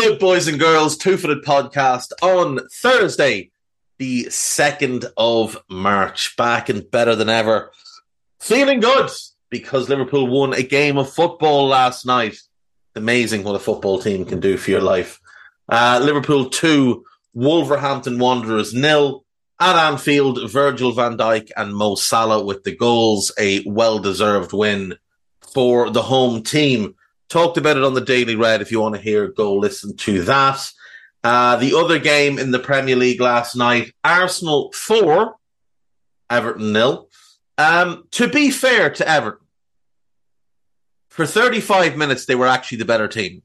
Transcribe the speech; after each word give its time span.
Good, 0.00 0.20
boys 0.20 0.46
and 0.46 0.60
girls? 0.60 0.96
Two 0.96 1.16
Footed 1.16 1.42
Podcast 1.42 2.12
on 2.22 2.60
Thursday, 2.68 3.50
the 3.98 4.26
2nd 4.26 5.06
of 5.16 5.60
March. 5.68 6.36
Back 6.36 6.68
and 6.68 6.88
better 6.88 7.16
than 7.16 7.28
ever. 7.28 7.72
Feeling 8.38 8.78
good 8.78 9.10
because 9.50 9.88
Liverpool 9.88 10.28
won 10.28 10.54
a 10.54 10.62
game 10.62 10.98
of 10.98 11.12
football 11.12 11.66
last 11.66 12.06
night. 12.06 12.38
Amazing 12.94 13.42
what 13.42 13.56
a 13.56 13.58
football 13.58 13.98
team 13.98 14.24
can 14.24 14.38
do 14.38 14.56
for 14.56 14.70
your 14.70 14.82
life. 14.82 15.20
Uh, 15.68 15.98
Liverpool 16.00 16.48
2, 16.48 17.04
Wolverhampton 17.34 18.20
Wanderers 18.20 18.72
nil. 18.72 19.24
At 19.58 19.74
Anfield, 19.74 20.48
Virgil 20.48 20.92
van 20.92 21.18
Dijk 21.18 21.50
and 21.56 21.74
Mo 21.74 21.96
Salah 21.96 22.44
with 22.44 22.62
the 22.62 22.76
goals. 22.76 23.32
A 23.36 23.64
well 23.66 23.98
deserved 23.98 24.52
win 24.52 24.94
for 25.40 25.90
the 25.90 26.02
home 26.02 26.44
team. 26.44 26.94
Talked 27.28 27.58
about 27.58 27.76
it 27.76 27.84
on 27.84 27.94
the 27.94 28.00
Daily 28.00 28.36
Red. 28.36 28.62
If 28.62 28.72
you 28.72 28.80
want 28.80 28.94
to 28.94 29.00
hear, 29.00 29.28
go 29.28 29.54
listen 29.54 29.96
to 29.98 30.22
that. 30.22 30.70
Uh, 31.22 31.56
the 31.56 31.76
other 31.76 31.98
game 31.98 32.38
in 32.38 32.52
the 32.52 32.58
Premier 32.58 32.96
League 32.96 33.20
last 33.20 33.54
night, 33.54 33.92
Arsenal 34.02 34.72
4, 34.72 35.36
Everton 36.30 36.72
nil. 36.72 37.08
Um, 37.58 38.04
to 38.12 38.28
be 38.28 38.50
fair 38.50 38.88
to 38.90 39.06
Everton, 39.06 39.46
for 41.08 41.26
35 41.26 41.96
minutes, 41.96 42.24
they 42.24 42.36
were 42.36 42.46
actually 42.46 42.78
the 42.78 42.84
better 42.84 43.08
team. 43.08 43.42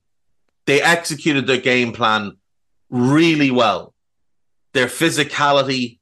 They 0.65 0.81
executed 0.81 1.47
their 1.47 1.59
game 1.59 1.91
plan 1.91 2.37
really 2.89 3.51
well. 3.51 3.93
Their 4.73 4.87
physicality, 4.87 5.99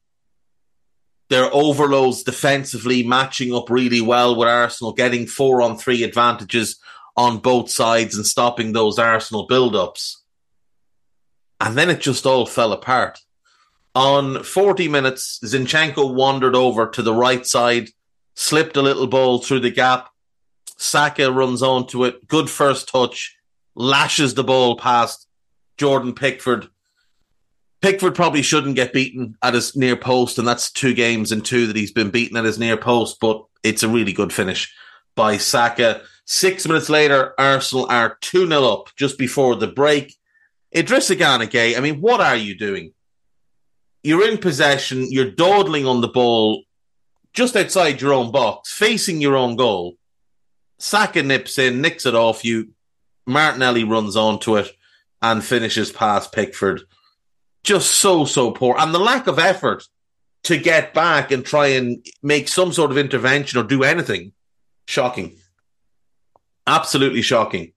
their 1.30 1.50
overloads 1.54 2.24
defensively 2.24 3.04
matching 3.04 3.56
up 3.56 3.70
really 3.70 4.02
well 4.02 4.36
with 4.36 4.50
Arsenal, 4.50 4.92
getting 4.94 5.26
four 5.26 5.62
on 5.62 5.78
three 5.78 6.04
advantages 6.04 6.78
on 7.16 7.40
both 7.40 7.70
sides 7.70 8.16
and 8.16 8.26
stopping 8.26 8.72
those 8.72 8.98
Arsenal 8.98 9.46
build-ups. 9.48 10.24
And 11.60 11.78
then 11.78 11.90
it 11.90 12.02
just 12.02 12.26
all 12.26 12.46
fell 12.46 12.74
apart. 12.74 13.20
On 13.94 14.44
40 14.44 14.88
minutes, 14.88 15.40
Zinchenko 15.44 16.14
wandered 16.14 16.56
over 16.56 16.88
to 16.88 17.02
the 17.02 17.14
right 17.14 17.46
side, 17.46 17.90
slipped 18.36 18.78
a 18.78 18.82
little 18.82 19.08
ball 19.08 19.40
through 19.40 19.60
the 19.60 19.70
gap. 19.70 20.10
Saka 20.78 21.32
runs 21.32 21.62
onto 21.62 22.06
it. 22.06 22.28
Good 22.28 22.50
first 22.50 22.88
touch, 22.88 23.38
lashes 23.76 24.34
the 24.34 24.44
ball 24.44 24.78
past 24.78 25.28
Jordan 25.78 26.14
Pickford. 26.14 26.70
Pickford 27.82 28.16
probably 28.16 28.44
shouldn't 28.44 28.76
get 28.76 28.94
beaten 28.94 29.36
at 29.42 29.56
his 29.56 29.76
near 29.76 29.96
post, 29.96 30.38
and 30.38 30.48
that's 30.48 30.72
two 30.72 30.94
games 30.94 31.32
in 31.32 31.42
two 31.42 31.68
that 31.68 31.76
he's 31.76 31.92
been 31.92 32.12
beaten 32.12 32.38
at 32.38 32.46
his 32.46 32.60
near 32.60 32.78
post, 32.78 33.20
but 33.20 33.44
it's 33.64 33.84
a 33.84 33.90
really 33.90 34.14
good 34.14 34.32
finish 34.32 34.74
by 35.16 35.38
Saka. 35.38 36.02
Six 36.26 36.68
minutes 36.68 36.90
later, 36.90 37.34
Arsenal 37.38 37.88
are 37.90 38.18
2 38.22 38.48
0 38.48 38.64
up 38.64 38.96
just 38.96 39.18
before 39.18 39.56
the 39.56 39.68
break. 39.68 40.16
Idrissa 40.76 41.18
Gana 41.18 41.46
Gueye, 41.46 41.78
I 41.78 41.82
mean, 41.82 42.00
what 42.00 42.22
are 42.22 42.36
you 42.36 42.58
doing? 42.58 42.94
You're 44.04 44.28
in 44.28 44.38
possession, 44.38 45.12
you're 45.12 45.32
dawdling 45.32 45.86
on 45.86 46.02
the 46.02 46.08
ball 46.08 46.64
just 47.34 47.56
outside 47.56 48.02
your 48.02 48.14
own 48.14 48.32
box, 48.32 48.72
facing 48.72 49.22
your 49.22 49.36
own 49.36 49.56
goal. 49.56 49.96
Saka 50.80 51.24
nips 51.24 51.58
in, 51.58 51.82
nicks 51.82 52.06
it 52.06 52.16
off 52.16 52.44
you. 52.44 52.70
Martinelli 53.26 53.84
runs 53.84 54.16
onto 54.16 54.58
it, 54.58 54.72
and 55.22 55.44
finishes 55.44 55.92
past 55.92 56.34
Pickford. 56.34 56.82
Just 57.64 57.92
so, 57.92 58.26
so 58.26 58.52
poor. 58.52 58.76
And 58.78 58.94
the 58.94 59.00
lack 59.00 59.28
of 59.28 59.40
effort 59.40 59.88
to 60.44 60.58
get 60.58 60.94
back 60.94 61.32
and 61.32 61.46
try 61.46 61.68
and 61.68 62.06
make 62.24 62.48
some 62.48 62.74
sort 62.74 62.92
of 62.92 62.98
intervention 62.98 63.60
or 63.60 63.64
do 63.64 63.84
anything. 63.84 64.34
Shocking. 64.88 65.38
Absolutely 66.72 67.22
shocking. 67.22 67.74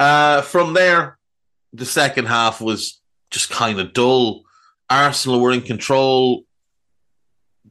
Uh, 0.00 0.42
from 0.42 0.74
there, 0.74 1.16
the 1.72 1.84
second 1.84 2.26
half 2.26 2.60
was 2.60 3.00
just 3.30 3.50
kind 3.50 3.78
of 3.78 3.92
dull. 3.92 4.42
Arsenal 4.90 5.40
were 5.40 5.52
in 5.52 5.62
control. 5.62 6.44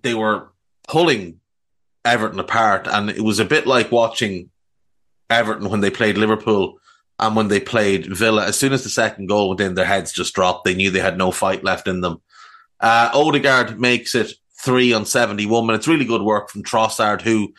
They 0.02 0.14
were 0.14 0.54
pulling 0.88 1.42
Everton 2.06 2.40
apart, 2.40 2.88
and 2.88 3.10
it 3.10 3.20
was 3.20 3.40
a 3.40 3.46
bit 3.46 3.68
like 3.68 3.92
watching 3.92 4.50
Everton 5.30 5.70
when 5.70 5.82
they 5.82 5.90
played 5.90 6.18
Liverpool 6.18 6.80
and 7.20 7.36
when 7.36 7.50
they 7.50 7.60
played 7.60 8.06
Villa. 8.06 8.46
As 8.46 8.58
soon 8.58 8.72
as 8.72 8.84
the 8.84 8.90
second 8.90 9.28
goal 9.28 9.50
went 9.50 9.60
in, 9.60 9.76
their 9.76 9.84
heads 9.84 10.14
just 10.14 10.34
dropped. 10.34 10.64
They 10.64 10.76
knew 10.76 10.90
they 10.90 11.00
had 11.02 11.18
no 11.18 11.32
fight 11.32 11.66
left 11.66 11.90
in 11.90 12.00
them. 12.00 12.22
Uh, 12.80 13.10
Odegaard 13.14 13.78
makes 13.78 14.16
it 14.16 14.32
three 14.58 14.94
on 14.94 15.06
71 15.06 15.66
minutes. 15.66 15.88
Really 15.88 16.06
good 16.06 16.22
work 16.22 16.50
from 16.50 16.64
Trossard, 16.64 17.22
who, 17.22 17.54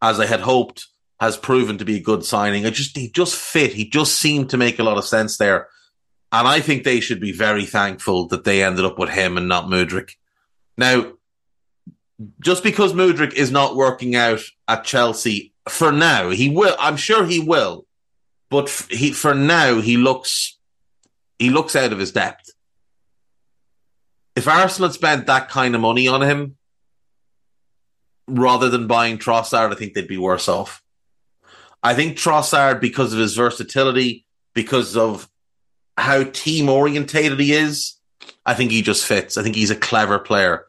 as 0.00 0.20
I 0.20 0.26
had 0.26 0.40
hoped, 0.40 0.86
has 1.18 1.36
proven 1.36 1.78
to 1.78 1.84
be 1.84 1.96
a 1.96 2.02
good 2.02 2.24
signing. 2.24 2.66
I 2.66 2.70
just 2.70 2.96
he 2.96 3.08
just 3.10 3.36
fit. 3.36 3.72
He 3.72 3.88
just 3.88 4.16
seemed 4.16 4.50
to 4.50 4.56
make 4.56 4.78
a 4.78 4.84
lot 4.84 4.98
of 4.98 5.04
sense 5.04 5.36
there. 5.36 5.68
And 6.32 6.46
I 6.46 6.60
think 6.60 6.84
they 6.84 7.00
should 7.00 7.20
be 7.20 7.32
very 7.32 7.64
thankful 7.64 8.28
that 8.28 8.44
they 8.44 8.62
ended 8.62 8.84
up 8.84 8.98
with 8.98 9.08
him 9.08 9.38
and 9.38 9.48
not 9.48 9.66
Mudryk. 9.66 10.10
Now, 10.76 11.12
just 12.40 12.62
because 12.62 12.92
Mudryk 12.92 13.34
is 13.34 13.50
not 13.50 13.76
working 13.76 14.16
out 14.16 14.40
at 14.68 14.84
Chelsea 14.84 15.54
for 15.68 15.92
now, 15.92 16.30
he 16.30 16.50
will. 16.50 16.76
I'm 16.78 16.96
sure 16.96 17.24
he 17.24 17.40
will, 17.40 17.86
but 18.50 18.68
he 18.90 19.12
for 19.12 19.34
now 19.34 19.80
he 19.80 19.96
looks 19.96 20.58
he 21.38 21.50
looks 21.50 21.76
out 21.76 21.92
of 21.92 21.98
his 21.98 22.12
depth. 22.12 22.50
If 24.34 24.48
Arsenal 24.48 24.90
spent 24.90 25.26
that 25.26 25.48
kind 25.48 25.74
of 25.74 25.80
money 25.80 26.08
on 26.08 26.20
him 26.20 26.56
rather 28.26 28.68
than 28.68 28.86
buying 28.86 29.18
Trossard, 29.18 29.72
I 29.72 29.74
think 29.76 29.94
they'd 29.94 30.06
be 30.06 30.18
worse 30.18 30.48
off. 30.48 30.82
I 31.82 31.94
think 31.94 32.16
Trossard, 32.16 32.80
because 32.80 33.12
of 33.12 33.18
his 33.18 33.36
versatility, 33.36 34.26
because 34.54 34.96
of 34.96 35.28
how 35.96 36.24
team 36.24 36.68
orientated 36.68 37.38
he 37.38 37.52
is, 37.52 37.96
I 38.44 38.54
think 38.54 38.70
he 38.70 38.82
just 38.82 39.06
fits. 39.06 39.36
I 39.36 39.42
think 39.42 39.56
he's 39.56 39.70
a 39.70 39.76
clever 39.76 40.18
player. 40.18 40.66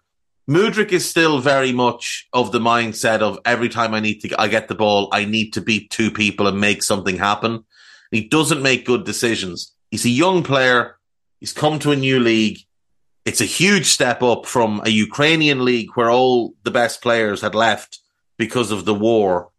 Mudryk 0.50 0.94
is 0.94 1.10
still 1.10 1.40
very 1.40 1.74
much 1.74 2.28
of 2.32 2.52
the 2.52 2.60
mindset 2.60 3.20
of 3.20 3.40
every 3.44 3.68
time 3.68 3.94
I 3.94 4.00
need 4.00 4.22
to 4.22 4.42
I 4.42 4.48
get 4.48 4.70
the 4.70 4.76
ball, 4.76 5.10
I 5.12 5.26
need 5.26 5.54
to 5.54 5.62
beat 5.62 5.90
two 5.90 6.10
people 6.10 6.48
and 6.48 6.60
make 6.60 6.84
something 6.84 7.18
happen. 7.18 7.66
He 8.12 8.28
doesn't 8.28 8.62
make 8.62 8.86
good 8.86 9.04
decisions. 9.04 9.74
He's 9.92 10.06
a 10.06 10.10
young 10.10 10.44
player. 10.44 10.98
He's 11.42 11.52
come 11.52 11.80
to 11.80 11.92
a 11.92 11.96
new 11.98 12.20
league. 12.20 12.60
It's 13.26 13.42
a 13.42 13.46
huge 13.46 13.88
step 13.88 14.24
up 14.24 14.46
from 14.46 14.82
a 14.86 14.90
Ukrainian 14.90 15.66
league 15.66 15.90
where 15.96 16.10
all 16.10 16.54
the 16.64 16.72
best 16.72 17.02
players 17.02 17.42
had 17.42 17.54
left 17.54 18.00
because 18.38 18.72
of 18.72 18.86
the 18.86 18.94
war. 18.94 19.50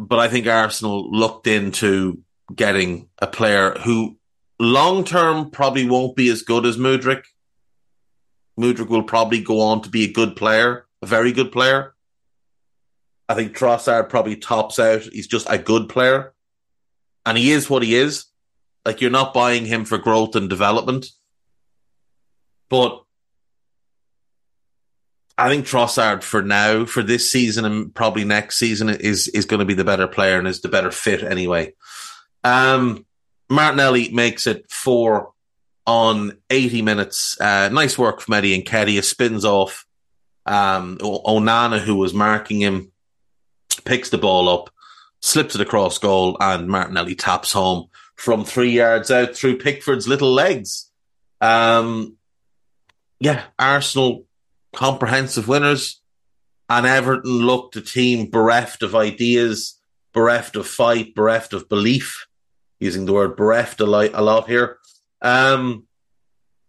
But 0.00 0.18
I 0.18 0.28
think 0.28 0.46
Arsenal 0.46 1.10
looked 1.10 1.46
into 1.46 2.22
getting 2.54 3.10
a 3.18 3.26
player 3.26 3.72
who 3.72 4.16
long 4.58 5.04
term 5.04 5.50
probably 5.50 5.86
won't 5.86 6.16
be 6.16 6.30
as 6.30 6.40
good 6.40 6.64
as 6.64 6.78
Mudryk. 6.78 7.24
Mudryk 8.58 8.88
will 8.88 9.02
probably 9.02 9.42
go 9.42 9.60
on 9.60 9.82
to 9.82 9.90
be 9.90 10.04
a 10.04 10.12
good 10.12 10.36
player, 10.36 10.86
a 11.02 11.06
very 11.06 11.32
good 11.32 11.52
player. 11.52 11.94
I 13.28 13.34
think 13.34 13.54
Trossard 13.54 14.08
probably 14.08 14.36
tops 14.36 14.78
out. 14.78 15.02
He's 15.02 15.26
just 15.26 15.46
a 15.50 15.58
good 15.58 15.90
player. 15.90 16.32
And 17.26 17.36
he 17.36 17.52
is 17.52 17.68
what 17.68 17.82
he 17.82 17.94
is. 17.94 18.24
Like 18.86 19.02
you're 19.02 19.10
not 19.10 19.34
buying 19.34 19.66
him 19.66 19.84
for 19.84 19.98
growth 19.98 20.34
and 20.34 20.48
development. 20.48 21.08
But 22.70 23.04
I 25.40 25.48
think 25.48 25.64
Trossard 25.64 26.22
for 26.22 26.42
now, 26.42 26.84
for 26.84 27.02
this 27.02 27.32
season 27.32 27.64
and 27.64 27.94
probably 27.94 28.24
next 28.24 28.58
season, 28.58 28.90
is 28.90 29.26
is 29.28 29.46
going 29.46 29.60
to 29.60 29.64
be 29.64 29.74
the 29.74 29.84
better 29.84 30.06
player 30.06 30.38
and 30.38 30.46
is 30.46 30.60
the 30.60 30.68
better 30.68 30.90
fit 30.90 31.22
anyway. 31.22 31.72
Um, 32.44 33.06
Martinelli 33.48 34.10
makes 34.10 34.46
it 34.46 34.70
four 34.70 35.32
on 35.86 36.36
80 36.50 36.82
minutes. 36.82 37.40
Uh, 37.40 37.70
nice 37.70 37.96
work 37.96 38.20
from 38.20 38.34
Eddie 38.34 38.54
and 38.54 38.64
Nketiah. 38.66 39.02
Spins 39.02 39.46
off 39.46 39.86
um, 40.44 40.98
Onana, 40.98 41.80
who 41.80 41.96
was 41.96 42.12
marking 42.12 42.60
him, 42.60 42.92
picks 43.86 44.10
the 44.10 44.18
ball 44.18 44.48
up, 44.48 44.70
slips 45.20 45.54
it 45.54 45.62
across 45.62 45.96
goal, 45.96 46.36
and 46.38 46.68
Martinelli 46.68 47.14
taps 47.14 47.52
home 47.52 47.88
from 48.14 48.44
three 48.44 48.72
yards 48.72 49.10
out 49.10 49.34
through 49.34 49.56
Pickford's 49.56 50.06
little 50.06 50.32
legs. 50.32 50.90
Um, 51.40 52.18
yeah, 53.18 53.44
Arsenal 53.58 54.26
comprehensive 54.72 55.48
winners, 55.48 56.00
and 56.68 56.86
Everton 56.86 57.30
looked 57.30 57.76
a 57.76 57.80
team 57.80 58.30
bereft 58.30 58.82
of 58.82 58.94
ideas, 58.94 59.80
bereft 60.12 60.56
of 60.56 60.66
fight, 60.66 61.14
bereft 61.14 61.52
of 61.52 61.68
belief 61.68 62.26
using 62.78 63.04
the 63.04 63.12
word 63.12 63.36
bereft 63.36 63.80
a 63.80 63.86
lot, 63.86 64.10
a 64.14 64.22
lot 64.22 64.48
here. 64.48 64.78
Um, 65.20 65.86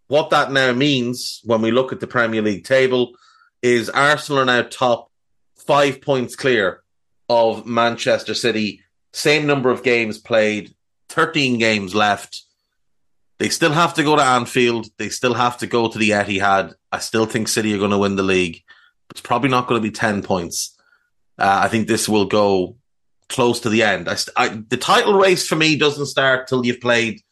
what 0.07 0.31
that 0.31 0.51
now 0.51 0.73
means 0.73 1.39
when 1.45 1.61
we 1.61 1.71
look 1.71 1.93
at 1.93 2.01
the 2.01 2.07
Premier 2.07 2.41
League 2.41 2.65
table 2.65 3.13
is 3.61 3.89
Arsenal 3.89 4.41
are 4.41 4.45
now 4.45 4.61
top 4.63 5.09
five 5.55 6.01
points 6.01 6.35
clear 6.35 6.83
of 7.29 7.65
Manchester 7.65 8.33
City. 8.33 8.81
Same 9.13 9.47
number 9.47 9.69
of 9.69 9.83
games 9.83 10.17
played, 10.17 10.75
13 11.09 11.59
games 11.59 11.95
left. 11.95 12.43
They 13.41 13.49
still 13.49 13.71
have 13.71 13.95
to 13.95 14.03
go 14.03 14.15
to 14.15 14.21
Anfield. 14.21 14.85
They 14.97 15.09
still 15.09 15.33
have 15.33 15.57
to 15.57 15.65
go 15.65 15.87
to 15.87 15.97
the 15.97 16.11
Etihad. 16.11 16.75
I 16.91 16.99
still 16.99 17.25
think 17.25 17.47
City 17.47 17.73
are 17.73 17.79
going 17.79 17.89
to 17.89 17.97
win 17.97 18.15
the 18.15 18.21
league. 18.21 18.61
It's 19.09 19.19
probably 19.19 19.49
not 19.49 19.65
going 19.65 19.81
to 19.81 19.83
be 19.83 19.89
10 19.89 20.21
points. 20.21 20.77
Uh, 21.39 21.61
I 21.63 21.67
think 21.67 21.87
this 21.87 22.07
will 22.07 22.25
go 22.25 22.75
close 23.29 23.61
to 23.61 23.69
the 23.69 23.81
end. 23.81 24.07
I, 24.07 24.17
I, 24.37 24.49
the 24.49 24.77
title 24.77 25.15
race 25.15 25.47
for 25.47 25.55
me 25.55 25.75
doesn't 25.75 26.05
start 26.05 26.49
till 26.49 26.63
you've 26.63 26.81
played 26.81 27.23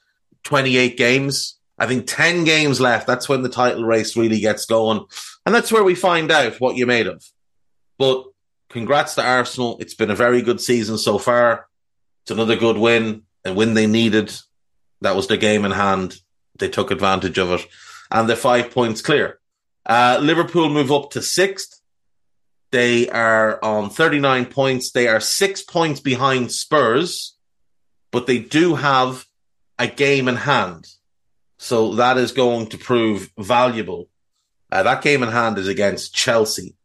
28 0.45 0.97
games. 0.97 1.59
I 1.77 1.85
think 1.85 2.07
10 2.07 2.43
games 2.43 2.81
left. 2.81 3.05
That's 3.05 3.29
when 3.29 3.43
the 3.43 3.47
title 3.47 3.83
race 3.83 4.17
really 4.17 4.39
gets 4.39 4.65
going. 4.65 5.05
And 5.45 5.53
that's 5.53 5.71
where 5.71 5.83
we 5.83 5.93
find 5.93 6.31
out 6.31 6.59
what 6.59 6.75
you're 6.75 6.87
made 6.87 7.05
of. 7.05 7.23
But 7.99 8.25
congrats 8.71 9.13
to 9.13 9.23
Arsenal. 9.23 9.77
It's 9.79 9.93
been 9.93 10.09
a 10.09 10.15
very 10.15 10.41
good 10.41 10.59
season 10.59 10.97
so 10.97 11.19
far. 11.19 11.67
It's 12.23 12.31
another 12.31 12.55
good 12.55 12.77
win, 12.77 13.25
a 13.45 13.53
win 13.53 13.75
they 13.75 13.85
needed. 13.85 14.33
That 15.01 15.15
was 15.15 15.27
the 15.27 15.37
game 15.37 15.65
in 15.65 15.71
hand. 15.71 16.19
They 16.57 16.69
took 16.69 16.91
advantage 16.91 17.37
of 17.37 17.51
it. 17.51 17.65
And 18.11 18.27
they're 18.27 18.35
five 18.35 18.71
points 18.71 19.01
clear. 19.01 19.39
Uh, 19.85 20.19
Liverpool 20.21 20.69
move 20.69 20.91
up 20.91 21.11
to 21.11 21.21
sixth. 21.21 21.81
They 22.71 23.09
are 23.09 23.63
on 23.63 23.89
39 23.89 24.45
points. 24.45 24.91
They 24.91 25.07
are 25.07 25.19
six 25.19 25.63
points 25.63 25.99
behind 25.99 26.51
Spurs, 26.51 27.35
but 28.11 28.27
they 28.27 28.37
do 28.39 28.75
have 28.75 29.25
a 29.79 29.87
game 29.87 30.27
in 30.27 30.35
hand. 30.35 30.87
So 31.57 31.95
that 31.95 32.17
is 32.17 32.31
going 32.31 32.67
to 32.67 32.77
prove 32.77 33.31
valuable. 33.37 34.09
Uh, 34.71 34.83
that 34.83 35.01
game 35.01 35.23
in 35.23 35.29
hand 35.29 35.57
is 35.57 35.67
against 35.67 36.13
Chelsea. 36.13 36.75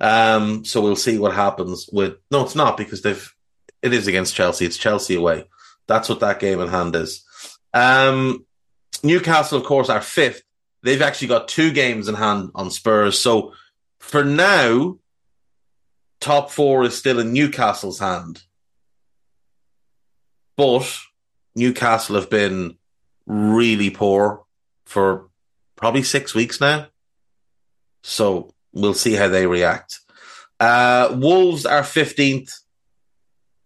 Um, 0.00 0.64
so 0.64 0.80
we'll 0.82 0.96
see 0.96 1.18
what 1.18 1.34
happens 1.34 1.88
with. 1.90 2.16
No, 2.30 2.42
it's 2.42 2.54
not 2.54 2.76
because 2.76 3.02
they've. 3.02 3.32
It 3.80 3.92
is 3.92 4.06
against 4.06 4.34
Chelsea. 4.34 4.66
It's 4.66 4.76
Chelsea 4.76 5.14
away. 5.14 5.44
That's 5.86 6.08
what 6.08 6.20
that 6.20 6.40
game 6.40 6.60
in 6.60 6.68
hand 6.68 6.96
is. 6.96 7.23
Um, 7.74 8.46
Newcastle, 9.02 9.58
of 9.58 9.64
course, 9.64 9.90
are 9.90 10.00
fifth. 10.00 10.42
They've 10.82 11.02
actually 11.02 11.28
got 11.28 11.48
two 11.48 11.72
games 11.72 12.08
in 12.08 12.14
hand 12.14 12.50
on 12.54 12.70
Spurs. 12.70 13.18
So 13.18 13.52
for 13.98 14.24
now, 14.24 14.98
top 16.20 16.50
four 16.50 16.84
is 16.84 16.96
still 16.96 17.18
in 17.18 17.32
Newcastle's 17.32 17.98
hand. 17.98 18.42
But 20.56 20.98
Newcastle 21.56 22.14
have 22.14 22.30
been 22.30 22.76
really 23.26 23.90
poor 23.90 24.44
for 24.86 25.28
probably 25.76 26.02
six 26.02 26.34
weeks 26.34 26.60
now. 26.60 26.86
So 28.02 28.54
we'll 28.72 28.94
see 28.94 29.14
how 29.14 29.28
they 29.28 29.46
react. 29.46 30.00
Uh, 30.60 31.16
Wolves 31.18 31.66
are 31.66 31.82
15th. 31.82 32.50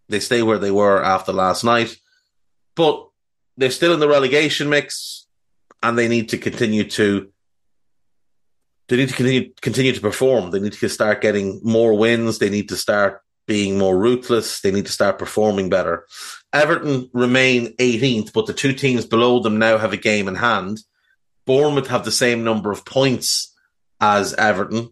They 0.08 0.20
stay 0.20 0.42
where 0.42 0.58
they 0.58 0.70
were 0.70 1.02
after 1.02 1.32
last 1.32 1.64
night, 1.64 1.98
but 2.74 3.07
they're 3.58 3.70
still 3.70 3.92
in 3.92 4.00
the 4.00 4.08
relegation 4.08 4.70
mix 4.70 5.26
and 5.82 5.98
they 5.98 6.08
need 6.08 6.30
to 6.30 6.38
continue 6.38 6.84
to 6.84 7.30
they 8.88 8.96
need 8.96 9.10
to 9.10 9.14
continue 9.14 9.52
continue 9.60 9.92
to 9.92 10.00
perform. 10.00 10.50
They 10.50 10.60
need 10.60 10.72
to 10.72 10.88
start 10.88 11.20
getting 11.20 11.60
more 11.62 11.92
wins. 11.92 12.38
They 12.38 12.48
need 12.48 12.70
to 12.70 12.76
start 12.76 13.20
being 13.46 13.76
more 13.76 13.98
ruthless. 13.98 14.60
They 14.60 14.70
need 14.70 14.86
to 14.86 14.92
start 14.92 15.18
performing 15.18 15.68
better. 15.68 16.06
Everton 16.52 17.10
remain 17.12 17.76
18th, 17.76 18.32
but 18.32 18.46
the 18.46 18.54
two 18.54 18.72
teams 18.72 19.04
below 19.04 19.40
them 19.40 19.58
now 19.58 19.76
have 19.76 19.92
a 19.92 19.98
game 19.98 20.28
in 20.28 20.36
hand. 20.36 20.80
Bournemouth 21.44 21.88
have 21.88 22.04
the 22.04 22.12
same 22.12 22.44
number 22.44 22.70
of 22.70 22.86
points 22.86 23.54
as 24.00 24.32
Everton. 24.34 24.90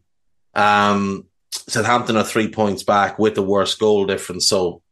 Um, 0.54 1.26
Southampton 1.52 2.16
are 2.16 2.24
three 2.24 2.48
points 2.48 2.82
back 2.82 3.18
with 3.18 3.34
the 3.34 3.42
worst 3.42 3.78
goal 3.78 4.06
difference. 4.06 4.46
So 4.46 4.82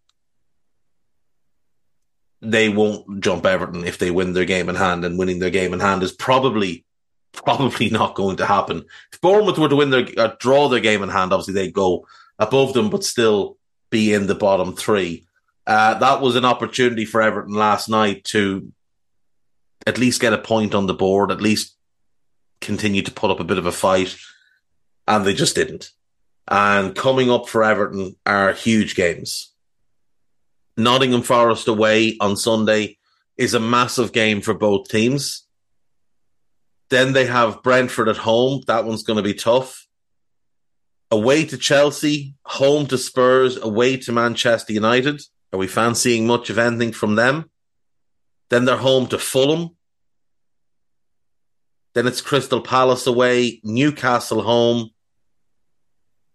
they 2.44 2.68
won't 2.68 3.20
jump 3.20 3.46
Everton 3.46 3.84
if 3.84 3.98
they 3.98 4.10
win 4.10 4.32
their 4.32 4.44
game 4.44 4.68
in 4.68 4.74
hand, 4.74 5.04
and 5.04 5.18
winning 5.18 5.38
their 5.38 5.50
game 5.50 5.72
in 5.72 5.80
hand 5.80 6.02
is 6.02 6.12
probably 6.12 6.84
probably 7.32 7.90
not 7.90 8.14
going 8.14 8.36
to 8.36 8.46
happen. 8.46 8.84
If 9.12 9.20
Bournemouth 9.20 9.58
were 9.58 9.68
to 9.68 9.76
win 9.76 9.90
their 9.90 10.06
uh, 10.16 10.34
draw 10.38 10.68
their 10.68 10.80
game 10.80 11.02
in 11.02 11.08
hand, 11.08 11.32
obviously 11.32 11.54
they 11.54 11.70
go 11.70 12.06
above 12.38 12.72
them, 12.74 12.90
but 12.90 13.04
still 13.04 13.58
be 13.90 14.12
in 14.12 14.26
the 14.26 14.34
bottom 14.34 14.74
three. 14.74 15.26
Uh, 15.66 15.94
that 15.98 16.20
was 16.20 16.36
an 16.36 16.44
opportunity 16.44 17.04
for 17.04 17.22
Everton 17.22 17.54
last 17.54 17.88
night 17.88 18.24
to 18.24 18.72
at 19.86 19.98
least 19.98 20.20
get 20.20 20.32
a 20.32 20.38
point 20.38 20.74
on 20.74 20.86
the 20.86 20.94
board, 20.94 21.30
at 21.30 21.40
least 21.40 21.76
continue 22.60 23.02
to 23.02 23.10
put 23.10 23.30
up 23.30 23.40
a 23.40 23.44
bit 23.44 23.58
of 23.58 23.66
a 23.66 23.72
fight, 23.72 24.16
and 25.06 25.24
they 25.24 25.34
just 25.34 25.54
didn't. 25.54 25.90
And 26.48 26.94
coming 26.94 27.30
up 27.30 27.48
for 27.48 27.64
Everton 27.64 28.16
are 28.26 28.52
huge 28.52 28.94
games. 28.94 29.53
Nottingham 30.76 31.22
Forest 31.22 31.68
away 31.68 32.16
on 32.20 32.36
Sunday 32.36 32.98
is 33.36 33.54
a 33.54 33.60
massive 33.60 34.12
game 34.12 34.40
for 34.40 34.54
both 34.54 34.88
teams. 34.88 35.46
Then 36.90 37.12
they 37.12 37.26
have 37.26 37.62
Brentford 37.62 38.08
at 38.08 38.16
home. 38.16 38.62
That 38.66 38.84
one's 38.84 39.02
going 39.02 39.16
to 39.16 39.22
be 39.22 39.34
tough. 39.34 39.86
Away 41.10 41.44
to 41.46 41.56
Chelsea, 41.56 42.34
home 42.44 42.86
to 42.88 42.98
Spurs, 42.98 43.56
away 43.56 43.96
to 43.98 44.12
Manchester 44.12 44.72
United. 44.72 45.20
Are 45.52 45.58
we 45.58 45.66
fancying 45.66 46.26
much 46.26 46.50
of 46.50 46.58
anything 46.58 46.92
from 46.92 47.14
them? 47.14 47.50
Then 48.50 48.64
they're 48.64 48.76
home 48.76 49.06
to 49.08 49.18
Fulham. 49.18 49.76
Then 51.94 52.08
it's 52.08 52.20
Crystal 52.20 52.60
Palace 52.60 53.06
away, 53.06 53.60
Newcastle 53.62 54.42
home, 54.42 54.90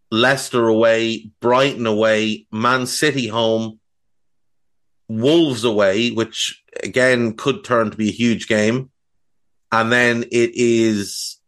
Leicester 0.10 0.68
away, 0.68 1.32
Brighton 1.42 1.86
away, 1.86 2.48
Man 2.52 2.88
City 2.88 3.28
home, 3.28 3.79
Wolves 5.10 5.64
away, 5.66 6.12
which 6.12 6.64
again 6.84 7.36
could 7.36 7.64
turn 7.66 7.92
to 7.92 7.98
be 7.98 8.08
a 8.10 8.14
huge 8.14 8.48
game. 8.48 8.92
And 9.72 9.92
then 9.92 10.24
it 10.24 10.52
is 10.54 11.40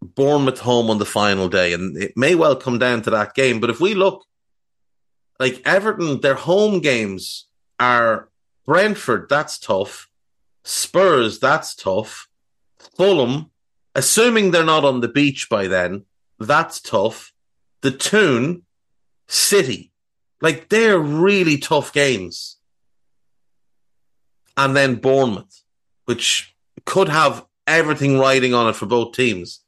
Bournemouth 0.00 0.60
home 0.60 0.88
on 0.88 0.98
the 0.98 1.04
final 1.04 1.48
day. 1.48 1.72
And 1.72 1.96
it 1.96 2.16
may 2.16 2.34
well 2.34 2.56
come 2.56 2.78
down 2.78 3.02
to 3.02 3.10
that 3.10 3.34
game. 3.34 3.60
But 3.60 3.70
if 3.70 3.80
we 3.80 3.94
look, 3.94 4.24
like 5.38 5.62
Everton, 5.64 6.20
their 6.20 6.34
home 6.34 6.80
games 6.80 7.46
are 7.78 8.28
Brentford, 8.66 9.28
that's 9.28 9.58
tough. 9.58 10.08
Spurs, 10.64 11.40
that's 11.40 11.74
tough. 11.74 12.28
Fulham, 12.96 13.50
assuming 13.94 14.50
they're 14.50 14.64
not 14.64 14.84
on 14.84 15.00
the 15.00 15.08
beach 15.08 15.48
by 15.48 15.66
then, 15.66 16.04
that's 16.38 16.80
tough. 16.80 17.32
The 17.80 17.90
Toon, 17.90 18.62
City, 19.26 19.92
like 20.40 20.68
they're 20.68 20.98
really 20.98 21.58
tough 21.58 21.92
games. 21.92 22.58
And 24.60 24.76
then 24.76 24.96
Bournemouth, 24.96 25.62
which 26.04 26.54
could 26.84 27.08
have 27.08 27.46
everything 27.66 28.18
riding 28.18 28.52
on 28.52 28.68
it 28.68 28.76
for 28.76 28.84
both 28.84 29.14
teams. 29.16 29.60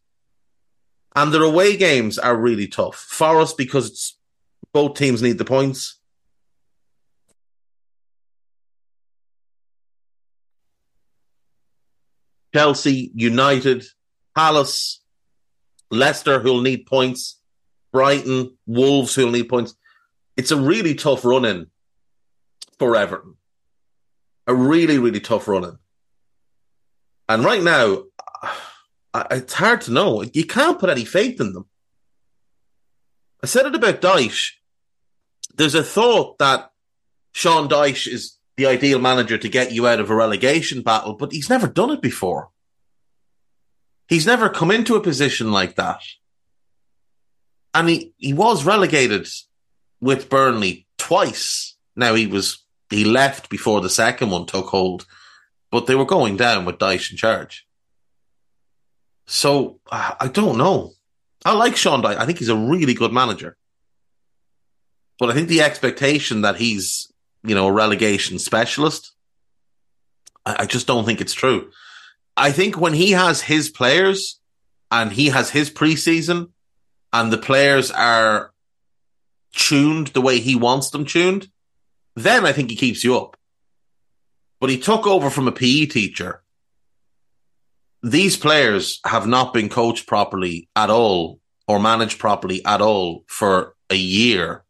And 1.17 1.33
their 1.33 1.45
away 1.45 1.79
games 1.79 2.19
are 2.19 2.37
really 2.37 2.67
tough. 2.67 2.97
Forest, 2.97 3.57
because 3.57 4.19
both 4.75 4.99
teams 4.99 5.23
need 5.23 5.39
the 5.39 5.47
points. 5.47 5.99
Chelsea, 12.55 13.13
United, 13.15 13.87
Palace, 14.37 15.01
Leicester, 15.91 16.39
who'll 16.41 16.61
need 16.61 16.85
points, 16.85 17.41
Brighton, 17.95 18.59
Wolves, 18.67 19.15
who'll 19.15 19.31
need 19.31 19.49
points. 19.49 19.75
It's 20.37 20.51
a 20.51 20.61
really 20.61 20.95
tough 20.95 21.25
run 21.25 21.47
in 21.47 21.69
for 22.79 22.95
Everton. 22.95 23.37
A 24.47 24.55
really, 24.55 24.99
really 24.99 25.21
tough 25.21 25.49
run 25.49 25.65
in. 25.65 25.79
And 27.29 27.45
right 27.45 27.63
now, 27.63 28.05
it's 29.31 29.55
hard 29.55 29.83
to 29.83 29.93
know. 29.93 30.23
You 30.23 30.45
can't 30.45 30.79
put 30.79 30.91
any 30.91 31.05
faith 31.05 31.41
in 31.41 31.53
them. 31.53 31.67
I 33.43 33.47
said 33.47 33.67
it 33.67 33.75
about 33.75 34.01
Dyche. 34.01 34.53
There's 35.55 35.75
a 35.75 35.83
thought 35.83 36.39
that 36.39 36.71
Sean 37.33 37.69
Dyche 37.69 38.09
is 38.09 38.39
the 38.57 38.67
ideal 38.67 38.99
manager 38.99 39.39
to 39.39 39.49
get 39.49 39.73
you 39.73 39.87
out 39.87 40.01
of 40.01 40.11
a 40.11 40.15
relegation 40.15 40.83
battle, 40.83 41.15
but 41.15 41.33
he's 41.33 41.51
never 41.51 41.67
done 41.67 41.91
it 41.91 42.03
before. 42.03 42.51
He's 44.09 44.27
never 44.27 44.49
come 44.49 44.71
into 44.71 44.97
a 44.97 45.01
position 45.01 45.53
like 45.53 45.77
that. 45.77 46.01
And 47.75 47.89
he, 47.89 48.13
he 48.19 48.35
was 48.35 48.65
relegated 48.65 49.27
with 50.01 50.29
Burnley 50.29 50.87
twice. 50.99 51.77
Now 51.97 52.15
he 52.15 52.27
was 52.27 52.62
he 52.93 53.05
left 53.05 53.49
before 53.49 53.81
the 53.81 53.91
second 53.91 54.31
one 54.31 54.47
took 54.47 54.67
hold, 54.67 55.07
but 55.71 55.87
they 55.87 55.95
were 55.95 56.05
going 56.05 56.37
down 56.37 56.65
with 56.65 56.79
Dyche 56.79 57.11
in 57.11 57.17
charge. 57.17 57.67
So 59.27 59.81
I 59.91 60.29
don't 60.33 60.59
know. 60.59 60.93
I 61.45 61.55
like 61.55 61.77
Sean 61.77 62.03
Dyche. 62.03 62.19
I 62.19 62.27
think 62.27 62.39
he's 62.39 62.49
a 62.49 62.57
really 62.57 62.95
good 62.95 63.13
manager. 63.13 63.57
But 65.19 65.31
I 65.31 65.35
think 65.35 65.49
the 65.49 65.63
expectation 65.63 66.43
that 66.43 66.57
he's 66.57 67.13
you 67.45 67.55
know, 67.55 67.69
a 67.69 67.73
relegation 67.73 68.39
specialist. 68.39 69.13
I, 70.47 70.57
I 70.61 70.67
just 70.67 70.87
don't 70.87 71.05
think 71.05 71.21
it's 71.21 71.35
true. 71.35 71.71
I 72.37 72.53
think 72.53 72.79
when 72.79 72.95
he 72.95 73.13
has 73.13 73.43
his 73.43 73.69
players 73.69 74.41
and 74.91 75.13
he 75.13 75.29
has 75.29 75.51
his 75.51 75.71
preseason 75.71 76.51
and 77.13 77.33
the 77.33 77.39
players 77.39 77.91
are 77.91 78.53
tuned 79.55 80.09
the 80.09 80.21
way 80.21 80.39
he 80.39 80.55
wants 80.55 80.91
them 80.91 81.05
tuned, 81.05 81.49
then 82.15 82.45
I 82.45 82.53
think 82.53 82.71
he 82.71 82.77
keeps 82.77 83.05
you 83.05 83.17
up. 83.17 83.37
But 84.61 84.71
he 84.71 84.79
took 84.79 85.07
over 85.07 85.31
from 85.31 85.49
a 85.49 85.53
PE 85.53 85.87
teacher. 85.87 86.43
These 88.03 88.37
players 88.37 89.01
have 89.05 89.27
not 89.27 89.55
been 89.55 89.69
coached 89.69 90.07
properly 90.07 90.69
at 90.75 90.91
all 90.91 91.41
or 91.69 91.79
managed 91.79 92.19
properly 92.19 92.65
at 92.65 92.81
all 92.81 93.25
for 93.27 93.75
a 93.91 93.95
year. 93.95 94.65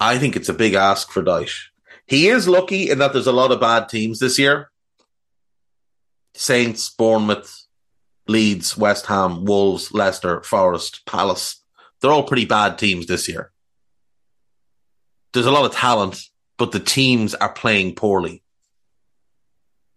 I 0.00 0.18
think 0.18 0.34
it's 0.34 0.48
a 0.48 0.54
big 0.54 0.74
ask 0.74 1.10
for 1.10 1.22
Dyche. 1.22 1.68
He 2.06 2.28
is 2.28 2.48
lucky 2.48 2.90
in 2.90 2.98
that 2.98 3.12
there's 3.12 3.28
a 3.28 3.32
lot 3.32 3.52
of 3.52 3.60
bad 3.60 3.88
teams 3.88 4.18
this 4.18 4.38
year. 4.38 4.70
Saints, 6.34 6.90
Bournemouth, 6.90 7.66
Leeds, 8.26 8.76
West 8.76 9.06
Ham, 9.06 9.44
Wolves, 9.44 9.92
Leicester, 9.92 10.42
Forest, 10.42 11.06
Palace. 11.06 11.62
They're 12.00 12.10
all 12.10 12.24
pretty 12.24 12.46
bad 12.46 12.78
teams 12.78 13.06
this 13.06 13.28
year. 13.28 13.51
There's 15.32 15.46
a 15.46 15.50
lot 15.50 15.64
of 15.64 15.72
talent, 15.72 16.22
but 16.58 16.72
the 16.72 16.80
teams 16.80 17.34
are 17.34 17.52
playing 17.52 17.94
poorly. 17.94 18.42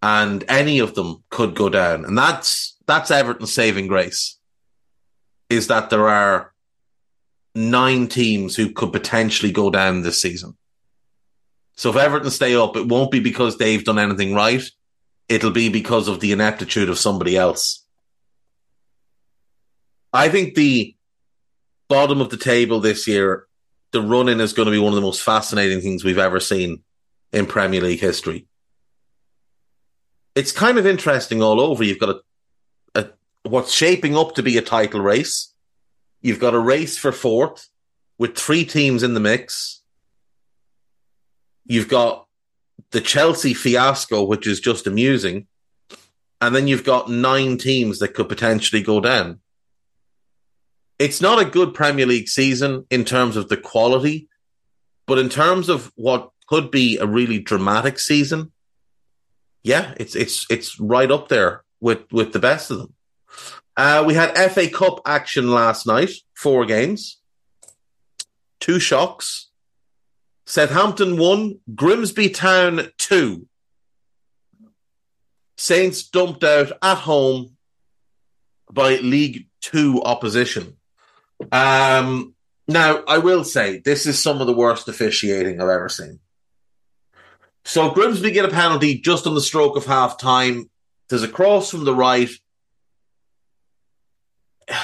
And 0.01 0.44
any 0.48 0.80
of 0.80 0.94
them 0.94 1.24
could 1.30 1.56
go 1.56 1.70
down. 1.70 2.06
And 2.06 2.18
that's 2.18 2.77
that's 2.86 3.12
Everton's 3.12 3.54
saving 3.54 3.88
grace. 3.88 4.38
Is 5.50 5.68
that 5.68 5.89
there 5.89 6.08
are 6.08 6.54
nine 7.56 8.08
teams 8.08 8.56
who 8.56 8.72
could 8.72 8.92
potentially 8.92 9.51
go 9.51 9.72
down 9.72 10.01
this 10.01 10.22
season. 10.22 10.56
So 11.77 11.89
if 11.89 11.96
Everton 11.96 12.30
stay 12.30 12.56
up, 12.56 12.75
it 12.75 12.88
won't 12.88 13.12
be 13.12 13.20
because 13.20 13.58
they've 13.58 13.84
done 13.84 14.00
anything 14.00 14.34
right. 14.34 14.63
It'll 15.27 15.51
be 15.51 15.70
because 15.70 16.08
of 16.08 16.20
the 16.20 16.32
ineptitude 16.32 16.89
of 16.89 17.00
somebody 17.00 17.36
else. 17.36 17.86
I 20.13 20.30
think 20.30 20.56
the 20.56 20.96
bottom 21.89 22.22
of 22.22 22.30
the 22.30 22.38
table 22.38 22.80
this 22.80 23.08
year, 23.08 23.48
the 23.92 24.01
running 24.01 24.39
is 24.39 24.54
going 24.54 24.65
to 24.65 24.72
be 24.72 24.80
one 24.80 24.92
of 24.92 24.96
the 24.96 25.01
most 25.01 25.22
fascinating 25.22 25.82
things 25.82 26.04
we've 26.04 26.18
ever 26.18 26.39
seen 26.39 26.84
in 27.32 27.46
Premier 27.46 27.82
League 27.82 28.00
history. 28.00 28.48
It's 30.36 30.51
kind 30.51 30.77
of 30.77 30.86
interesting 30.86 31.42
all 31.42 31.62
over. 31.62 31.84
You've 31.84 32.00
got 32.00 32.10
a, 32.96 33.00
a 33.00 33.10
what's 33.44 33.74
shaping 33.74 34.18
up 34.18 34.36
to 34.36 34.44
be 34.44 34.58
a 34.58 34.62
title 34.62 35.00
race 35.00 35.54
You've 36.25 36.39
got 36.39 36.56
a 36.56 36.60
race 36.60 36.98
for 36.98 37.12
fourth 37.12 37.70
with 38.18 38.36
three 38.36 38.65
teams 38.65 39.04
in 39.04 39.13
the 39.13 39.20
mix. 39.20 39.84
You've 41.68 41.88
got 41.88 42.25
the 42.89 43.00
Chelsea 43.00 43.54
fiasco, 43.54 44.24
which 44.24 44.48
is 44.48 44.60
just 44.60 44.88
amusing. 44.88 45.46
And 46.42 46.56
then 46.56 46.68
you've 46.68 46.84
got 46.84 47.12
nine 47.12 47.60
teams 47.60 48.00
that 48.00 48.15
could 48.15 48.27
potentially 48.27 48.82
go 48.82 49.00
down. 49.01 49.39
It's 50.98 51.20
not 51.20 51.42
a 51.42 51.50
good 51.50 51.74
Premier 51.74 52.06
League 52.06 52.30
season 52.30 52.86
in 52.90 53.04
terms 53.04 53.36
of 53.36 53.50
the 53.50 53.58
quality, 53.58 54.30
but 55.06 55.20
in 55.20 55.30
terms 55.30 55.68
of 55.68 55.92
what 55.96 56.32
could 56.48 56.72
be 56.72 56.98
a 56.98 57.06
really 57.06 57.40
dramatic 57.40 58.00
season, 58.00 58.52
yeah, 59.64 59.94
it's 59.98 60.16
it's 60.16 60.46
it's 60.50 60.80
right 60.80 61.12
up 61.12 61.28
there 61.28 61.64
with 61.82 62.12
with 62.12 62.32
the 62.34 62.40
best 62.40 62.72
of 62.72 62.78
them. 62.78 62.94
Uh, 63.75 64.04
we 64.06 64.14
had 64.14 64.38
FA 64.52 64.70
Cup 64.70 65.02
action 65.06 65.52
last 65.52 65.86
night, 65.86 66.12
four 66.34 66.66
games, 66.66 67.20
two 68.60 68.80
shocks. 68.80 69.50
Southampton 70.46 71.18
won, 71.18 71.60
Grimsby 71.74 72.30
Town 72.30 72.90
two. 72.98 73.48
Saints 75.58 76.04
dumped 76.04 76.44
out 76.44 76.72
at 76.82 76.98
home 77.00 77.58
by 78.72 78.98
League 78.98 79.48
Two 79.62 80.02
opposition. 80.04 80.78
Um, 81.51 82.36
now, 82.68 83.04
I 83.08 83.20
will 83.20 83.44
say 83.44 83.80
this 83.80 84.06
is 84.06 84.22
some 84.22 84.42
of 84.42 84.48
the 84.48 84.56
worst 84.56 84.88
officiating 84.88 85.62
I've 85.62 85.70
ever 85.70 85.89
seen. 85.89 86.20
So 87.63 87.89
Grimsby 87.89 88.32
get 88.32 88.46
a 88.46 88.50
penalty 88.50 89.00
just 89.00 89.25
on 89.25 89.34
the 89.34 89.42
stroke 89.42 89.75
of 89.75 89.86
half 89.86 90.20
time. 90.20 90.70
There's 91.10 91.24
a 91.24 91.27
cross 91.27 91.72
from 91.72 91.86
the 91.86 91.96
right. 91.96 92.30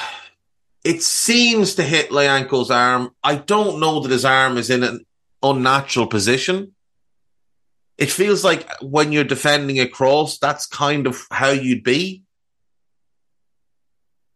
It 0.83 1.03
seems 1.03 1.75
to 1.75 1.83
hit 1.83 2.09
Lyanco's 2.09 2.71
arm. 2.71 3.11
I 3.23 3.35
don't 3.35 3.79
know 3.79 3.99
that 3.99 4.09
his 4.09 4.25
arm 4.25 4.57
is 4.57 4.71
in 4.71 4.81
an 4.81 5.05
unnatural 5.43 6.07
position. 6.07 6.73
It 7.99 8.09
feels 8.09 8.43
like 8.43 8.67
when 8.81 9.11
you're 9.11 9.23
defending 9.23 9.79
a 9.79 9.87
cross, 9.87 10.39
that's 10.39 10.65
kind 10.65 11.05
of 11.05 11.21
how 11.29 11.51
you'd 11.51 11.83
be. 11.83 12.23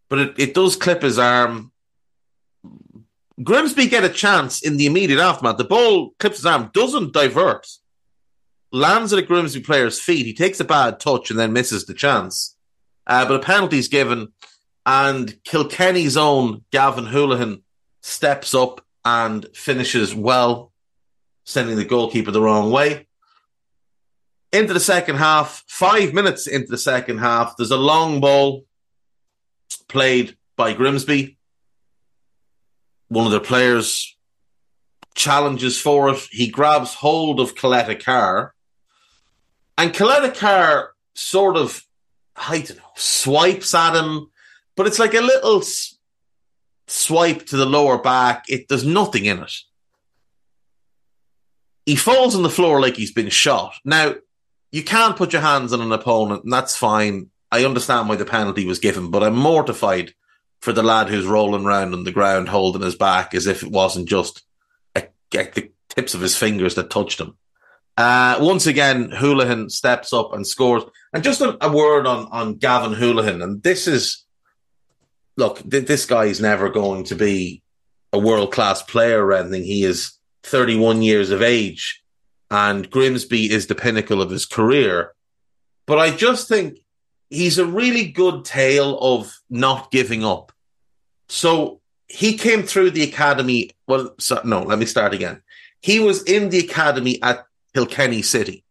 But 0.07 0.19
it, 0.19 0.33
it 0.37 0.53
does 0.53 0.75
clip 0.75 1.01
his 1.01 1.17
arm. 1.17 1.71
Grimsby 3.43 3.87
get 3.87 4.03
a 4.03 4.09
chance 4.09 4.61
in 4.61 4.77
the 4.77 4.85
immediate 4.85 5.19
aftermath. 5.19 5.57
The 5.57 5.65
ball 5.65 6.11
clips 6.19 6.37
his 6.37 6.45
arm, 6.45 6.71
doesn't 6.73 7.13
divert, 7.13 7.67
lands 8.71 9.11
at 9.11 9.19
a 9.19 9.23
Grimsby 9.23 9.61
player's 9.61 9.99
feet. 9.99 10.25
He 10.25 10.33
takes 10.33 10.59
a 10.59 10.65
bad 10.65 10.99
touch 10.99 11.29
and 11.29 11.39
then 11.39 11.53
misses 11.53 11.85
the 11.85 11.93
chance. 11.93 12.55
Uh, 13.07 13.25
but 13.27 13.35
a 13.35 13.39
penalty 13.39 13.77
is 13.77 13.87
given, 13.87 14.29
and 14.85 15.37
Kilkenny's 15.43 16.17
own 16.17 16.63
Gavin 16.71 17.05
Houlihan 17.05 17.63
steps 18.01 18.55
up 18.55 18.81
and 19.03 19.45
finishes 19.53 20.15
well, 20.15 20.71
sending 21.43 21.75
the 21.75 21.85
goalkeeper 21.85 22.31
the 22.31 22.41
wrong 22.41 22.71
way 22.71 23.05
into 24.55 24.73
the 24.73 24.79
second 24.79 25.17
half, 25.17 25.63
five 25.67 26.13
minutes 26.13 26.47
into 26.47 26.67
the 26.67 26.77
second 26.77 27.17
half, 27.17 27.57
there's 27.57 27.71
a 27.71 27.77
long 27.77 28.21
ball 28.21 28.65
played 29.87 30.37
by 30.55 30.73
Grimsby. 30.73 31.37
One 33.15 33.25
of 33.25 33.31
their 33.31 33.39
players 33.39 34.13
challenges 35.15 35.79
for 35.79 36.09
it. 36.09 36.19
He 36.31 36.49
grabs 36.49 36.93
hold 36.93 37.39
of 37.39 37.55
Caleta-Car. 37.55 38.53
And 39.77 39.93
Caleta-Car 39.93 40.91
sort 41.13 41.55
of, 41.55 41.81
I 42.35 42.59
don't 42.59 42.75
know, 42.77 42.83
swipes 42.97 43.73
at 43.73 43.95
him, 43.95 44.29
but 44.75 44.85
it's 44.85 44.99
like 44.99 45.13
a 45.13 45.21
little 45.21 45.61
s- 45.61 45.97
swipe 46.87 47.45
to 47.45 47.55
the 47.55 47.65
lower 47.65 47.97
back. 47.97 48.43
It 48.49 48.67
There's 48.67 48.85
nothing 48.85 49.23
in 49.23 49.39
it. 49.39 49.53
He 51.85 51.95
falls 51.95 52.35
on 52.35 52.43
the 52.43 52.49
floor 52.49 52.81
like 52.81 52.97
he's 52.97 53.13
been 53.13 53.29
shot. 53.29 53.75
Now, 53.85 54.15
you 54.73 54.83
can't 54.83 55.15
put 55.15 55.31
your 55.31 55.41
hands 55.41 55.71
on 55.71 55.79
an 55.79 55.93
opponent, 55.93 56.43
and 56.43 56.51
that's 56.51 56.75
fine. 56.75 57.29
I 57.49 57.63
understand 57.63 58.09
why 58.09 58.17
the 58.17 58.25
penalty 58.25 58.65
was 58.65 58.79
given, 58.79 59.09
but 59.09 59.23
I'm 59.23 59.37
mortified 59.37 60.13
for 60.61 60.73
the 60.73 60.83
lad 60.83 61.09
who's 61.09 61.25
rolling 61.25 61.65
around 61.65 61.93
on 61.93 62.03
the 62.03 62.11
ground 62.11 62.49
holding 62.49 62.81
his 62.81 62.95
back 62.95 63.33
as 63.33 63.47
if 63.47 63.63
it 63.63 63.71
wasn't 63.71 64.09
just 64.09 64.43
a, 64.95 65.03
a, 65.33 65.51
the 65.51 65.71
tips 65.89 66.13
of 66.13 66.21
his 66.21 66.35
fingers 66.35 66.75
that 66.75 66.89
touched 66.89 67.19
him. 67.19 67.37
Uh, 67.97 68.37
once 68.41 68.67
again, 68.67 69.11
Houlihan 69.11 69.69
steps 69.69 70.11
up 70.11 70.33
and 70.33 70.45
scores. 70.45 70.83
And 71.13 71.23
just 71.23 71.41
a, 71.41 71.57
a 71.65 71.71
word 71.71 72.05
on, 72.07 72.27
on 72.31 72.55
Gavin 72.55 72.93
Houlihan. 72.93 73.41
And 73.41 73.63
this 73.63 73.87
is, 73.87 74.25
look, 75.37 75.69
th- 75.69 75.87
this 75.87 76.05
guy 76.05 76.25
is 76.25 76.41
never 76.41 76.69
going 76.69 77.05
to 77.05 77.15
be 77.15 77.61
a 78.11 78.19
world 78.19 78.51
class 78.51 78.81
player 78.81 79.25
or 79.25 79.33
anything. 79.33 79.63
He 79.63 79.83
is 79.83 80.17
31 80.43 81.01
years 81.01 81.31
of 81.31 81.41
age 81.41 82.03
and 82.51 82.89
Grimsby 82.89 83.51
is 83.51 83.67
the 83.67 83.75
pinnacle 83.75 84.21
of 84.21 84.29
his 84.29 84.45
career. 84.45 85.13
But 85.85 85.99
I 85.99 86.11
just 86.11 86.47
think 86.47 86.79
he's 87.35 87.57
a 87.57 87.65
really 87.65 88.05
good 88.05 88.45
tale 88.45 88.97
of 88.99 89.37
not 89.49 89.91
giving 89.91 90.23
up. 90.23 90.51
So 91.27 91.81
he 92.07 92.37
came 92.37 92.63
through 92.63 92.91
the 92.91 93.03
academy. 93.03 93.71
Well, 93.87 94.15
so, 94.19 94.41
no, 94.43 94.63
let 94.63 94.79
me 94.79 94.85
start 94.85 95.13
again. 95.13 95.41
He 95.81 95.99
was 95.99 96.23
in 96.23 96.49
the 96.49 96.59
academy 96.59 97.21
at 97.21 97.45
Kilkenny 97.73 98.21
City, 98.21 98.63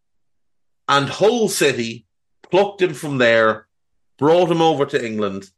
and 0.89 1.09
Hull 1.09 1.49
City 1.49 2.07
plucked 2.51 2.81
him 2.83 2.95
from 2.95 3.19
there, 3.19 3.67
brought 4.19 4.51
him 4.51 4.63
over 4.63 4.87
to 4.87 5.05
England, 5.05 5.51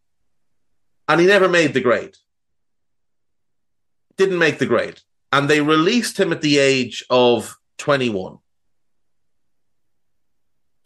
and 1.09 1.21
he 1.21 1.27
never 1.27 1.49
made 1.49 1.73
the 1.75 1.81
grade. 1.81 2.17
Didn't 4.17 4.39
make 4.39 4.59
the 4.59 4.67
grade. 4.67 5.01
And 5.33 5.49
they 5.49 5.61
released 5.61 6.19
him 6.19 6.33
at 6.33 6.41
the 6.41 6.59
age 6.59 7.05
of 7.11 7.57
21. 7.79 8.39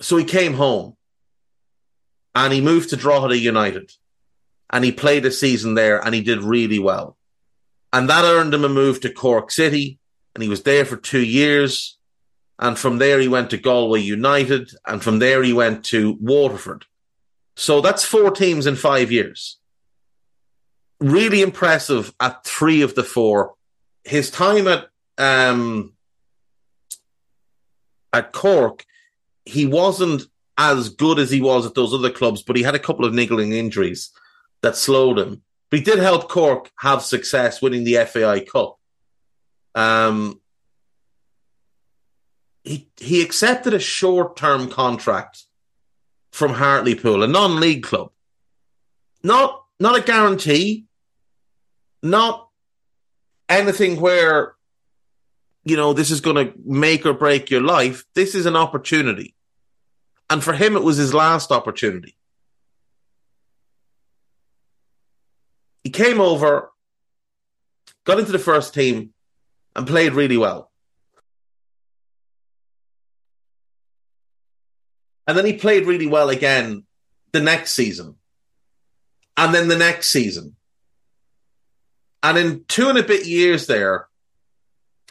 So 0.00 0.16
he 0.16 0.24
came 0.24 0.54
home 0.54 0.96
and 2.34 2.52
he 2.52 2.60
moved 2.60 2.90
to 2.90 2.96
Drogheda 2.96 3.38
United 3.38 3.92
and 4.70 4.84
he 4.84 4.92
played 4.92 5.26
a 5.26 5.30
season 5.30 5.74
there 5.74 6.04
and 6.04 6.14
he 6.14 6.22
did 6.22 6.42
really 6.42 6.78
well. 6.78 7.16
And 7.92 8.08
that 8.08 8.24
earned 8.24 8.54
him 8.54 8.64
a 8.64 8.68
move 8.68 9.00
to 9.00 9.12
Cork 9.12 9.50
City 9.50 9.98
and 10.34 10.42
he 10.42 10.48
was 10.48 10.62
there 10.62 10.84
for 10.84 10.96
two 10.96 11.24
years. 11.24 11.98
And 12.58 12.78
from 12.78 12.98
there, 12.98 13.18
he 13.18 13.26
went 13.26 13.50
to 13.50 13.56
Galway 13.56 14.00
United 14.00 14.70
and 14.86 15.02
from 15.02 15.18
there, 15.18 15.42
he 15.42 15.52
went 15.52 15.84
to 15.86 16.16
Waterford. 16.20 16.84
So 17.56 17.80
that's 17.80 18.04
four 18.04 18.30
teams 18.30 18.66
in 18.66 18.76
five 18.76 19.10
years. 19.10 19.58
Really 21.00 21.42
impressive 21.42 22.14
at 22.20 22.44
three 22.44 22.82
of 22.82 22.94
the 22.94 23.02
four. 23.02 23.54
His 24.04 24.30
time 24.30 24.68
at 24.68 24.88
um, 25.18 25.94
at 28.12 28.32
Cork, 28.32 28.84
he 29.44 29.66
wasn't 29.66 30.22
as 30.60 30.90
good 30.90 31.18
as 31.18 31.30
he 31.30 31.40
was 31.40 31.64
at 31.64 31.74
those 31.74 31.94
other 31.94 32.10
clubs, 32.10 32.42
but 32.42 32.56
he 32.56 32.62
had 32.62 32.74
a 32.74 32.80
couple 32.80 33.04
of 33.04 33.14
niggling 33.14 33.52
injuries 33.52 34.10
that 34.60 34.76
slowed 34.76 35.18
him. 35.18 35.42
But 35.70 35.78
he 35.78 35.84
did 35.84 35.98
help 35.98 36.28
Cork 36.28 36.70
have 36.78 37.02
success 37.02 37.62
winning 37.62 37.84
the 37.84 38.04
FAI 38.04 38.40
Cup. 38.40 38.78
Um, 39.74 40.40
he 42.64 42.90
he 42.98 43.22
accepted 43.22 43.72
a 43.72 43.78
short 43.78 44.36
term 44.36 44.68
contract 44.68 45.44
from 46.32 46.52
Hartlepool, 46.52 47.22
a 47.22 47.26
non 47.26 47.58
league 47.58 47.84
club. 47.84 48.10
Not 49.22 49.64
not 49.78 49.98
a 49.98 50.02
guarantee, 50.02 50.86
not 52.02 52.48
anything 53.48 54.00
where 54.00 54.56
you 55.64 55.76
know, 55.76 55.92
this 55.92 56.10
is 56.10 56.20
going 56.20 56.36
to 56.36 56.54
make 56.64 57.04
or 57.04 57.12
break 57.12 57.50
your 57.50 57.60
life. 57.60 58.04
This 58.14 58.34
is 58.34 58.46
an 58.46 58.56
opportunity. 58.56 59.34
And 60.30 60.42
for 60.42 60.52
him, 60.52 60.76
it 60.76 60.82
was 60.82 60.96
his 60.96 61.12
last 61.12 61.50
opportunity. 61.50 62.16
He 65.82 65.90
came 65.90 66.20
over, 66.20 66.70
got 68.04 68.20
into 68.20 68.32
the 68.32 68.38
first 68.38 68.72
team, 68.72 69.12
and 69.74 69.86
played 69.86 70.12
really 70.12 70.36
well. 70.36 70.70
And 75.26 75.36
then 75.36 75.46
he 75.46 75.52
played 75.52 75.86
really 75.86 76.06
well 76.06 76.28
again 76.28 76.84
the 77.32 77.40
next 77.40 77.72
season. 77.72 78.16
And 79.36 79.54
then 79.54 79.68
the 79.68 79.78
next 79.78 80.08
season. 80.08 80.56
And 82.22 82.36
in 82.36 82.64
two 82.68 82.88
and 82.88 82.98
a 82.98 83.02
bit 83.02 83.26
years 83.26 83.66
there, 83.66 84.08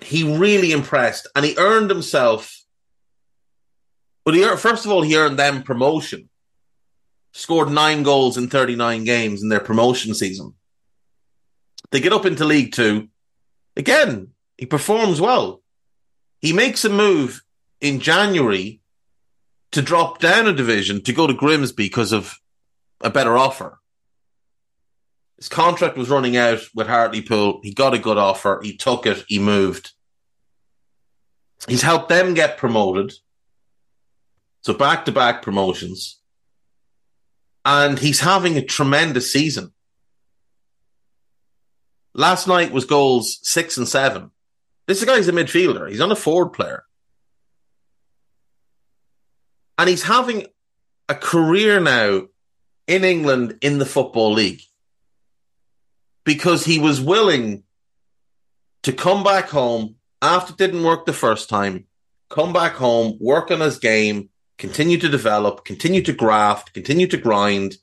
he 0.02 0.38
really 0.38 0.72
impressed 0.72 1.28
and 1.36 1.46
he 1.46 1.58
earned 1.58 1.90
himself. 1.90 2.59
But 4.26 4.36
he 4.36 4.44
first 4.58 4.86
of 4.86 4.92
all, 4.92 5.02
he 5.02 5.18
earned 5.18 5.40
them 5.40 5.64
promotion. 5.64 6.30
Scored 7.34 7.70
nine 7.70 8.04
goals 8.04 8.38
in 8.38 8.50
39 8.50 9.04
games 9.04 9.44
in 9.44 9.50
their 9.50 9.60
promotion 9.60 10.14
season. 10.14 10.56
They 11.92 12.00
get 12.00 12.14
up 12.14 12.26
into 12.26 12.46
League 12.46 12.74
Two. 12.74 13.10
Again, 13.76 14.30
he 14.58 14.66
performs 14.66 15.22
well. 15.22 15.62
He 16.42 16.54
makes 16.54 16.86
a 16.86 16.90
move 16.90 17.42
in 17.82 18.00
January 18.00 18.82
to 19.72 19.82
drop 19.82 20.20
down 20.20 20.48
a 20.48 20.54
division 20.54 21.04
to 21.04 21.14
go 21.14 21.28
to 21.28 21.34
Grimsby 21.34 21.86
because 21.86 22.12
of 22.12 22.40
a 23.02 23.10
better 23.10 23.38
offer. 23.38 23.80
His 25.38 25.48
contract 25.48 25.96
was 25.96 26.10
running 26.10 26.36
out 26.36 26.60
with 26.76 26.88
Hartlepool. 26.88 27.62
He 27.64 27.74
got 27.74 27.94
a 27.94 28.00
good 28.00 28.18
offer. 28.18 28.60
He 28.62 28.76
took 28.76 29.06
it. 29.06 29.24
He 29.28 29.40
moved. 29.40 29.92
He's 31.68 31.82
helped 31.82 32.10
them 32.10 32.34
get 32.34 32.58
promoted. 32.58 33.14
So 34.62 34.74
back 34.74 35.06
to 35.06 35.12
back 35.12 35.42
promotions. 35.42 36.20
And 37.66 38.00
he's 38.00 38.20
having 38.20 38.58
a 38.58 38.66
tremendous 38.66 39.32
season. 39.32 39.74
Last 42.14 42.48
night 42.48 42.72
was 42.72 42.86
goals 42.86 43.40
six 43.44 43.78
and 43.78 43.88
seven. 43.88 44.32
This 44.88 45.04
guy's 45.04 45.28
a 45.28 45.32
midfielder. 45.32 45.90
He's 45.90 46.00
not 46.00 46.12
a 46.12 46.16
forward 46.16 46.50
player. 46.50 46.84
And 49.78 49.88
he's 49.88 50.04
having 50.04 50.48
a 51.08 51.16
career 51.16 51.80
now 51.80 52.24
in 52.88 53.04
England 53.04 53.60
in 53.62 53.78
the 53.78 53.86
Football 53.86 54.34
League 54.34 54.62
because 56.26 56.66
he 56.66 56.80
was 56.80 57.00
willing 57.00 57.64
to 58.84 58.92
come 58.92 59.24
back 59.24 59.50
home 59.50 59.96
after 60.22 60.54
it 60.54 60.58
didn't 60.58 60.84
work 60.84 61.06
the 61.06 61.14
first 61.14 61.50
time, 61.50 61.86
come 62.30 62.52
back 62.52 62.74
home, 62.74 63.18
work 63.22 63.52
on 63.52 63.62
his 63.62 63.78
game, 63.78 64.30
continue 64.60 64.98
to 65.00 65.10
develop, 65.10 65.66
continue 65.66 66.04
to 66.04 66.14
graft, 66.14 66.74
continue 66.74 67.08
to 67.08 67.18
grind. 67.18 67.78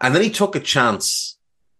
And 0.00 0.14
then 0.14 0.22
he 0.22 0.30
took 0.30 0.56
a 0.56 0.60
chance 0.60 1.36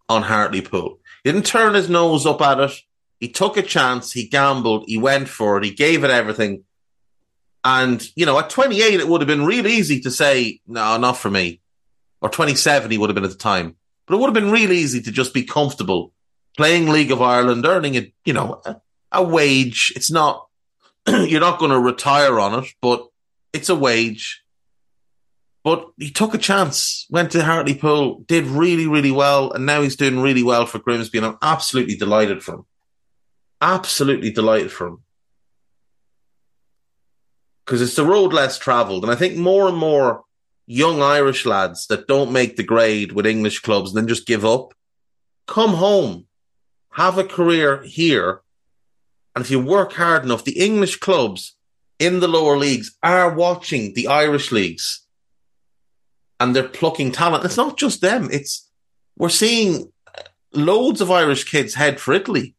on 0.09 0.23
Hartlepool. 0.23 0.99
He 1.25 1.33
didn't 1.33 1.47
turn 1.47 1.75
his 1.75 1.89
nose 1.89 2.27
up 2.27 2.43
at 2.43 2.61
it. 2.61 2.73
He 3.21 3.29
took 3.29 3.57
a 3.57 3.63
chance. 3.63 4.13
He 4.13 4.27
gambled. 4.27 4.85
He 4.87 4.99
went 4.99 5.29
for 5.29 5.57
it. 5.57 5.65
He 5.65 5.71
gave 5.71 6.05
it 6.05 6.11
everything. 6.11 6.65
And, 7.65 8.07
you 8.17 8.27
know, 8.27 8.39
at 8.39 8.51
28, 8.51 9.01
it 9.01 9.09
would 9.09 9.21
have 9.21 9.29
been 9.29 9.45
real 9.45 9.67
easy 9.67 10.01
to 10.01 10.11
say, 10.11 10.61
no, 10.67 10.97
not 10.97 11.17
for 11.17 11.31
me. 11.31 11.61
Or 12.21 12.29
27, 12.29 12.91
he 12.91 12.99
would 12.99 13.11
have 13.11 13.15
been 13.15 13.25
at 13.25 13.31
the 13.31 13.37
time. 13.37 13.77
But 14.07 14.15
it 14.15 14.19
would 14.19 14.35
have 14.35 14.43
been 14.43 14.51
real 14.51 14.73
easy 14.73 15.01
to 15.03 15.13
just 15.13 15.33
be 15.33 15.45
comfortable 15.45 16.13
playing 16.57 16.89
League 16.89 17.13
of 17.13 17.23
Ireland, 17.23 17.65
earning 17.65 17.97
a, 17.97 18.13
you 18.25 18.33
know, 18.33 18.61
a, 18.65 18.81
a 19.13 19.23
wage. 19.23 19.93
It's 19.95 20.11
not, 20.11 20.49
you're 21.07 21.41
not 21.41 21.59
going 21.59 21.71
to 21.71 21.79
retire 21.79 22.41
on 22.41 22.65
it, 22.65 22.71
but 22.81 23.10
it's 23.53 23.69
a 23.69 23.75
wage. 23.75 24.43
But 25.63 25.91
he 25.99 26.11
took 26.11 26.33
a 26.33 26.39
chance, 26.39 27.07
went 27.11 27.33
to 27.33 27.45
Hartlepool, 27.45 28.21
did 28.21 28.47
really, 28.47 28.87
really 28.87 29.11
well, 29.11 29.53
and 29.53 29.67
now 29.67 29.83
he's 29.83 29.97
doing 29.97 30.21
really 30.21 30.43
well 30.43 30.65
for 30.65 30.79
Grimsby, 30.79 31.19
and 31.19 31.27
I'm 31.27 31.39
absolutely 31.43 31.97
delighted 31.97 32.43
for 32.43 32.55
him. 32.55 32.65
Absolutely 33.61 34.31
delighted 34.31 34.73
for 34.73 34.87
him. 34.87 35.03
Because 37.67 37.83
it's 37.83 37.95
the 37.95 38.07
road 38.07 38.33
less 38.33 38.59
travelled, 38.59 39.05
and 39.05 39.13
I 39.13 39.17
think 39.17 39.37
more 39.37 39.69
and 39.69 39.77
more 39.77 40.25
young 40.67 41.03
Irish 41.03 41.45
lads 41.45 41.87
that 41.89 42.09
don't 42.09 42.33
make 42.33 42.57
the 42.57 42.63
grade 42.63 43.13
with 43.13 43.27
English 43.27 43.61
clubs 43.61 43.91
and 43.91 43.99
then 43.99 44.09
just 44.09 44.27
give 44.27 44.47
up, 44.47 44.73
come 45.47 45.75
home, 45.75 46.27
have 46.93 47.19
a 47.19 47.25
career 47.25 47.83
here, 47.83 48.41
and 49.35 49.45
if 49.45 49.51
you 49.51 49.61
work 49.61 49.93
hard 49.93 50.25
enough, 50.25 50.45
the 50.45 50.59
English 50.59 50.97
clubs 50.97 51.57
in 52.01 52.19
the 52.19 52.27
lower 52.29 52.57
leagues 52.57 52.97
are 53.03 53.33
watching 53.33 53.95
the 53.95 54.09
Irish 54.09 54.51
leagues 54.51 55.07
and 56.41 56.57
they're 56.57 56.67
plucking 56.67 57.13
talent. 57.13 57.45
It's 57.45 57.59
not 57.59 57.77
just 57.77 58.01
them. 58.01 58.31
It's 58.33 58.69
we're 59.17 59.29
seeing 59.29 59.93
loads 60.53 61.03
of 61.03 61.11
Irish 61.11 61.45
kids 61.45 61.75
head 61.75 62.01
for 62.01 62.15
Italy. 62.15 62.55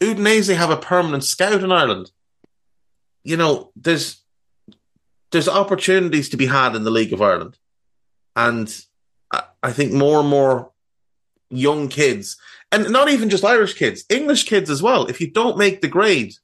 Udinese 0.00 0.56
have 0.56 0.70
a 0.70 0.76
permanent 0.76 1.22
scout 1.22 1.62
in 1.62 1.70
Ireland. 1.70 2.10
You 3.22 3.36
know, 3.36 3.70
there's 3.76 4.22
there's 5.30 5.48
opportunities 5.48 6.30
to 6.30 6.36
be 6.36 6.46
had 6.46 6.74
in 6.74 6.84
the 6.84 6.90
League 6.90 7.12
of 7.12 7.20
Ireland, 7.20 7.58
and 8.34 8.74
I, 9.30 9.42
I 9.62 9.72
think 9.72 9.92
more 9.92 10.20
and 10.20 10.28
more 10.28 10.70
young 11.50 11.88
kids, 11.88 12.38
and 12.72 12.90
not 12.90 13.10
even 13.10 13.28
just 13.28 13.44
Irish 13.44 13.74
kids, 13.74 14.04
English 14.08 14.44
kids 14.44 14.70
as 14.70 14.82
well. 14.82 15.06
If 15.06 15.20
you 15.20 15.30
don't 15.30 15.58
make 15.58 15.80
the 15.80 15.88
grade 15.88 16.34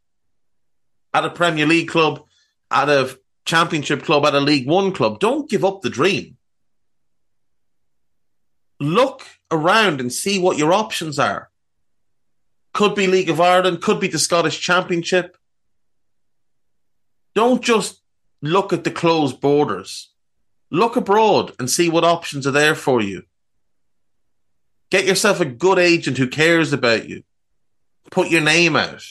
at 1.15 1.25
a 1.25 1.31
Premier 1.31 1.67
League 1.67 1.89
club, 1.89 2.25
at 2.71 2.89
a 2.89 3.19
Championship 3.45 4.03
club, 4.03 4.25
at 4.25 4.35
a 4.35 4.41
League 4.41 4.67
One 4.67 4.93
club, 4.93 5.21
don't 5.21 5.51
give 5.51 5.65
up 5.65 5.83
the 5.83 5.91
dream 5.91 6.37
look 8.83 9.25
around 9.51 10.01
and 10.01 10.13
see 10.13 10.39
what 10.39 10.59
your 10.59 10.73
options 10.73 11.19
are. 11.19 11.51
Could 12.75 12.95
be 12.95 13.07
League 13.07 13.31
of 13.31 13.41
Ireland, 13.41 13.83
could 13.83 14.01
be 14.01 14.09
the 14.09 14.19
Scottish 14.19 14.61
Championship. 14.61 15.37
Don't 17.35 17.63
just 17.63 18.01
look 18.41 18.73
at 18.73 18.85
the 18.85 18.91
closed 18.91 19.41
borders. 19.41 20.11
Look 20.71 20.97
abroad 20.97 21.53
and 21.59 21.71
see 21.71 21.89
what 21.89 22.05
options 22.05 22.47
are 22.47 22.53
there 22.53 22.75
for 22.75 23.01
you. 23.01 23.25
Get 24.91 25.07
yourself 25.07 25.41
a 25.41 25.45
good 25.45 25.79
agent 25.79 26.19
who 26.19 26.29
cares 26.29 26.73
about 26.73 27.09
you. 27.09 27.23
Put 28.11 28.31
your 28.31 28.41
name 28.41 28.77
out. 28.77 29.05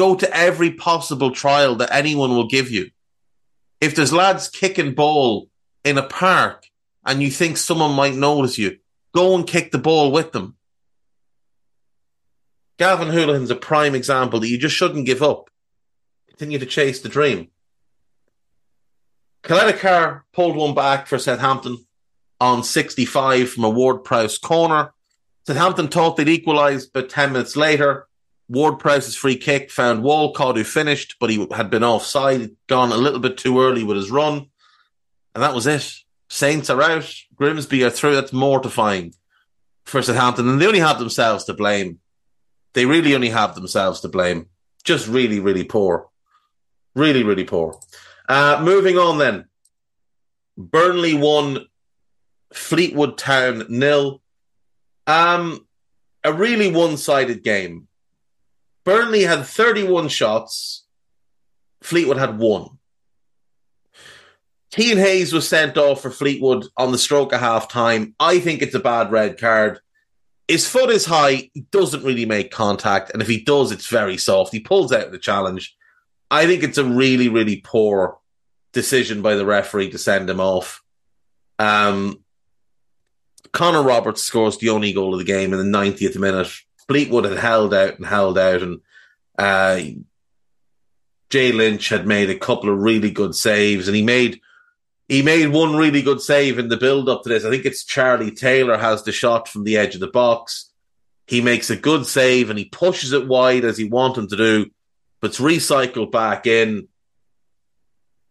Go 0.00 0.16
to 0.16 0.36
every 0.36 0.70
possible 0.72 1.30
trial 1.30 1.76
that 1.76 1.94
anyone 1.94 2.30
will 2.30 2.48
give 2.48 2.70
you. 2.70 2.90
If 3.80 3.94
there's 3.94 4.12
lads 4.12 4.48
kicking 4.48 4.94
ball 4.94 5.48
in 5.84 5.98
a 5.98 6.02
park 6.02 6.66
and 7.04 7.22
you 7.22 7.30
think 7.30 7.56
someone 7.56 7.94
might 7.94 8.14
notice 8.14 8.56
you, 8.58 8.78
Go 9.12 9.34
and 9.34 9.46
kick 9.46 9.72
the 9.72 9.78
ball 9.78 10.12
with 10.12 10.32
them. 10.32 10.56
Gavin 12.78 13.08
Houlihan's 13.08 13.50
a 13.50 13.56
prime 13.56 13.94
example 13.94 14.40
that 14.40 14.48
you 14.48 14.56
just 14.56 14.76
shouldn't 14.76 15.06
give 15.06 15.22
up. 15.22 15.50
Continue 16.28 16.58
to 16.58 16.66
chase 16.66 17.00
the 17.00 17.08
dream. 17.08 17.48
Caleta 19.42 20.22
pulled 20.32 20.56
one 20.56 20.74
back 20.74 21.06
for 21.06 21.18
Southampton 21.18 21.84
on 22.40 22.62
65 22.62 23.50
from 23.50 23.64
a 23.64 23.70
Ward 23.70 24.04
Prowse 24.04 24.38
corner. 24.38 24.92
Southampton 25.46 25.88
thought 25.88 26.16
they'd 26.16 26.28
equalised, 26.28 26.92
but 26.92 27.10
10 27.10 27.32
minutes 27.32 27.56
later, 27.56 28.06
Ward 28.50 28.80
Prowse's 28.80 29.14
free 29.14 29.36
kick 29.36 29.70
found 29.70 30.02
Walcott, 30.02 30.56
who 30.56 30.64
finished, 30.64 31.16
but 31.20 31.30
he 31.30 31.46
had 31.52 31.70
been 31.70 31.84
offside, 31.84 32.50
gone 32.66 32.90
a 32.90 32.96
little 32.96 33.20
bit 33.20 33.38
too 33.38 33.60
early 33.60 33.84
with 33.84 33.96
his 33.96 34.10
run. 34.10 34.50
And 35.36 35.44
that 35.44 35.54
was 35.54 35.68
it. 35.68 35.94
Saints 36.28 36.68
are 36.68 36.82
out. 36.82 37.08
Grimsby 37.36 37.84
are 37.84 37.90
through. 37.90 38.16
That's 38.16 38.32
mortifying 38.32 39.14
for 39.84 40.02
Southampton. 40.02 40.48
And 40.48 40.60
they 40.60 40.66
only 40.66 40.80
have 40.80 40.98
themselves 40.98 41.44
to 41.44 41.54
blame. 41.54 42.00
They 42.72 42.86
really 42.86 43.14
only 43.14 43.28
have 43.28 43.54
themselves 43.54 44.00
to 44.00 44.08
blame. 44.08 44.46
Just 44.82 45.06
really, 45.06 45.38
really 45.38 45.64
poor. 45.64 46.08
Really, 46.96 47.22
really 47.22 47.44
poor. 47.44 47.78
Uh, 48.28 48.60
moving 48.64 48.98
on 48.98 49.18
then. 49.18 49.44
Burnley 50.58 51.14
won 51.14 51.66
Fleetwood 52.52 53.16
Town 53.16 53.66
nil. 53.68 54.20
Um, 55.06 55.64
a 56.24 56.32
really 56.32 56.72
one 56.72 56.96
sided 56.96 57.44
game. 57.44 57.86
Burnley 58.84 59.22
had 59.22 59.44
31 59.44 60.08
shots. 60.08 60.84
Fleetwood 61.82 62.18
had 62.18 62.38
one. 62.38 62.78
Keane 64.72 64.98
Hayes 64.98 65.32
was 65.32 65.48
sent 65.48 65.76
off 65.76 66.02
for 66.02 66.10
Fleetwood 66.10 66.66
on 66.76 66.92
the 66.92 66.98
stroke 66.98 67.32
of 67.32 67.40
half 67.40 67.68
time. 67.68 68.14
I 68.20 68.38
think 68.38 68.62
it's 68.62 68.74
a 68.74 68.80
bad 68.80 69.10
red 69.10 69.38
card. 69.38 69.80
His 70.46 70.68
foot 70.68 70.90
is 70.90 71.06
high. 71.06 71.50
He 71.52 71.66
doesn't 71.70 72.04
really 72.04 72.26
make 72.26 72.50
contact. 72.50 73.10
And 73.12 73.22
if 73.22 73.28
he 73.28 73.42
does, 73.42 73.72
it's 73.72 73.88
very 73.88 74.16
soft. 74.16 74.52
He 74.52 74.60
pulls 74.60 74.92
out 74.92 75.10
the 75.10 75.18
challenge. 75.18 75.76
I 76.30 76.46
think 76.46 76.62
it's 76.62 76.78
a 76.78 76.84
really, 76.84 77.28
really 77.28 77.56
poor 77.56 78.18
decision 78.72 79.22
by 79.22 79.34
the 79.34 79.46
referee 79.46 79.90
to 79.90 79.98
send 79.98 80.30
him 80.30 80.40
off. 80.40 80.82
Um, 81.58 82.22
Connor 83.52 83.82
Roberts 83.82 84.22
scores 84.22 84.58
the 84.58 84.70
only 84.70 84.92
goal 84.92 85.12
of 85.12 85.18
the 85.18 85.24
game 85.24 85.52
in 85.52 85.58
the 85.58 85.78
90th 85.78 86.18
minute. 86.18 86.52
Fleetwood 86.90 87.24
had 87.24 87.38
held 87.38 87.72
out 87.72 87.98
and 87.98 88.04
held 88.04 88.36
out, 88.36 88.62
and 88.62 88.80
uh, 89.38 89.80
Jay 91.30 91.52
Lynch 91.52 91.88
had 91.88 92.04
made 92.04 92.30
a 92.30 92.38
couple 92.38 92.68
of 92.68 92.80
really 92.80 93.12
good 93.12 93.36
saves, 93.36 93.86
and 93.86 93.94
he 93.94 94.02
made 94.02 94.40
he 95.08 95.22
made 95.22 95.46
one 95.46 95.76
really 95.76 96.02
good 96.02 96.20
save 96.20 96.58
in 96.58 96.66
the 96.68 96.76
build 96.76 97.08
up 97.08 97.22
to 97.22 97.28
this. 97.28 97.44
I 97.44 97.50
think 97.50 97.64
it's 97.64 97.84
Charlie 97.84 98.32
Taylor 98.32 98.76
has 98.76 99.04
the 99.04 99.12
shot 99.12 99.46
from 99.46 99.62
the 99.62 99.76
edge 99.76 99.94
of 99.94 100.00
the 100.00 100.08
box. 100.08 100.72
He 101.28 101.40
makes 101.40 101.70
a 101.70 101.76
good 101.76 102.06
save 102.06 102.50
and 102.50 102.58
he 102.58 102.64
pushes 102.64 103.12
it 103.12 103.28
wide 103.28 103.64
as 103.64 103.78
he 103.78 103.84
wanted 103.84 104.28
to 104.30 104.36
do, 104.36 104.70
but 105.20 105.30
it's 105.30 105.38
recycled 105.38 106.10
back 106.10 106.48
in. 106.48 106.88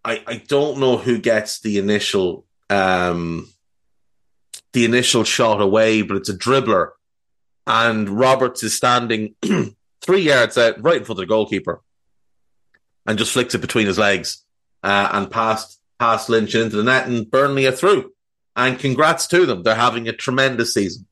I, 0.04 0.22
I 0.28 0.44
don't 0.50 0.80
know 0.80 0.98
who 0.98 1.18
gets 1.18 1.62
the 1.62 1.78
initial 1.78 2.46
um, 2.70 3.48
the 4.74 4.84
initial 4.84 5.24
shot 5.24 5.62
away, 5.62 6.02
but 6.02 6.18
it's 6.18 6.30
a 6.30 6.38
dribbler. 6.38 6.90
And 7.70 8.10
Roberts 8.10 8.64
is 8.64 8.76
standing 8.76 9.36
three 10.02 10.22
yards 10.22 10.58
out, 10.58 10.84
right 10.84 10.98
in 10.98 11.04
front 11.06 11.20
of 11.20 11.28
the 11.28 11.28
goalkeeper, 11.28 11.82
and 13.06 13.20
just 13.20 13.32
flicks 13.32 13.54
it 13.54 13.62
between 13.62 13.86
his 13.86 14.00
legs 14.00 14.44
uh, 14.84 15.10
and 15.14 15.30
past 15.30 15.80
past 16.00 16.30
Lynch 16.30 16.56
into 16.56 16.78
the 16.78 16.84
net, 16.84 17.08
and 17.08 17.30
Burnley 17.30 17.68
are 17.68 17.72
through. 17.72 18.12
And 18.56 18.80
congrats 18.80 19.28
to 19.28 19.46
them; 19.46 19.62
they're 19.62 19.76
having 19.76 20.08
a 20.08 20.14
tremendous 20.14 20.74
season. 20.74 21.06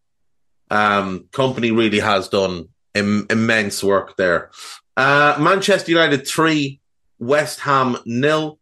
Um, 0.72 1.28
Kompany 1.32 1.78
really 1.78 2.00
has 2.00 2.28
done 2.28 2.70
Im- 2.96 3.28
immense 3.30 3.84
work 3.84 4.18
there. 4.18 4.50
Uh, 4.98 5.38
Manchester 5.40 5.92
United 5.92 6.28
three, 6.28 6.82
West 7.20 7.60
Ham 7.62 7.98
nil. 8.06 8.58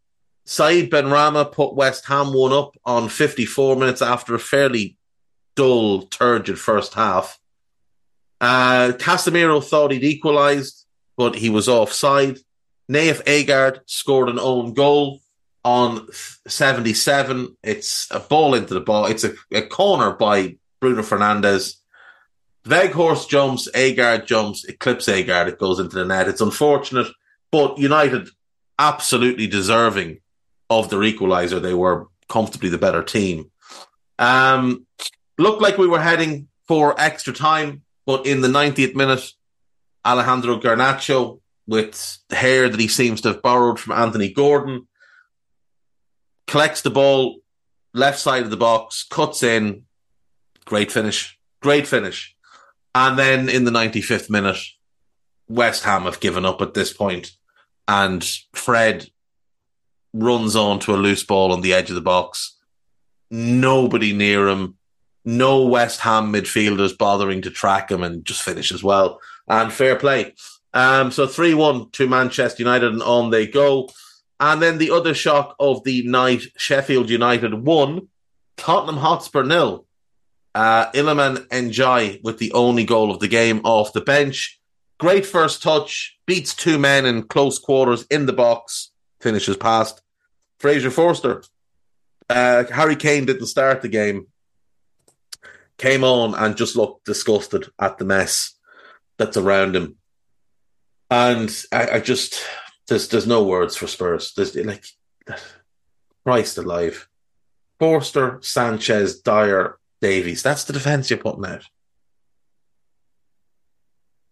Said 0.47 0.91
Benrahma 0.91 1.51
put 1.51 1.73
West 1.73 2.05
Ham 2.07 2.33
one 2.33 2.51
up 2.51 2.75
on 2.85 3.09
54 3.09 3.77
minutes 3.77 4.01
after 4.01 4.35
a 4.35 4.39
fairly 4.39 4.97
dull, 5.55 6.03
turgid 6.03 6.59
first 6.59 6.93
half. 6.93 7.39
Uh, 8.41 8.93
Casemiro 8.97 9.63
thought 9.63 9.91
he'd 9.91 10.03
equalised, 10.03 10.85
but 11.17 11.35
he 11.35 11.49
was 11.49 11.69
offside. 11.69 12.37
Nayef 12.91 13.23
Aguerd 13.23 13.79
scored 13.85 14.29
an 14.29 14.39
own 14.39 14.73
goal 14.73 15.21
on 15.63 16.07
77. 16.47 17.57
It's 17.63 18.07
a 18.11 18.19
ball 18.19 18.53
into 18.53 18.73
the 18.73 18.81
ball. 18.81 19.05
It's 19.05 19.23
a, 19.23 19.33
a 19.51 19.63
corner 19.63 20.11
by 20.11 20.57
Bruno 20.79 21.01
Fernandes. 21.01 21.77
Weghorst 22.65 23.29
jumps, 23.29 23.69
Aguerd 23.73 24.25
jumps, 24.25 24.65
it 24.65 24.79
clips 24.79 25.07
Aguerd, 25.07 25.47
it 25.47 25.59
goes 25.59 25.79
into 25.79 25.95
the 25.95 26.05
net. 26.05 26.27
It's 26.27 26.41
unfortunate, 26.41 27.07
but 27.51 27.77
United 27.77 28.29
absolutely 28.79 29.47
deserving 29.47 30.19
of 30.69 30.89
their 30.89 30.99
equaliser. 30.99 31.61
They 31.61 31.73
were 31.73 32.07
comfortably 32.27 32.69
the 32.69 32.77
better 32.77 33.03
team. 33.03 33.51
Um, 34.17 34.85
looked 35.37 35.61
like 35.61 35.77
we 35.77 35.87
were 35.87 36.01
heading 36.01 36.47
for 36.67 36.99
extra 36.99 37.33
time, 37.33 37.83
but 38.05 38.25
in 38.25 38.41
the 38.41 38.47
90th 38.47 38.95
minute, 38.95 39.31
Alejandro 40.05 40.59
Garnacho, 40.59 41.39
with 41.67 42.19
hair 42.29 42.69
that 42.69 42.79
he 42.79 42.87
seems 42.87 43.21
to 43.21 43.29
have 43.29 43.41
borrowed 43.41 43.79
from 43.79 43.97
Anthony 43.97 44.31
Gordon, 44.31 44.87
collects 46.47 46.81
the 46.81 46.91
ball 46.91 47.37
left 47.93 48.19
side 48.19 48.43
of 48.43 48.51
the 48.51 48.57
box, 48.57 49.03
cuts 49.03 49.41
in, 49.41 49.83
great 50.65 50.91
finish, 50.91 51.39
great 51.61 51.87
finish. 51.87 52.35
And 52.93 53.17
then 53.17 53.49
in 53.49 53.63
the 53.63 53.71
95th 53.71 54.29
minute, 54.29 54.59
West 55.47 55.83
Ham 55.83 56.03
have 56.03 56.19
given 56.19 56.45
up 56.45 56.61
at 56.61 56.73
this 56.73 56.93
point, 56.93 57.31
and 57.87 58.23
Fred 58.53 59.09
runs 60.13 60.55
onto 60.55 60.93
a 60.93 60.97
loose 60.97 61.23
ball 61.23 61.51
on 61.51 61.61
the 61.61 61.73
edge 61.73 61.89
of 61.89 61.95
the 61.95 62.01
box. 62.01 62.57
Nobody 63.29 64.13
near 64.13 64.47
him. 64.47 64.77
No 65.25 65.63
West 65.63 66.01
Ham 66.01 66.31
midfielders 66.31 66.97
bothering 66.97 67.41
to 67.41 67.49
track 67.49 67.91
him 67.91 68.03
and 68.03 68.23
just 68.23 68.43
finishes 68.43 68.83
well. 68.83 69.19
And 69.47 69.73
fair 69.73 69.95
play. 69.95 70.35
Um, 70.73 71.11
so 71.11 71.25
3 71.25 71.53
1 71.53 71.89
to 71.91 72.07
Manchester 72.07 72.61
United, 72.61 72.93
and 72.93 73.01
on 73.01 73.31
they 73.31 73.47
go. 73.47 73.89
And 74.39 74.61
then 74.61 74.77
the 74.77 74.91
other 74.91 75.13
shock 75.13 75.55
of 75.59 75.83
the 75.83 76.05
night 76.07 76.43
Sheffield 76.57 77.09
United 77.09 77.53
won, 77.53 78.09
Tottenham 78.57 78.97
Hotspur 78.97 79.43
nil. 79.43 79.85
Uh, 80.53 80.91
Iliman 80.91 81.47
Ndiaye 81.47 82.23
with 82.23 82.37
the 82.37 82.53
only 82.53 82.85
goal 82.85 83.11
of 83.11 83.19
the 83.19 83.27
game 83.27 83.61
off 83.63 83.93
the 83.93 84.01
bench. 84.01 84.59
Great 84.97 85.25
first 85.25 85.61
touch, 85.61 86.17
beats 86.25 86.53
two 86.53 86.77
men 86.79 87.05
in 87.05 87.23
close 87.23 87.59
quarters 87.59 88.05
in 88.09 88.25
the 88.25 88.33
box, 88.33 88.91
finishes 89.19 89.57
past. 89.57 90.01
Fraser 90.59 90.91
Forster. 90.91 91.43
Uh, 92.29 92.63
Harry 92.65 92.95
Kane 92.95 93.25
didn't 93.25 93.47
start 93.47 93.81
the 93.81 93.89
game, 93.89 94.27
came 95.77 96.03
on 96.03 96.35
and 96.35 96.57
just 96.57 96.75
looked 96.75 97.05
disgusted 97.05 97.67
at 97.79 97.97
the 97.97 98.05
mess 98.05 98.53
that's 99.17 99.37
around 99.37 99.75
him. 99.75 99.97
And 101.09 101.55
I, 101.71 101.89
I 101.91 101.99
just 101.99 102.41
there's 102.87 103.07
there's 103.09 103.27
no 103.27 103.43
words 103.43 103.75
for 103.75 103.87
Spurs. 103.87 104.33
There's 104.35 104.55
like 104.55 104.85
Christ 106.25 106.57
alive. 106.57 107.07
Forster, 107.79 108.39
Sanchez, 108.41 109.19
Dier, 109.19 109.77
Davies. 110.01 110.41
That's 110.41 110.63
the 110.63 110.73
defence 110.73 111.09
you're 111.09 111.19
putting 111.19 111.45
out. 111.45 111.65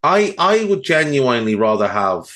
I 0.02 0.34
I 0.38 0.64
would 0.64 0.82
genuinely 0.82 1.54
rather 1.54 1.88
have 1.88 2.28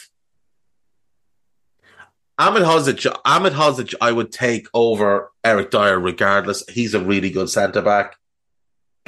Ahmedhodzic. 2.39 3.13
Ahmed 3.25 3.53
Hozic, 3.55 3.95
I 4.01 4.13
would 4.13 4.31
take 4.31 4.69
over 4.73 5.33
Eric 5.43 5.71
Dier 5.71 5.99
regardless. 5.99 6.63
He's 6.69 6.95
a 6.95 7.01
really 7.01 7.31
good 7.31 7.51
centre 7.51 7.83
back, 7.83 8.17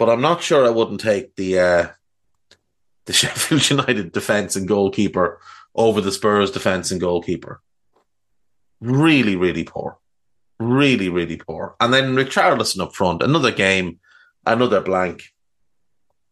but 0.01 0.09
I'm 0.09 0.23
not 0.23 0.43
sure 0.43 0.67
I 0.67 0.71
wouldn't 0.71 1.03
take 1.03 1.37
the 1.37 1.59
uh, 1.59 1.87
the 3.05 3.13
Sheffield 3.21 3.69
United 3.69 4.13
defence 4.13 4.57
and 4.57 4.67
goalkeeper 4.67 5.39
over 5.75 6.01
the 6.01 6.11
Spurs 6.11 6.51
defence 6.51 6.91
and 6.91 6.99
goalkeeper. 6.99 7.61
Really, 8.81 9.37
really 9.37 9.63
poor. 9.63 9.99
Really, 10.59 11.11
really 11.11 11.37
poor. 11.37 11.77
And 11.81 11.93
then 11.93 12.15
Richarlison 12.15 12.81
up 12.81 12.95
front, 12.95 13.23
another 13.23 13.53
game, 13.53 14.01
another 14.47 14.81
blank. 14.81 15.25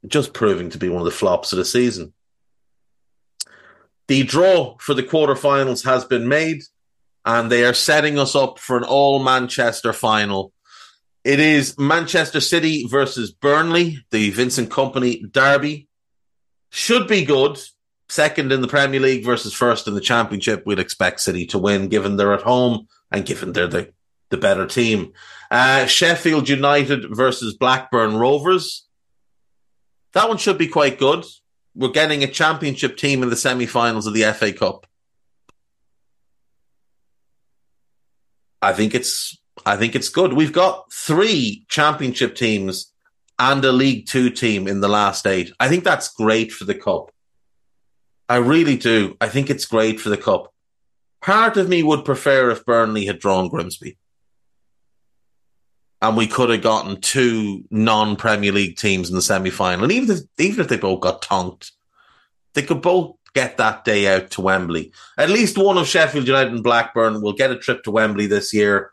Just 0.07 0.33
proving 0.33 0.71
to 0.71 0.79
be 0.79 0.89
one 0.89 1.01
of 1.01 1.05
the 1.05 1.11
flops 1.11 1.53
of 1.53 1.59
the 1.59 1.65
season. 1.67 2.15
The 4.07 4.23
draw 4.23 4.79
for 4.79 4.95
the 4.95 5.03
quarterfinals 5.03 5.85
has 5.85 6.07
been 6.07 6.27
made, 6.27 6.63
and 7.27 7.53
they 7.53 7.67
are 7.67 7.75
setting 7.75 8.19
us 8.19 8.35
up 8.35 8.59
for 8.59 8.79
an 8.79 8.85
all 8.85 9.19
Manchester 9.19 9.93
final. 9.93 10.55
It 11.25 11.41
is 11.41 11.79
Manchester 11.79 12.41
City 12.41 12.87
versus 12.87 13.31
Burnley, 13.33 14.05
the 14.11 14.31
Vincent 14.31 14.71
Kompany 14.71 15.31
derby. 15.31 15.89
Should 16.71 17.09
be 17.09 17.25
good. 17.25 17.61
Second 18.09 18.53
in 18.53 18.63
the 18.63 18.69
Premier 18.69 19.01
League 19.01 19.25
versus 19.25 19.53
first 19.53 19.87
in 19.87 19.95
the 19.95 20.01
Championship. 20.01 20.65
We'd 20.65 20.79
expect 20.79 21.21
City 21.21 21.45
to 21.47 21.59
win, 21.59 21.89
given 21.89 22.17
they're 22.17 22.33
at 22.33 22.43
home 22.43 22.89
and 23.11 23.27
given 23.27 23.53
they're 23.53 23.67
the, 23.67 23.93
the 24.31 24.37
better 24.37 24.67
team. 24.67 25.13
Uh, 25.51 25.87
Sheffield 25.87 26.49
United 26.49 27.15
versus 27.15 27.55
Blackburn 27.55 28.17
Rovers. 28.17 28.87
That 30.13 30.29
one 30.29 30.39
should 30.39 30.57
be 30.57 30.69
quite 30.69 30.99
good. 30.99 31.25
We're 31.75 31.91
getting 31.91 32.25
a 32.25 32.29
championship 32.29 32.97
team 32.97 33.23
in 33.23 33.31
the 33.31 33.37
semi-finals 33.37 34.07
of 34.07 34.15
the 34.15 34.25
FA 34.33 34.53
Cup. 34.53 34.87
I 38.61 38.73
think 38.73 38.95
it's 38.95 39.39
I 39.69 39.77
think 39.77 39.95
it's 39.95 40.09
good. 40.09 40.33
We've 40.33 40.53
got 40.53 40.91
three 40.91 41.67
championship 41.69 42.35
teams 42.35 42.91
and 43.39 43.63
a 43.63 43.71
League 43.71 44.07
Two 44.07 44.31
team 44.31 44.67
in 44.67 44.81
the 44.81 44.89
last 44.89 45.27
eight. 45.27 45.53
I 45.61 45.69
think 45.69 45.85
that's 45.85 46.09
great 46.09 46.53
for 46.53 46.65
the 46.65 46.75
cup. 46.75 47.13
I 48.31 48.37
really 48.37 48.79
do. 48.79 49.19
I 49.21 49.29
think 49.29 49.51
it's 49.51 49.67
great 49.67 50.01
for 50.01 50.09
the 50.09 50.17
cup. 50.17 50.55
Part 51.21 51.59
of 51.59 51.69
me 51.69 51.83
would 51.83 52.07
prefer 52.07 52.51
if 52.51 52.65
Burnley 52.65 53.05
had 53.05 53.19
drawn 53.19 53.49
Grimsby. 53.49 53.99
And 56.01 56.17
we 56.17 56.29
could 56.29 56.49
have 56.49 56.63
gotten 56.63 57.03
two 57.03 57.65
non 57.71 58.17
Premier 58.17 58.53
League 58.53 58.79
teams 58.79 59.11
in 59.11 59.17
the 59.17 59.23
semi 59.23 59.51
final. 59.51 59.85
And 59.85 59.93
even 59.93 60.17
if, 60.17 60.23
even 60.39 60.61
if 60.61 60.69
they 60.69 60.79
both 60.79 61.01
got 61.01 61.21
tonked, 61.21 61.73
they 62.55 62.63
could 62.63 62.81
both 62.81 63.17
get 63.35 63.59
that 63.59 63.85
day 63.85 64.15
out 64.15 64.31
to 64.31 64.41
Wembley. 64.41 64.93
At 65.19 65.29
least 65.29 65.59
one 65.59 65.77
of 65.77 65.87
Sheffield 65.87 66.27
United 66.27 66.55
and 66.55 66.63
Blackburn 66.63 67.21
will 67.21 67.35
get 67.35 67.51
a 67.51 67.59
trip 67.59 67.83
to 67.83 67.91
Wembley 67.91 68.27
this 68.27 68.55
year. 68.55 68.93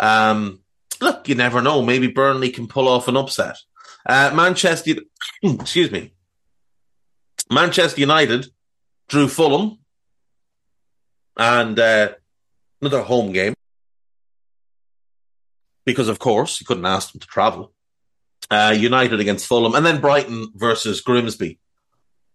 Um, 0.00 0.60
look, 1.00 1.28
you 1.28 1.36
never 1.36 1.62
know. 1.62 1.82
Maybe 1.82 2.08
Burnley 2.08 2.50
can 2.50 2.66
pull 2.66 2.88
off 2.88 3.06
an 3.06 3.16
upset. 3.16 3.56
Uh, 4.04 4.32
Manchester, 4.34 4.94
excuse 5.42 5.92
me, 5.92 6.12
Manchester 7.50 8.00
United 8.00 8.46
drew 9.08 9.28
Fulham 9.28 9.78
and 11.36 11.78
uh, 11.78 12.12
another 12.80 13.02
home 13.02 13.32
game 13.32 13.54
because, 15.84 16.08
of 16.08 16.18
course, 16.18 16.60
you 16.60 16.66
couldn't 16.66 16.86
ask 16.86 17.12
them 17.12 17.20
to 17.20 17.26
travel. 17.26 17.72
Uh, 18.50 18.74
United 18.76 19.20
against 19.20 19.46
Fulham, 19.46 19.74
and 19.74 19.86
then 19.86 20.00
Brighton 20.00 20.48
versus 20.56 21.00
Grimsby. 21.02 21.60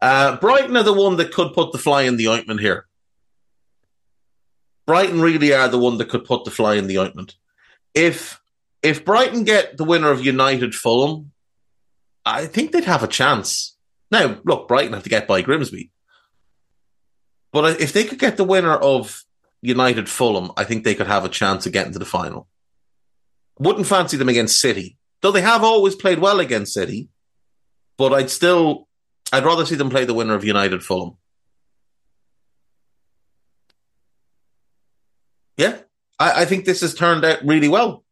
Uh, 0.01 0.37
Brighton 0.37 0.77
are 0.77 0.83
the 0.83 0.93
one 0.93 1.17
that 1.17 1.33
could 1.33 1.53
put 1.53 1.71
the 1.73 1.77
fly 1.77 2.03
in 2.03 2.15
the 2.15 2.29
ointment 2.29 2.61
here. 2.61 2.85
Brighton 4.85 5.19
really 5.19 5.53
are 5.53 5.67
the 5.67 5.79
one 5.79 5.97
that 5.97 6.09
could 6.09 6.23
put 6.23 6.45
the 6.45 6.51
fly 6.51 6.75
in 6.75 6.87
the 6.87 6.99
ointment. 6.99 7.35
If 7.95 8.39
if 8.83 9.03
Brighton 9.03 9.45
get 9.45 9.77
the 9.77 9.83
winner 9.83 10.11
of 10.11 10.23
United 10.23 10.75
Fulham, 10.75 11.31
I 12.23 12.45
think 12.45 12.71
they'd 12.71 12.83
have 12.83 13.01
a 13.01 13.07
chance. 13.07 13.75
Now, 14.11 14.39
look, 14.45 14.67
Brighton 14.67 14.93
have 14.93 15.03
to 15.03 15.09
get 15.09 15.27
by 15.27 15.41
Grimsby, 15.41 15.91
but 17.51 17.81
if 17.81 17.93
they 17.93 18.03
could 18.03 18.19
get 18.19 18.37
the 18.37 18.43
winner 18.43 18.75
of 18.75 19.23
United 19.61 20.09
Fulham, 20.09 20.51
I 20.57 20.63
think 20.65 20.83
they 20.83 20.93
could 20.93 21.07
have 21.07 21.25
a 21.25 21.29
chance 21.29 21.65
of 21.65 21.71
getting 21.71 21.93
to 21.93 21.99
the 21.99 22.05
final. 22.05 22.47
Wouldn't 23.57 23.87
fancy 23.87 24.17
them 24.17 24.29
against 24.29 24.59
City, 24.59 24.97
though 25.21 25.31
they 25.31 25.41
have 25.41 25.63
always 25.63 25.95
played 25.95 26.19
well 26.19 26.39
against 26.39 26.73
City. 26.73 27.09
But 27.97 28.13
I'd 28.13 28.29
still, 28.29 28.89
I'd 29.31 29.45
rather 29.45 29.65
see 29.65 29.75
them 29.75 29.89
play 29.89 30.03
the 30.03 30.13
winner 30.13 30.35
of 30.35 30.43
United 30.43 30.83
Fulham. 30.83 31.17
Yeah, 35.57 35.77
I, 36.19 36.41
I 36.41 36.45
think 36.45 36.65
this 36.65 36.81
has 36.81 36.93
turned 36.93 37.25
out 37.25 37.45
really 37.45 37.67
well. 37.67 38.03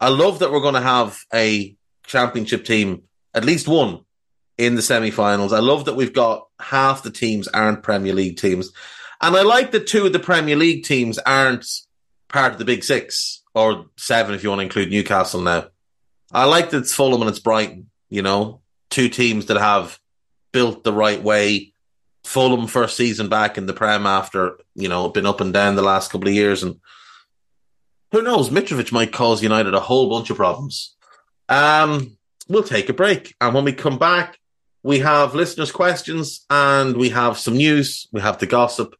I 0.00 0.08
love 0.08 0.40
that 0.40 0.50
we're 0.50 0.60
going 0.60 0.74
to 0.74 0.80
have 0.80 1.18
a 1.32 1.76
championship 2.04 2.64
team, 2.64 3.02
at 3.34 3.44
least 3.44 3.68
one, 3.68 4.00
in 4.58 4.74
the 4.74 4.82
semi-finals. 4.82 5.52
I 5.52 5.60
love 5.60 5.84
that 5.84 5.96
we've 5.96 6.12
got 6.12 6.46
half 6.60 7.02
the 7.02 7.10
teams 7.10 7.48
aren't 7.48 7.82
Premier 7.82 8.12
League 8.12 8.36
teams. 8.36 8.72
And 9.20 9.36
I 9.36 9.42
like 9.42 9.70
that 9.70 9.86
two 9.86 10.06
of 10.06 10.12
the 10.12 10.18
Premier 10.18 10.56
League 10.56 10.84
teams 10.84 11.18
aren't 11.18 11.66
part 12.28 12.52
of 12.52 12.58
the 12.58 12.64
big 12.64 12.82
six 12.82 13.42
or 13.54 13.86
seven 13.96 14.34
if 14.34 14.42
you 14.42 14.48
want 14.48 14.60
to 14.60 14.64
include 14.64 14.90
Newcastle 14.90 15.40
now. 15.40 15.66
I 16.32 16.44
like 16.44 16.70
that 16.70 16.78
it's 16.78 16.94
Fulham 16.94 17.20
and 17.20 17.30
it's 17.30 17.38
Brighton, 17.38 17.90
you 18.08 18.22
know, 18.22 18.62
two 18.90 19.08
teams 19.08 19.46
that 19.46 19.58
have 19.58 19.98
built 20.52 20.82
the 20.82 20.92
right 20.92 21.22
way. 21.22 21.71
Fulham 22.24 22.66
first 22.66 22.96
season 22.96 23.28
back 23.28 23.58
in 23.58 23.66
the 23.66 23.72
Prem 23.72 24.06
after, 24.06 24.58
you 24.74 24.88
know, 24.88 25.08
been 25.08 25.26
up 25.26 25.40
and 25.40 25.52
down 25.52 25.74
the 25.76 25.82
last 25.82 26.10
couple 26.10 26.28
of 26.28 26.34
years. 26.34 26.62
And 26.62 26.80
who 28.12 28.22
knows, 28.22 28.50
Mitrovic 28.50 28.92
might 28.92 29.12
cause 29.12 29.42
United 29.42 29.74
a 29.74 29.80
whole 29.80 30.08
bunch 30.08 30.30
of 30.30 30.36
problems. 30.36 30.96
Um, 31.48 32.16
we'll 32.48 32.62
take 32.62 32.88
a 32.88 32.94
break. 32.94 33.34
And 33.40 33.54
when 33.54 33.64
we 33.64 33.72
come 33.72 33.98
back, 33.98 34.38
we 34.82 35.00
have 35.00 35.34
listeners' 35.34 35.72
questions 35.72 36.44
and 36.50 36.96
we 36.96 37.10
have 37.10 37.38
some 37.38 37.56
news. 37.56 38.08
We 38.12 38.20
have 38.20 38.38
the 38.38 38.46
gossip. 38.46 38.94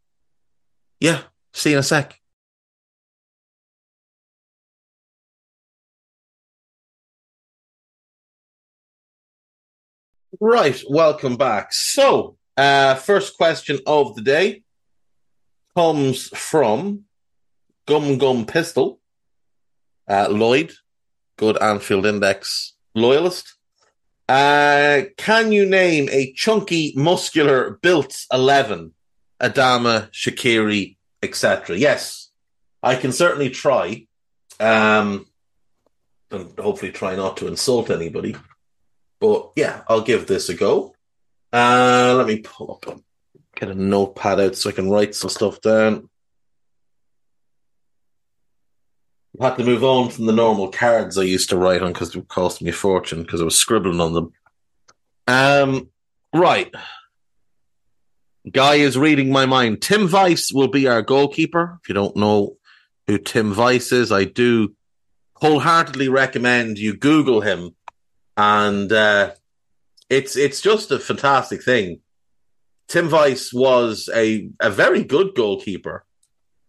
Yeah, 1.01 1.21
see 1.53 1.71
you 1.71 1.77
in 1.77 1.81
a 1.81 1.83
sec. 1.83 2.19
Right, 10.41 10.83
welcome 10.89 11.37
back. 11.37 11.73
So, 11.73 12.37
uh, 12.57 12.95
first 12.97 13.37
question 13.37 13.79
of 13.87 14.15
the 14.15 14.23
day 14.23 14.63
comes 15.77 16.29
from 16.29 17.05
Gum 17.87 18.19
Gum 18.19 18.47
Pistol, 18.47 19.01
uh, 20.09 20.29
Lloyd, 20.31 20.73
good 21.37 21.61
Anfield 21.63 22.07
Index 22.07 22.75
loyalist. 22.95 23.57
Uh, 24.29 25.03
can 25.17 25.53
you 25.53 25.67
name 25.67 26.09
a 26.11 26.33
chunky, 26.33 26.93
muscular, 26.97 27.79
built 27.83 28.17
11? 28.33 28.93
Adama, 29.41 30.09
Shaqiri, 30.13 30.97
etc. 31.23 31.77
Yes, 31.77 32.31
I 32.83 32.95
can 32.95 33.13
certainly 33.13 33.51
try. 33.51 34.07
Um, 34.61 35.27
and 36.31 36.59
hopefully 36.59 36.93
try 36.93 37.17
not 37.17 37.37
to 37.39 37.49
insult 37.49 37.91
anybody. 37.91 38.37
But 39.21 39.53
yeah, 39.57 39.83
I'll 39.89 40.03
give 40.03 40.27
this 40.27 40.49
a 40.49 40.55
go. 40.55 40.92
Uh, 41.53 42.15
let 42.17 42.27
me 42.27 42.39
pull 42.39 42.81
up, 42.87 43.01
get 43.55 43.69
a 43.69 43.75
notepad 43.75 44.41
out 44.41 44.57
so 44.57 44.71
I 44.71 44.73
can 44.73 44.89
write 44.89 45.15
some 45.15 45.31
stuff 45.31 45.61
down. 45.61 46.09
I 49.41 49.49
had 49.49 49.59
to 49.59 49.65
move 49.65 49.83
on 49.83 50.11
from 50.11 50.27
the 50.27 50.33
normal 50.33 50.69
cards 50.69 51.17
I 51.19 51.23
used 51.23 51.51
to 51.51 51.57
write 51.57 51.83
on 51.83 51.93
because 51.93 52.15
it 52.15 52.29
cost 52.29 52.63
me 52.63 52.71
a 52.71 52.73
fortune 52.73 53.23
because 53.23 53.41
I 53.41 53.45
was 53.45 53.59
scribbling 53.59 54.01
on 54.01 54.13
them. 54.13 54.33
Um, 55.27 55.89
right. 56.35 56.73
Guy 58.51 58.75
is 58.77 58.99
reading 58.99 59.31
my 59.31 59.47
mind. 59.47 59.81
Tim 59.81 60.09
Wiese 60.11 60.53
will 60.53 60.69
be 60.69 60.87
our 60.87 61.03
goalkeeper. 61.03 61.79
If 61.83 61.89
you 61.89 61.95
don't 61.95 62.17
know 62.17 62.57
who 63.07 63.19
Tim 63.19 63.55
Wiese 63.55 63.93
is, 63.93 64.13
I 64.13 64.25
do 64.25 64.75
wholeheartedly 65.35 66.09
recommend 66.09 66.79
you 66.79 66.95
Google 66.95 67.41
him, 67.41 67.75
and 68.37 68.93
uh, 68.93 69.33
it's 70.13 70.37
it's 70.37 70.61
just 70.61 70.91
a 70.91 70.99
fantastic 70.99 71.63
thing. 71.63 72.01
Tim 72.87 73.11
Wiese 73.11 73.51
was 73.53 74.11
a 74.15 74.51
a 74.61 74.69
very 74.69 75.05
good 75.05 75.35
goalkeeper 75.35 76.05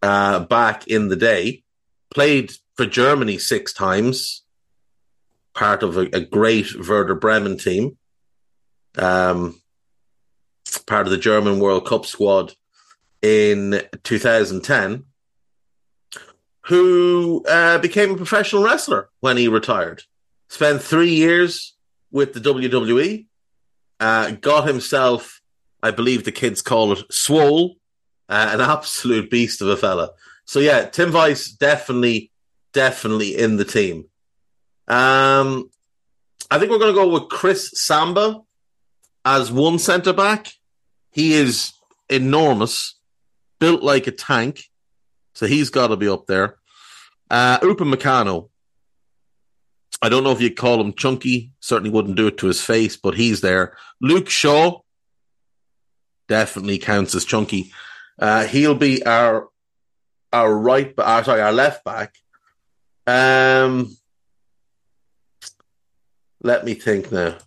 uh, 0.01 0.39
back 0.39 0.88
in 0.88 1.10
the 1.10 1.17
day. 1.17 1.63
Played 2.10 2.53
for 2.75 2.86
Germany 2.86 3.38
six 3.38 3.73
times, 3.73 4.43
part 5.53 5.84
of 5.84 5.97
a, 5.97 6.08
a 6.13 6.21
great 6.21 6.88
Werder 6.88 7.15
Bremen 7.15 7.58
team. 7.58 7.97
Um, 8.97 9.62
part 10.86 11.06
of 11.06 11.12
the 11.12 11.17
German 11.17 11.60
World 11.60 11.86
Cup 11.86 12.06
squad 12.06 12.53
in 13.21 13.82
2010, 14.03 15.03
who 16.67 17.43
uh, 17.49 17.79
became 17.79 18.12
a 18.12 18.17
professional 18.17 18.63
wrestler 18.63 19.10
when 19.19 19.36
he 19.36 19.49
retired. 19.49 20.03
Spent 20.49 20.82
three 20.82 21.13
years 21.13 21.75
with 22.12 22.34
the 22.34 22.39
WWE, 22.39 23.25
uh, 24.03 24.31
got 24.31 24.67
himself, 24.67 25.41
I 25.81 25.91
believe 25.91 26.25
the 26.25 26.31
kids 26.33 26.61
call 26.61 26.91
it 26.91 27.05
swole, 27.09 27.77
uh, 28.27 28.49
an 28.51 28.59
absolute 28.59 29.31
beast 29.31 29.61
of 29.61 29.69
a 29.69 29.77
fella. 29.77 30.11
So 30.43 30.59
yeah, 30.59 30.83
Tim 30.85 31.13
Wiese 31.13 31.53
definitely, 31.53 32.29
definitely 32.73 33.37
in 33.37 33.55
the 33.55 33.63
team. 33.63 34.05
Um, 34.89 35.69
I 36.51 36.59
think 36.59 36.69
we're 36.69 36.79
going 36.79 36.93
to 36.93 37.01
go 37.01 37.07
with 37.07 37.29
Chris 37.29 37.71
Samba 37.75 38.41
as 39.23 39.53
one 39.53 39.79
centre 39.79 40.11
back. 40.11 40.51
He 41.11 41.35
is 41.35 41.71
enormous, 42.09 42.95
built 43.59 43.83
like 43.83 44.07
a 44.07 44.11
tank. 44.11 44.65
So 45.33 45.45
he's 45.45 45.69
got 45.69 45.87
to 45.87 45.95
be 45.95 46.09
up 46.09 46.27
there. 46.27 46.57
Uh, 47.31 47.57
Upamecano. 47.59 48.49
I 50.03 50.09
don't 50.09 50.25
know 50.25 50.33
if 50.33 50.41
you'd 50.41 50.57
call 50.57 50.81
him 50.81 50.91
chunky. 50.91 51.53
Certainly 51.61 51.91
wouldn't 51.91 52.17
do 52.17 52.27
it 52.27 52.37
to 52.39 52.47
his 52.47 52.61
face, 52.61 52.97
but 52.97 53.15
he's 53.15 53.39
there. 53.39 53.77
Luke 54.01 54.29
Shaw 54.29 54.81
definitely 56.27 56.77
counts 56.77 57.15
as 57.15 57.23
chunky. 57.23 57.71
Uh, 58.19 58.45
he'll 58.45 58.75
be 58.75 59.05
our 59.05 59.47
our 60.33 60.53
right, 60.53 60.93
uh, 60.97 61.23
sorry, 61.23 61.39
our 61.39 61.53
left 61.53 61.85
back. 61.85 62.15
Um, 63.07 63.95
let 66.41 66.65
me 66.65 66.73
think 66.73 67.09
now. 67.09 67.37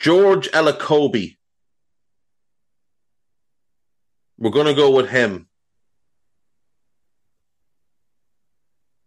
George 0.00 0.50
Elokobi. 0.50 1.37
We're 4.38 4.50
going 4.50 4.66
to 4.66 4.74
go 4.74 4.90
with 4.90 5.10
him. 5.10 5.48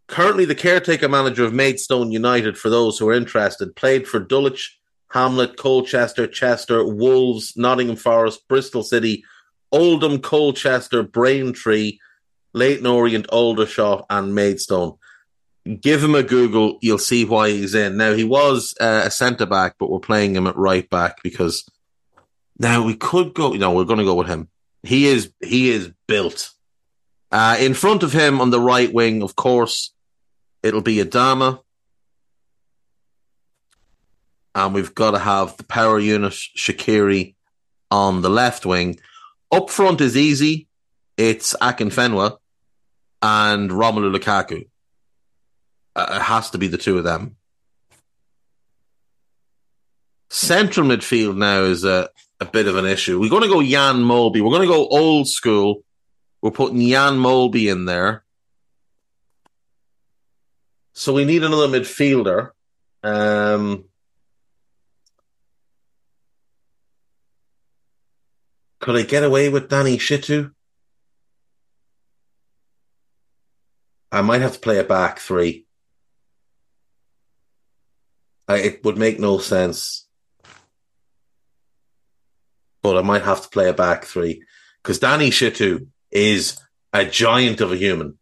Currently, 0.08 0.44
the 0.44 0.54
caretaker 0.54 1.08
manager 1.08 1.44
of 1.44 1.54
Maidstone 1.54 2.12
United, 2.12 2.58
for 2.58 2.68
those 2.68 2.98
who 2.98 3.08
are 3.08 3.14
interested, 3.14 3.74
played 3.74 4.06
for 4.06 4.20
Dulwich, 4.20 4.78
Hamlet, 5.08 5.56
Colchester, 5.56 6.26
Chester, 6.26 6.84
Wolves, 6.84 7.56
Nottingham 7.56 7.96
Forest, 7.96 8.46
Bristol 8.46 8.82
City, 8.82 9.24
Oldham, 9.70 10.20
Colchester, 10.20 11.02
Braintree, 11.02 11.98
Leyton 12.52 12.86
Orient, 12.86 13.26
Aldershot, 13.30 14.04
and 14.10 14.34
Maidstone 14.34 14.98
give 15.80 16.02
him 16.02 16.14
a 16.14 16.22
Google. 16.22 16.78
You'll 16.80 16.98
see 16.98 17.24
why 17.24 17.50
he's 17.50 17.74
in. 17.74 17.96
Now 17.96 18.14
he 18.14 18.24
was 18.24 18.74
uh, 18.80 19.02
a 19.04 19.10
centre 19.10 19.46
back, 19.46 19.76
but 19.78 19.90
we're 19.90 20.00
playing 20.00 20.34
him 20.34 20.46
at 20.46 20.56
right 20.56 20.88
back 20.88 21.22
because 21.22 21.68
now 22.58 22.82
we 22.82 22.96
could 22.96 23.34
go. 23.34 23.52
No, 23.52 23.72
we're 23.72 23.84
going 23.84 23.98
to 23.98 24.04
go 24.04 24.14
with 24.14 24.28
him. 24.28 24.48
He 24.82 25.06
is 25.06 25.32
he 25.40 25.70
is 25.70 25.90
built. 26.06 26.52
Uh, 27.30 27.56
in 27.58 27.74
front 27.74 28.02
of 28.02 28.12
him 28.12 28.40
on 28.40 28.50
the 28.50 28.60
right 28.60 28.92
wing, 28.92 29.22
of 29.22 29.34
course, 29.36 29.92
it'll 30.62 30.82
be 30.82 30.96
Adama. 30.96 31.60
And 34.54 34.74
we've 34.74 34.94
got 34.94 35.12
to 35.12 35.18
have 35.18 35.56
the 35.56 35.64
power 35.64 35.98
unit 35.98 36.32
Shaqiri 36.32 37.34
on 37.90 38.20
the 38.20 38.28
left 38.28 38.66
wing. 38.66 38.98
Up 39.50 39.70
front 39.70 40.02
is 40.02 40.16
easy. 40.16 40.66
It's 41.16 41.54
Akinfenwa 41.54 42.36
and 43.22 43.70
Romelu 43.70 44.14
Lukaku. 44.14 44.68
Uh, 45.94 46.06
it 46.16 46.22
has 46.22 46.50
to 46.50 46.58
be 46.58 46.68
the 46.68 46.78
two 46.78 46.98
of 46.98 47.04
them. 47.04 47.36
Central 50.30 50.86
midfield 50.86 51.36
now 51.36 51.62
is 51.62 51.84
a, 51.84 52.08
a 52.42 52.50
bit 52.50 52.66
of 52.66 52.76
an 52.76 52.86
issue. 52.86 53.20
We're 53.20 53.30
going 53.30 53.42
to 53.42 53.48
go 53.48 53.62
Jan 53.62 53.96
Molby. 53.96 54.42
We're 54.42 54.50
going 54.50 54.68
to 54.68 54.74
go 54.74 54.88
old 54.88 55.28
school. 55.28 55.84
We're 56.40 56.50
putting 56.50 56.80
Jan 56.80 57.14
Molby 57.14 57.70
in 57.70 57.84
there. 57.84 58.24
So 60.92 61.14
we 61.14 61.24
need 61.24 61.44
another 61.44 61.68
midfielder. 61.68 62.50
Um, 63.02 63.84
could 68.80 68.96
I 68.96 69.02
get 69.02 69.22
away 69.22 69.48
with 69.48 69.70
Danny 69.70 69.96
Shittu? 69.96 70.52
I 74.10 74.20
might 74.20 74.42
have 74.42 74.54
to 74.54 74.60
play 74.60 74.78
a 74.78 74.84
back 74.84 75.20
three. 75.20 75.64
I, 78.48 78.56
it 78.58 78.84
would 78.84 78.98
make 78.98 79.18
no 79.18 79.38
sense. 79.38 80.06
But 82.82 82.98
I 82.98 83.02
might 83.02 83.22
have 83.22 83.42
to 83.42 83.48
play 83.48 83.68
a 83.68 83.72
back 83.72 84.04
three 84.04 84.42
because 84.82 84.98
Danny 84.98 85.30
Shittu 85.30 85.86
is 86.10 86.58
a 86.92 87.04
giant 87.04 87.60
of 87.60 87.72
a 87.72 87.76
human. 87.76 88.18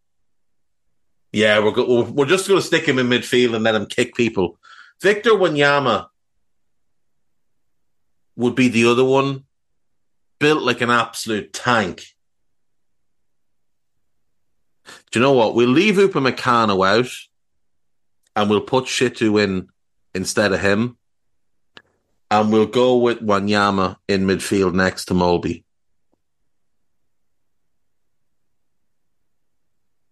Yeah, 1.32 1.60
we're 1.60 1.72
go- 1.72 2.02
we're 2.02 2.26
just 2.26 2.48
going 2.48 2.60
to 2.60 2.66
stick 2.66 2.84
him 2.84 2.98
in 2.98 3.08
midfield 3.08 3.54
and 3.54 3.64
let 3.64 3.74
him 3.74 3.86
kick 3.86 4.14
people. 4.14 4.58
Victor 5.00 5.30
Wanyama 5.30 6.08
would 8.36 8.54
be 8.54 8.68
the 8.68 8.86
other 8.86 9.04
one, 9.04 9.44
built 10.38 10.62
like 10.62 10.80
an 10.80 10.90
absolute 10.90 11.52
tank. 11.52 12.04
Do 15.10 15.18
you 15.18 15.22
know 15.22 15.32
what? 15.32 15.54
We'll 15.54 15.68
leave 15.68 15.96
Upamecano 15.96 16.86
out 16.86 17.10
and 18.36 18.50
we'll 18.50 18.60
put 18.60 18.84
Shittu 18.84 19.42
in 19.42 19.68
instead 20.14 20.52
of 20.52 20.60
him. 20.60 20.96
And 22.30 22.52
we'll 22.52 22.66
go 22.66 22.98
with 22.98 23.20
Wanyama 23.20 23.96
in 24.06 24.24
midfield 24.24 24.74
next 24.74 25.06
to 25.06 25.14
Molby. 25.14 25.64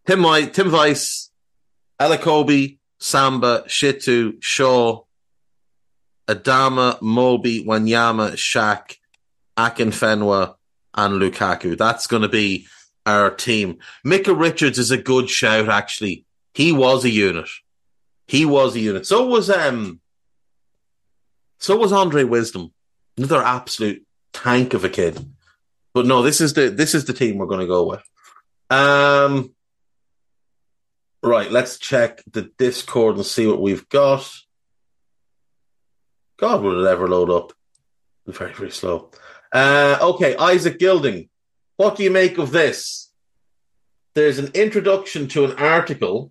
Tim 0.07 0.22
White, 0.22 0.54
Tim 0.54 0.72
Wiese, 0.72 1.31
Elokobi, 2.00 2.78
Samba, 2.98 3.64
Shittu, 3.66 4.42
Shaw, 4.42 5.02
Adama, 6.26 6.98
Molby, 7.00 7.64
Wanyama, 7.64 8.33
Shaq, 8.33 8.96
Akinfenwa, 9.57 10.57
and 10.94 11.20
Lukaku. 11.20 11.76
That's 11.76 12.07
going 12.07 12.22
to 12.22 12.28
be 12.28 12.66
our 13.07 13.31
team. 13.31 13.78
Micah 14.02 14.35
Richards 14.35 14.78
is 14.78 14.90
a 14.90 14.98
good 14.98 15.31
shout, 15.31 15.68
actually. 15.68 16.24
He 16.54 16.72
was 16.72 17.04
a 17.04 17.11
unit. 17.11 17.48
He 18.26 18.44
was 18.44 18.74
a 18.76 18.81
unit. 18.81 19.07
So 19.07 19.27
was 19.27 19.48
um 19.48 20.00
so 21.59 21.77
was 21.77 21.92
Andre 21.92 22.25
Wisdom. 22.25 22.73
Another 23.17 23.42
absolute 23.42 24.04
tank 24.33 24.75
of 24.75 24.85
a 24.85 24.88
kid. 24.88 25.19
But 25.94 26.06
no, 26.06 26.23
this 26.23 26.40
is 26.40 26.54
the 26.54 26.71
this 26.71 26.94
is 26.94 27.04
the 27.04 27.13
team 27.13 27.38
we're 27.38 27.46
gonna 27.46 27.67
go 27.67 27.87
with. 27.87 28.02
Um 28.71 29.54
Right, 31.23 31.50
let's 31.50 31.79
check 31.79 32.23
the 32.31 32.42
Discord 32.59 33.17
and 33.17 33.27
see 33.27 33.46
what 33.46 33.61
we've 33.61 33.88
got. 33.88 34.31
God, 36.38 36.63
will 36.63 36.87
it 36.87 36.88
ever 36.88 37.09
load 37.09 37.29
up? 37.29 37.52
Very, 38.27 38.52
very 38.52 38.71
slow. 38.71 39.11
Uh, 39.52 39.98
okay, 40.00 40.37
Isaac 40.37 40.79
Gilding. 40.79 41.29
What 41.77 41.96
do 41.96 42.04
you 42.04 42.11
make 42.11 42.38
of 42.38 42.52
this? 42.52 43.11
There's 44.15 44.38
an 44.38 44.52
introduction 44.54 45.27
to 45.29 45.44
an 45.44 45.59
article 45.59 46.31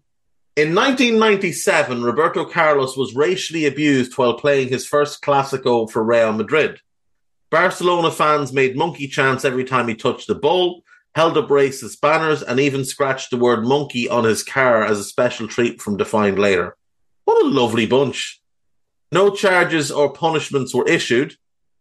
in 0.58 0.74
1997, 0.74 2.02
Roberto 2.02 2.44
Carlos 2.44 2.98
was 2.98 3.16
racially 3.16 3.68
abused 3.68 4.18
while 4.18 4.34
playing 4.34 4.70
his 4.70 4.88
first 4.88 5.22
Clásico 5.22 5.88
for 5.88 6.04
Real 6.04 6.34
Madrid. 6.34 6.80
Barcelona 7.52 8.10
fans 8.10 8.52
made 8.52 8.76
monkey 8.76 9.08
chants 9.08 9.46
every 9.46 9.64
time 9.64 9.88
he 9.88 9.94
touched 9.94 10.26
the 10.26 10.34
ball, 10.34 10.84
held 11.14 11.38
up 11.38 11.50
racist 11.50 12.02
banners, 12.02 12.42
and 12.42 12.60
even 12.60 12.84
scratched 12.84 13.30
the 13.30 13.38
word 13.38 13.66
monkey 13.66 14.10
on 14.10 14.24
his 14.24 14.42
car 14.44 14.84
as 14.84 14.98
a 14.98 15.04
special 15.04 15.48
treat 15.48 15.80
from 15.80 15.96
Defined 15.96 16.40
later. 16.40 16.76
What 17.26 17.46
a 17.46 17.50
lovely 17.50 17.86
bunch. 17.86 18.42
No 19.12 19.30
charges 19.30 19.92
or 19.92 20.12
punishments 20.12 20.74
were 20.74 20.88
issued, 20.88 21.36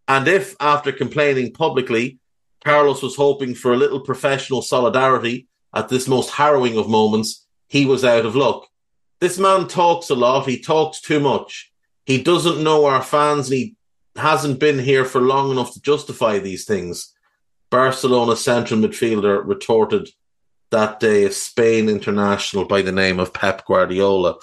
and 0.07 0.29
if, 0.29 0.55
after 0.61 0.93
complaining 0.93 1.55
publicly, 1.55 2.19
Carlos 2.63 3.03
was 3.03 3.17
hoping 3.17 3.55
for 3.55 3.73
a 3.73 3.79
little 3.79 4.01
professional 4.01 4.61
solidarity 4.61 5.49
at 5.75 5.89
this 5.89 6.07
most 6.07 6.29
harrowing 6.29 6.77
of 6.77 6.91
moments. 6.91 7.46
He 7.69 7.87
was 7.87 8.05
out 8.05 8.27
of 8.27 8.37
luck. 8.37 8.67
This 9.21 9.39
man 9.39 9.67
talks 9.67 10.11
a 10.11 10.15
lot. 10.15 10.47
He 10.47 10.61
talks 10.61 11.01
too 11.01 11.21
much. 11.21 11.73
He 12.05 12.23
doesn't 12.23 12.63
know 12.63 12.87
our 12.87 13.03
fans 13.03 13.51
and 13.51 13.59
he 13.59 13.77
hasn't 14.15 14.61
been 14.61 14.79
here 14.79 15.05
for 15.05 15.21
long 15.21 15.51
enough 15.51 15.73
to 15.73 15.81
justify 15.81 16.39
these 16.39 16.65
things. 16.65 17.13
Barcelona 17.71 18.37
central 18.37 18.81
midfielder 18.81 19.43
retorted 19.45 20.09
that 20.71 21.01
day 21.01 21.25
a 21.25 21.33
Spain 21.33 21.89
international 21.89 22.65
by 22.65 22.83
the 22.83 22.93
name 22.93 23.19
of 23.19 23.33
Pep 23.33 23.67
Guardiola. 23.67 24.37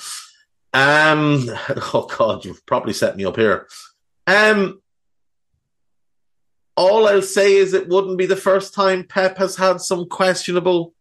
Um, 0.73 1.49
oh 1.93 2.07
God, 2.17 2.45
you've 2.45 2.65
probably 2.65 2.93
set 2.93 3.15
me 3.15 3.25
up 3.25 3.35
here. 3.35 3.67
Um, 4.27 4.81
all 6.75 7.07
I'll 7.07 7.21
say 7.21 7.53
is 7.53 7.73
it 7.73 7.87
wouldn't 7.87 8.17
be 8.17 8.25
the 8.25 8.35
first 8.35 8.73
time 8.73 9.03
Pep 9.03 9.37
has 9.37 9.55
had 9.55 9.79
some 9.79 10.07
questionable, 10.07 10.92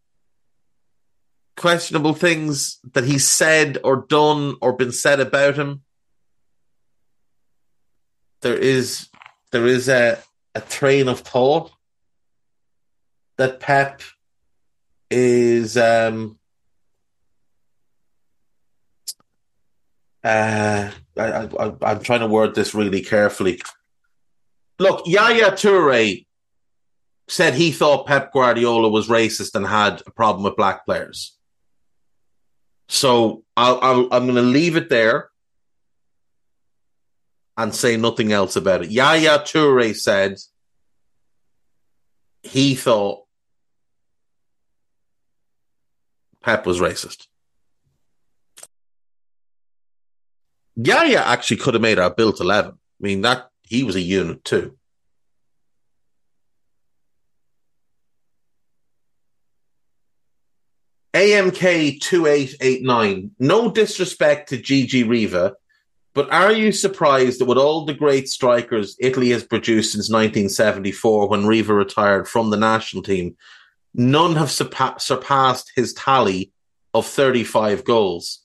questionable 1.57 2.15
things 2.15 2.79
that 2.93 3.05
he's 3.05 3.27
said 3.27 3.79
or 3.85 4.07
done 4.09 4.57
or 4.61 4.73
been 4.73 4.93
said 4.93 5.21
about 5.21 5.57
him. 5.57 5.83
There 8.41 8.57
is, 8.57 9.09
there 9.53 9.67
is 9.67 9.89
a 9.89 10.19
a 10.55 10.61
train 10.61 11.09
of 11.09 11.21
thought 11.21 11.73
that 13.39 13.61
Pep 13.61 14.03
is 15.11 15.77
um 15.77 16.39
uh 20.25 20.91
I, 21.19 21.23
I 21.23 21.73
I'm 21.83 22.01
trying 22.03 22.21
to 22.21 22.27
word 22.27 22.55
this 22.55 22.75
really 22.75 23.03
carefully. 23.03 23.61
Look, 24.79 25.07
Yaya 25.07 25.53
Toure 25.53 26.27
said 27.29 27.55
he 27.55 27.73
thought 27.73 28.07
Pep 28.07 28.33
Guardiola 28.33 28.89
was 28.89 29.09
racist 29.09 29.55
and 29.55 29.67
had 29.67 30.03
a 30.07 30.11
problem 30.11 30.45
with 30.45 30.57
black 30.57 30.85
players. 30.85 31.37
So 32.89 33.45
I'll, 33.57 33.79
I'll, 33.81 34.09
I'm 34.13 34.25
going 34.25 34.35
to 34.37 34.43
leave 34.43 34.77
it 34.77 34.89
there 34.89 35.31
and 37.57 37.75
say 37.75 37.97
nothing 37.97 38.33
else 38.33 38.57
about 38.57 38.83
it. 38.83 38.91
Yaya 38.91 39.39
Toure 39.39 39.95
said 39.95 40.39
he 42.43 42.75
thought 42.75 43.25
Pep 46.43 46.67
was 46.67 46.81
racist. 46.81 47.27
Yaya 50.75 51.23
actually 51.25 51.59
could 51.59 51.75
have 51.75 51.83
made 51.83 51.99
our 51.99 52.11
built 52.11 52.41
11. 52.41 52.73
I 52.73 52.77
mean, 53.01 53.21
that 53.23 53.51
he 53.63 53.85
was 53.85 53.97
a 53.97 54.01
unit 54.01 54.45
too. 54.45 54.77
AMK 61.15 62.01
2889. 62.01 63.33
No 63.39 63.71
disrespect 63.71 64.49
to 64.49 64.57
Gigi 64.57 65.05
Riva, 65.05 65.55
but 66.15 66.31
are 66.33 66.53
you 66.53 66.73
surprised 66.73 67.41
that 67.41 67.47
with 67.47 67.59
all 67.59 67.85
the 67.85 67.95
great 67.95 68.29
strikers 68.29 68.97
Italy 68.99 69.31
has 69.31 69.45
produced 69.45 69.93
since 69.93 70.11
1974 70.11 71.29
when 71.29 71.47
Riva 71.47 71.75
retired 71.75 72.29
from 72.29 72.51
the 72.51 72.57
national 72.57 73.03
team, 73.03 73.37
none 73.95 74.37
have 74.37 74.49
surpa- 74.49 75.01
surpassed 75.01 75.73
his 75.77 75.93
tally 75.95 76.53
of 76.95 77.07
35 77.07 77.85
goals? 77.85 78.41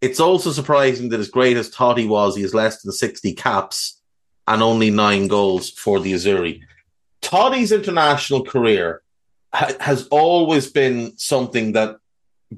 It's 0.00 0.20
also 0.20 0.50
surprising 0.50 1.10
that 1.10 1.20
as 1.20 1.28
great 1.28 1.56
as 1.56 1.70
Totti 1.70 2.08
was, 2.08 2.34
he 2.34 2.42
has 2.42 2.54
less 2.54 2.82
than 2.82 2.92
60 2.92 3.34
caps 3.34 4.00
and 4.48 4.62
only 4.62 4.90
nine 4.90 5.28
goals 5.28 5.70
for 5.70 6.00
the 6.00 6.12
Azzurri. 6.12 6.62
Totti's 7.22 7.70
international 7.70 8.44
career 8.44 9.02
ha- 9.52 9.74
has 9.80 10.08
always 10.08 10.70
been 10.70 11.16
something 11.16 11.72
that 11.72 11.96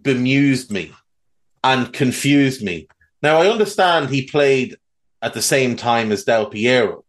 bemused 0.01 0.71
me 0.71 0.93
and 1.65 1.93
confused 1.93 2.63
me. 2.63 2.89
Now, 3.23 3.41
I 3.41 3.49
understand 3.49 4.11
he 4.11 4.27
played 4.27 4.77
at 5.21 5.35
the 5.35 5.43
same 5.43 5.77
time 5.77 6.11
as 6.13 6.25
Del 6.25 6.47
Piero. 6.47 7.05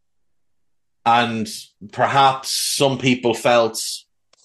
And 1.05 1.49
perhaps 1.91 2.51
some 2.51 2.97
people 2.97 3.33
felt 3.33 3.83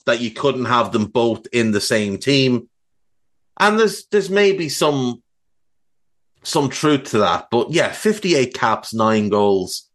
that 0.06 0.20
you 0.20 0.30
couldn't 0.30 0.64
have 0.64 0.90
them 0.90 1.04
both 1.04 1.46
in 1.52 1.70
the 1.70 1.80
same 1.80 2.18
team. 2.18 2.68
And 3.60 3.78
there's 3.78 4.06
there's 4.06 4.30
maybe 4.30 4.68
some 4.68 5.22
some 6.42 6.68
truth 6.68 7.10
to 7.10 7.18
that. 7.18 7.48
But 7.50 7.70
yeah, 7.70 7.92
58 7.92 8.54
caps, 8.54 8.94
nine 8.94 9.28
goals. 9.28 9.88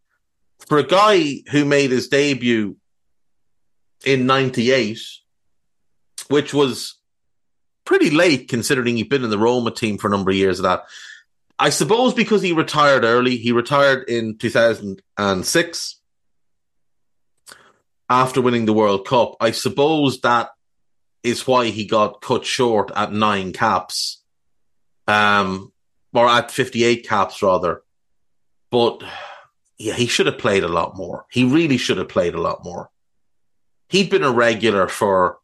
For 0.68 0.78
a 0.78 0.86
guy 0.86 1.42
who 1.50 1.64
made 1.64 1.90
his 1.90 2.08
debut 2.08 2.76
in 4.06 4.26
98, 4.26 4.98
which 6.28 6.54
was 6.54 6.98
pretty 7.84 8.10
late 8.10 8.48
considering 8.48 8.96
he'd 8.96 9.08
been 9.08 9.24
in 9.24 9.30
the 9.30 9.38
Roma 9.38 9.70
team 9.70 9.98
for 9.98 10.08
a 10.08 10.10
number 10.10 10.30
of 10.30 10.36
years 10.36 10.58
of 10.58 10.64
that. 10.64 10.84
I 11.58 11.70
suppose 11.70 12.14
because 12.14 12.42
he 12.42 12.52
retired 12.52 13.04
early, 13.04 13.36
he 13.36 13.52
retired 13.52 14.08
in 14.08 14.38
2006 14.38 16.00
after 18.08 18.40
winning 18.40 18.64
the 18.64 18.72
World 18.72 19.06
Cup. 19.06 19.36
I 19.40 19.52
suppose 19.52 20.20
that 20.20 20.50
is 21.22 21.46
why 21.46 21.66
he 21.66 21.86
got 21.86 22.20
cut 22.20 22.44
short 22.44 22.90
at 22.94 23.12
nine 23.12 23.52
caps. 23.52 24.22
Um, 25.06 25.72
or 26.14 26.28
at 26.28 26.50
58 26.50 27.06
caps 27.06 27.42
rather. 27.42 27.82
But 28.70 29.02
yeah, 29.78 29.94
he 29.94 30.06
should 30.06 30.26
have 30.26 30.38
played 30.38 30.64
a 30.64 30.68
lot 30.68 30.96
more. 30.96 31.26
He 31.30 31.44
really 31.44 31.76
should 31.76 31.98
have 31.98 32.08
played 32.08 32.34
a 32.34 32.40
lot 32.40 32.64
more. 32.64 32.90
He'd 33.88 34.10
been 34.10 34.24
a 34.24 34.30
regular 34.30 34.88
for 34.88 35.38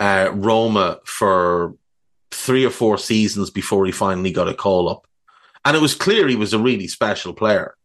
uh, 0.00 0.30
Roma 0.32 0.98
for 1.04 1.74
three 2.30 2.64
or 2.64 2.70
four 2.70 2.98
seasons 2.98 3.50
before 3.50 3.86
he 3.86 3.92
finally 3.92 4.32
got 4.32 4.48
a 4.48 4.54
call 4.54 4.88
up. 4.88 5.06
And 5.64 5.76
it 5.76 5.82
was 5.82 5.94
clear 5.94 6.26
he 6.26 6.36
was 6.36 6.54
a 6.54 6.58
really 6.58 6.88
special 6.88 7.34
player. 7.34 7.76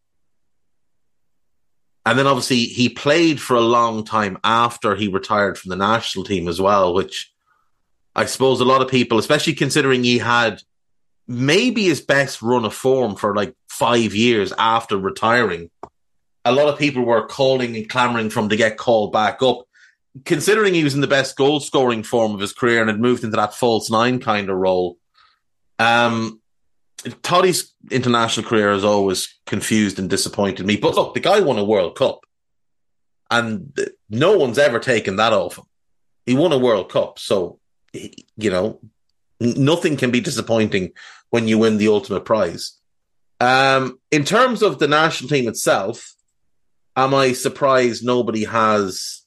And 2.06 2.18
then 2.18 2.28
obviously 2.28 2.64
he 2.66 2.90
played 2.90 3.42
for 3.42 3.56
a 3.56 3.62
long 3.62 4.06
time 4.06 4.38
after 4.44 4.96
he 4.96 5.08
retired 5.08 5.58
from 5.58 5.70
the 5.70 5.76
national 5.76 6.24
team 6.24 6.48
as 6.48 6.62
well, 6.62 6.94
which 6.94 7.34
I 8.16 8.26
suppose 8.26 8.62
a 8.62 8.66
lot 8.66 8.82
of 8.82 8.88
people, 8.88 9.18
especially 9.18 9.54
considering 9.54 10.04
he 10.04 10.20
had 10.20 10.62
maybe 11.28 11.86
his 11.86 12.02
best 12.02 12.42
run 12.42 12.64
of 12.64 12.74
form 12.74 13.16
for 13.16 13.36
like 13.36 13.56
five 13.68 14.14
years 14.14 14.54
after 14.58 14.98
retiring. 14.98 15.70
A 16.46 16.52
lot 16.52 16.70
of 16.70 16.80
people 16.80 17.04
were 17.04 17.28
calling 17.28 17.76
and 17.76 17.90
clamoring 17.90 18.30
for 18.30 18.42
him 18.42 18.50
to 18.50 18.56
get 18.56 18.78
called 18.78 19.12
back 19.12 19.42
up. 19.42 19.64
Considering 20.24 20.74
he 20.74 20.84
was 20.84 20.96
in 20.96 21.02
the 21.02 21.08
best 21.08 21.36
goal 21.36 21.60
scoring 21.60 22.04
form 22.04 22.34
of 22.34 22.40
his 22.40 22.54
career 22.54 22.80
and 22.80 22.90
had 22.90 23.00
moved 23.00 23.24
into 23.24 23.36
that 23.36 23.54
false 23.54 23.92
nine 23.92 24.20
kind 24.20 24.50
of 24.50 24.56
role, 24.56 24.98
um, 25.78 26.40
Totti's 27.22 27.74
international 27.92 28.48
career 28.48 28.72
has 28.72 28.84
always 28.84 29.38
confused 29.46 30.00
and 30.00 30.10
disappointed 30.10 30.66
me. 30.66 30.78
But 30.78 30.96
look, 30.96 31.14
the 31.14 31.20
guy 31.20 31.42
won 31.42 31.60
a 31.60 31.64
World 31.64 31.96
Cup, 31.96 32.22
and 33.30 33.78
no 34.10 34.38
one's 34.38 34.58
ever 34.58 34.80
taken 34.80 35.18
that 35.18 35.34
off 35.34 35.58
him. 35.58 35.66
He 36.26 36.34
won 36.34 36.54
a 36.54 36.58
World 36.58 36.90
Cup, 36.90 37.20
so 37.20 37.60
you 37.94 38.50
know 38.50 38.80
nothing 39.40 39.98
can 39.98 40.12
be 40.12 40.22
disappointing 40.22 40.92
when 41.30 41.48
you 41.48 41.58
win 41.58 41.78
the 41.78 41.90
ultimate 41.90 42.26
prize. 42.26 42.80
Um, 43.40 44.00
in 44.12 44.24
terms 44.24 44.62
of 44.62 44.80
the 44.80 44.88
national 44.88 45.30
team 45.30 45.48
itself, 45.48 46.16
am 46.96 47.14
I 47.14 47.34
surprised 47.34 48.06
nobody 48.06 48.46
has 48.46 49.25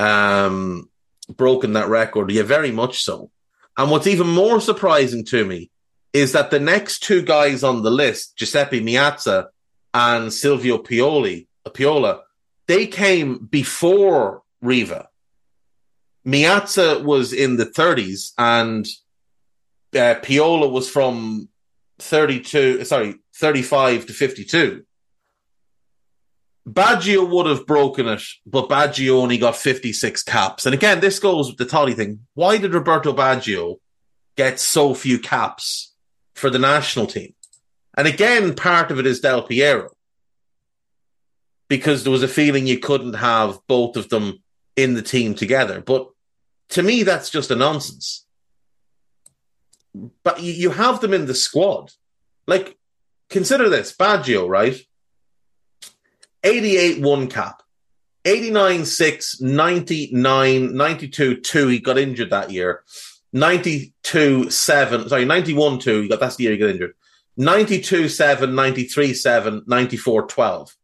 um, 0.00 0.88
broken 1.28 1.74
that 1.74 1.88
record? 1.88 2.30
Yeah, 2.30 2.42
very 2.42 2.72
much 2.72 3.02
so. 3.02 3.30
And 3.76 3.90
what's 3.90 4.06
even 4.06 4.26
more 4.26 4.60
surprising 4.60 5.24
to 5.26 5.44
me 5.44 5.70
is 6.12 6.32
that 6.32 6.50
the 6.50 6.60
next 6.60 7.02
two 7.02 7.22
guys 7.22 7.62
on 7.62 7.82
the 7.82 7.90
list, 7.90 8.36
Giuseppe 8.36 8.80
Meazza 8.80 9.46
and 9.94 10.32
Silvio 10.32 10.78
Pioli, 10.78 11.46
Piola, 11.72 12.22
they 12.66 12.86
came 12.86 13.46
before 13.46 14.42
Riva. 14.60 15.08
Meazza 16.26 17.02
was 17.02 17.32
in 17.32 17.56
the 17.56 17.66
30s 17.66 18.32
and 18.36 18.86
uh, 19.96 20.14
Piola 20.22 20.68
was 20.68 20.88
from 20.88 21.48
32, 21.98 22.84
sorry, 22.84 23.16
35 23.36 24.06
to 24.06 24.12
52. 24.12 24.84
Baggio 26.70 27.28
would 27.28 27.46
have 27.46 27.66
broken 27.66 28.06
it, 28.06 28.22
but 28.46 28.68
Baggio 28.68 29.16
only 29.16 29.38
got 29.38 29.56
56 29.56 30.22
caps. 30.22 30.66
And 30.66 30.74
again, 30.74 31.00
this 31.00 31.18
goes 31.18 31.48
with 31.48 31.56
the 31.56 31.64
Totti 31.64 31.94
thing. 31.94 32.26
Why 32.34 32.58
did 32.58 32.74
Roberto 32.74 33.12
Baggio 33.12 33.76
get 34.36 34.60
so 34.60 34.94
few 34.94 35.18
caps 35.18 35.94
for 36.34 36.50
the 36.50 36.58
national 36.58 37.06
team? 37.06 37.34
And 37.96 38.06
again, 38.06 38.54
part 38.54 38.90
of 38.90 38.98
it 38.98 39.06
is 39.06 39.20
Del 39.20 39.42
Piero. 39.42 39.90
Because 41.68 42.02
there 42.02 42.12
was 42.12 42.22
a 42.22 42.28
feeling 42.28 42.66
you 42.66 42.78
couldn't 42.78 43.14
have 43.14 43.58
both 43.66 43.96
of 43.96 44.08
them 44.08 44.42
in 44.76 44.94
the 44.94 45.02
team 45.02 45.34
together. 45.34 45.80
But 45.80 46.08
to 46.70 46.82
me, 46.82 47.02
that's 47.02 47.30
just 47.30 47.50
a 47.50 47.56
nonsense 47.56 48.26
but 50.22 50.40
you 50.42 50.70
have 50.70 51.00
them 51.00 51.12
in 51.12 51.26
the 51.26 51.34
squad. 51.34 51.92
Like, 52.46 52.78
consider 53.28 53.68
this 53.68 53.94
Baggio, 53.96 54.48
right? 54.48 54.80
88 56.42 57.02
one 57.02 57.28
cap, 57.28 57.62
89 58.24 58.84
6, 58.84 59.40
99, 59.40 60.76
92 60.76 61.40
2. 61.40 61.68
He 61.68 61.78
got 61.78 61.98
injured 61.98 62.30
that 62.30 62.50
year. 62.50 62.84
92 63.32 64.50
7, 64.50 65.08
sorry, 65.08 65.24
91 65.24 65.78
2. 65.78 66.02
He 66.02 66.08
got, 66.08 66.20
that's 66.20 66.36
the 66.36 66.44
year 66.44 66.52
he 66.52 66.58
got 66.58 66.70
injured. 66.70 66.94
92 67.36 68.08
7, 68.08 68.54
93 68.54 69.14
7, 69.14 69.62
94 69.66 70.26
12. 70.26 70.76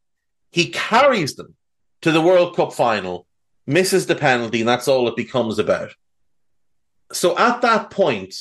He 0.50 0.70
carries 0.70 1.34
them 1.36 1.54
to 2.02 2.12
the 2.12 2.20
World 2.20 2.56
Cup 2.56 2.72
final, 2.72 3.26
misses 3.66 4.06
the 4.06 4.14
penalty, 4.14 4.60
and 4.60 4.68
that's 4.68 4.88
all 4.88 5.08
it 5.08 5.16
becomes 5.16 5.58
about. 5.58 5.94
So 7.12 7.36
at 7.36 7.62
that 7.62 7.90
point, 7.90 8.34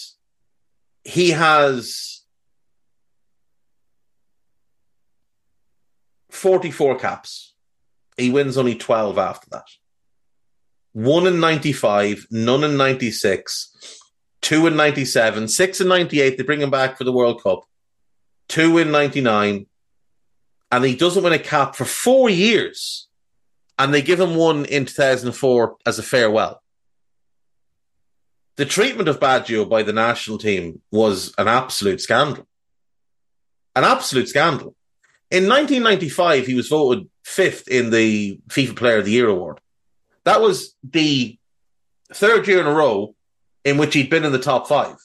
he 1.04 1.32
has 1.32 2.15
44 6.36 7.00
caps. 7.00 7.54
He 8.18 8.30
wins 8.30 8.58
only 8.58 8.76
12 8.76 9.18
after 9.18 9.50
that. 9.52 9.68
One 10.94 11.28
in 11.28 11.40
95, 11.40 12.28
none 12.32 12.64
in 12.64 12.78
96, 12.78 14.00
two 14.42 14.68
in 14.68 14.76
97, 14.76 15.48
six 15.48 15.82
in 15.82 15.88
98. 15.88 16.38
They 16.38 16.44
bring 16.44 16.62
him 16.62 16.70
back 16.70 16.98
for 16.98 17.04
the 17.04 17.12
World 17.12 17.44
Cup, 17.44 17.64
two 18.48 18.78
in 18.78 18.92
99. 18.92 19.66
And 20.72 20.86
he 20.86 20.96
doesn't 20.96 21.24
win 21.24 21.34
a 21.34 21.40
cap 21.40 21.76
for 21.76 21.86
four 21.86 22.30
years. 22.30 23.08
And 23.78 23.94
they 23.94 24.02
give 24.02 24.20
him 24.20 24.36
one 24.36 24.64
in 24.66 24.86
2004 24.86 25.76
as 25.86 26.00
a 26.00 26.04
farewell. 26.04 26.62
The 28.56 28.66
treatment 28.66 29.10
of 29.10 29.20
Baggio 29.20 29.70
by 29.70 29.84
the 29.84 29.92
national 29.92 30.38
team 30.38 30.82
was 30.92 31.34
an 31.38 31.50
absolute 31.50 32.00
scandal. 32.00 32.48
An 33.76 33.84
absolute 33.84 34.30
scandal. 34.30 34.76
In 35.36 35.50
1995, 35.50 36.48
he 36.48 36.54
was 36.54 36.70
voted 36.70 37.10
fifth 37.26 37.68
in 37.68 37.90
the 37.90 38.40
FIFA 38.48 38.76
Player 38.78 38.98
of 39.00 39.06
the 39.06 39.12
Year 39.12 39.28
award. 39.28 39.60
That 40.24 40.40
was 40.40 40.78
the 40.82 41.38
third 42.14 42.48
year 42.48 42.62
in 42.62 42.68
a 42.68 42.74
row 42.74 43.14
in 43.66 43.78
which 43.78 43.94
he'd 43.96 44.10
been 44.10 44.24
in 44.24 44.32
the 44.32 44.40
top 44.40 44.66
five. 44.70 44.96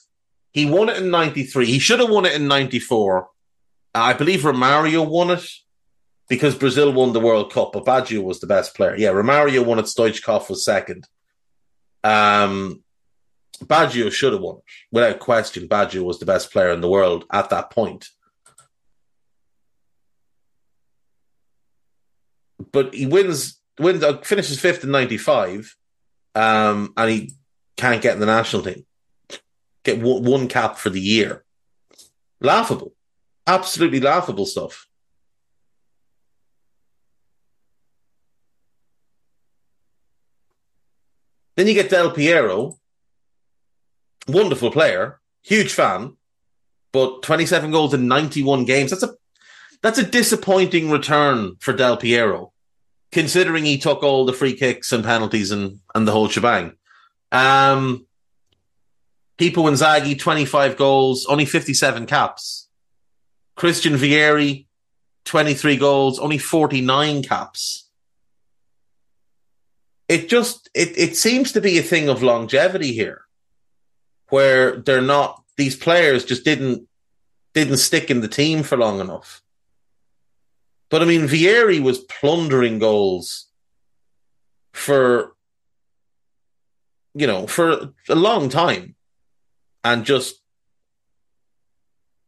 He 0.53 0.65
won 0.65 0.87
it 0.87 0.95
in 0.95 1.11
93. 1.11 1.65
He 1.65 1.79
should 1.79 1.99
have 1.99 2.09
won 2.09 2.25
it 2.25 2.33
in 2.33 2.47
94. 2.47 3.27
I 3.93 4.13
believe 4.13 4.43
Romario 4.43 5.05
won 5.05 5.31
it 5.31 5.45
because 6.29 6.55
Brazil 6.55 6.93
won 6.93 7.11
the 7.11 7.19
World 7.19 7.51
Cup, 7.51 7.73
but 7.73 7.83
Baggio 7.83 8.23
was 8.23 8.39
the 8.39 8.47
best 8.47 8.73
player. 8.73 8.95
Yeah, 8.95 9.09
Romario 9.09 9.65
won 9.65 9.79
it. 9.79 9.85
Stoichkov 9.85 10.49
was 10.49 10.63
second. 10.63 11.09
Um, 12.05 12.83
Baggio 13.61 14.09
should 14.09 14.31
have 14.31 14.41
won 14.41 14.59
it. 14.59 14.63
Without 14.93 15.19
question, 15.19 15.67
Baggio 15.67 16.03
was 16.03 16.19
the 16.19 16.25
best 16.25 16.53
player 16.53 16.71
in 16.71 16.79
the 16.79 16.87
world 16.87 17.25
at 17.33 17.49
that 17.49 17.69
point. 17.69 18.07
But 22.71 22.93
he 22.93 23.05
wins 23.05 23.59
wins 23.79 24.03
uh, 24.03 24.17
finishes 24.19 24.59
fifth 24.59 24.83
in 24.83 24.91
'95, 24.91 25.75
um, 26.35 26.93
and 26.97 27.09
he 27.09 27.33
can't 27.77 28.01
get 28.01 28.13
in 28.13 28.19
the 28.19 28.25
national 28.25 28.63
team. 28.63 28.85
Get 29.83 29.99
one, 29.99 30.23
one 30.23 30.47
cap 30.47 30.77
for 30.77 30.89
the 30.89 31.01
year. 31.01 31.43
Laughable, 32.39 32.93
absolutely 33.47 33.99
laughable 33.99 34.45
stuff. 34.45 34.87
Then 41.55 41.67
you 41.67 41.73
get 41.73 41.89
Del 41.89 42.11
Piero, 42.11 42.79
wonderful 44.27 44.71
player, 44.71 45.19
huge 45.43 45.73
fan, 45.73 46.15
but 46.91 47.23
27 47.23 47.71
goals 47.71 47.93
in 47.93 48.07
91 48.07 48.65
games. 48.65 48.91
That's 48.91 49.03
a 49.03 49.15
that's 49.81 49.97
a 49.97 50.03
disappointing 50.03 50.89
return 50.89 51.55
for 51.59 51.73
Del 51.73 51.97
Piero, 51.97 52.53
considering 53.11 53.65
he 53.65 53.77
took 53.77 54.03
all 54.03 54.25
the 54.25 54.33
free 54.33 54.53
kicks 54.53 54.91
and 54.91 55.03
penalties 55.03 55.51
and, 55.51 55.79
and 55.95 56.07
the 56.07 56.11
whole 56.11 56.27
shebang. 56.27 56.73
Um, 57.31 58.05
Pippo 59.37 59.63
Inzaghi, 59.63 60.19
25 60.19 60.77
goals, 60.77 61.25
only 61.25 61.45
57 61.45 62.05
caps. 62.05 62.67
Christian 63.55 63.93
Vieri, 63.93 64.67
23 65.25 65.77
goals, 65.77 66.19
only 66.19 66.37
49 66.37 67.23
caps. 67.23 67.89
It 70.07 70.29
just, 70.29 70.69
it, 70.73 70.97
it 70.97 71.15
seems 71.15 71.53
to 71.53 71.61
be 71.61 71.77
a 71.77 71.83
thing 71.83 72.09
of 72.09 72.21
longevity 72.21 72.91
here, 72.93 73.21
where 74.29 74.77
they're 74.77 75.01
not, 75.01 75.41
these 75.57 75.75
players 75.75 76.25
just 76.25 76.43
didn't, 76.43 76.87
didn't 77.53 77.77
stick 77.77 78.11
in 78.11 78.21
the 78.21 78.27
team 78.27 78.61
for 78.61 78.77
long 78.77 78.99
enough. 78.99 79.40
But 80.91 81.01
I 81.01 81.05
mean, 81.05 81.21
Vieri 81.21 81.81
was 81.81 81.99
plundering 81.99 82.77
goals 82.77 83.47
for, 84.73 85.33
you 87.15 87.25
know, 87.25 87.47
for 87.47 87.93
a 88.09 88.15
long 88.15 88.49
time. 88.49 88.95
And 89.85 90.05
just, 90.05 90.35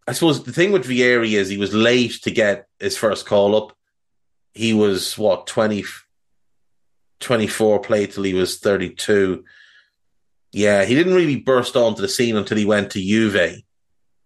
I 0.07 0.13
suppose 0.13 0.43
the 0.43 0.53
thing 0.53 0.71
with 0.71 0.87
Vieri 0.87 1.33
is 1.33 1.49
he 1.49 1.57
was 1.57 1.73
late 1.73 2.21
to 2.23 2.31
get 2.31 2.67
his 2.79 2.95
first 2.97 3.25
call 3.25 3.53
up. 3.53 3.77
He 4.53 4.73
was, 4.73 5.17
what, 5.17 5.45
20, 5.45 5.83
24, 7.19 7.79
played 7.81 8.11
till 8.11 8.23
he 8.23 8.33
was 8.33 8.59
32. 8.59 9.43
Yeah, 10.53 10.85
he 10.85 10.95
didn't 10.95 11.15
really 11.15 11.35
burst 11.35 11.75
onto 11.75 12.01
the 12.01 12.07
scene 12.07 12.37
until 12.37 12.57
he 12.57 12.65
went 12.65 12.91
to 12.91 13.01
Juve 13.01 13.61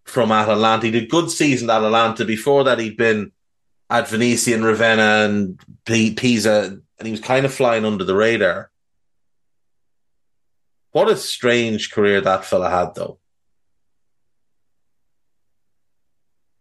from 0.04 0.30
Atalanta. 0.30 0.86
He 0.86 0.92
did 0.92 1.10
good 1.10 1.28
season 1.28 1.70
at 1.70 1.78
Atalanta. 1.78 2.24
Before 2.24 2.62
that, 2.64 2.78
he'd 2.78 2.96
been 2.96 3.32
at 3.90 4.08
Venezia 4.08 4.54
and 4.54 4.64
Ravenna 4.64 5.24
and 5.24 5.60
P- 5.86 6.14
Pisa, 6.14 6.80
and 6.98 7.06
he 7.06 7.10
was 7.10 7.20
kind 7.20 7.46
of 7.46 7.54
flying 7.54 7.84
under 7.84 8.04
the 8.04 8.14
radar. 8.14 8.70
What 10.92 11.10
a 11.10 11.16
strange 11.16 11.90
career 11.90 12.20
that 12.20 12.44
fella 12.44 12.70
had, 12.70 12.94
though. 12.94 13.18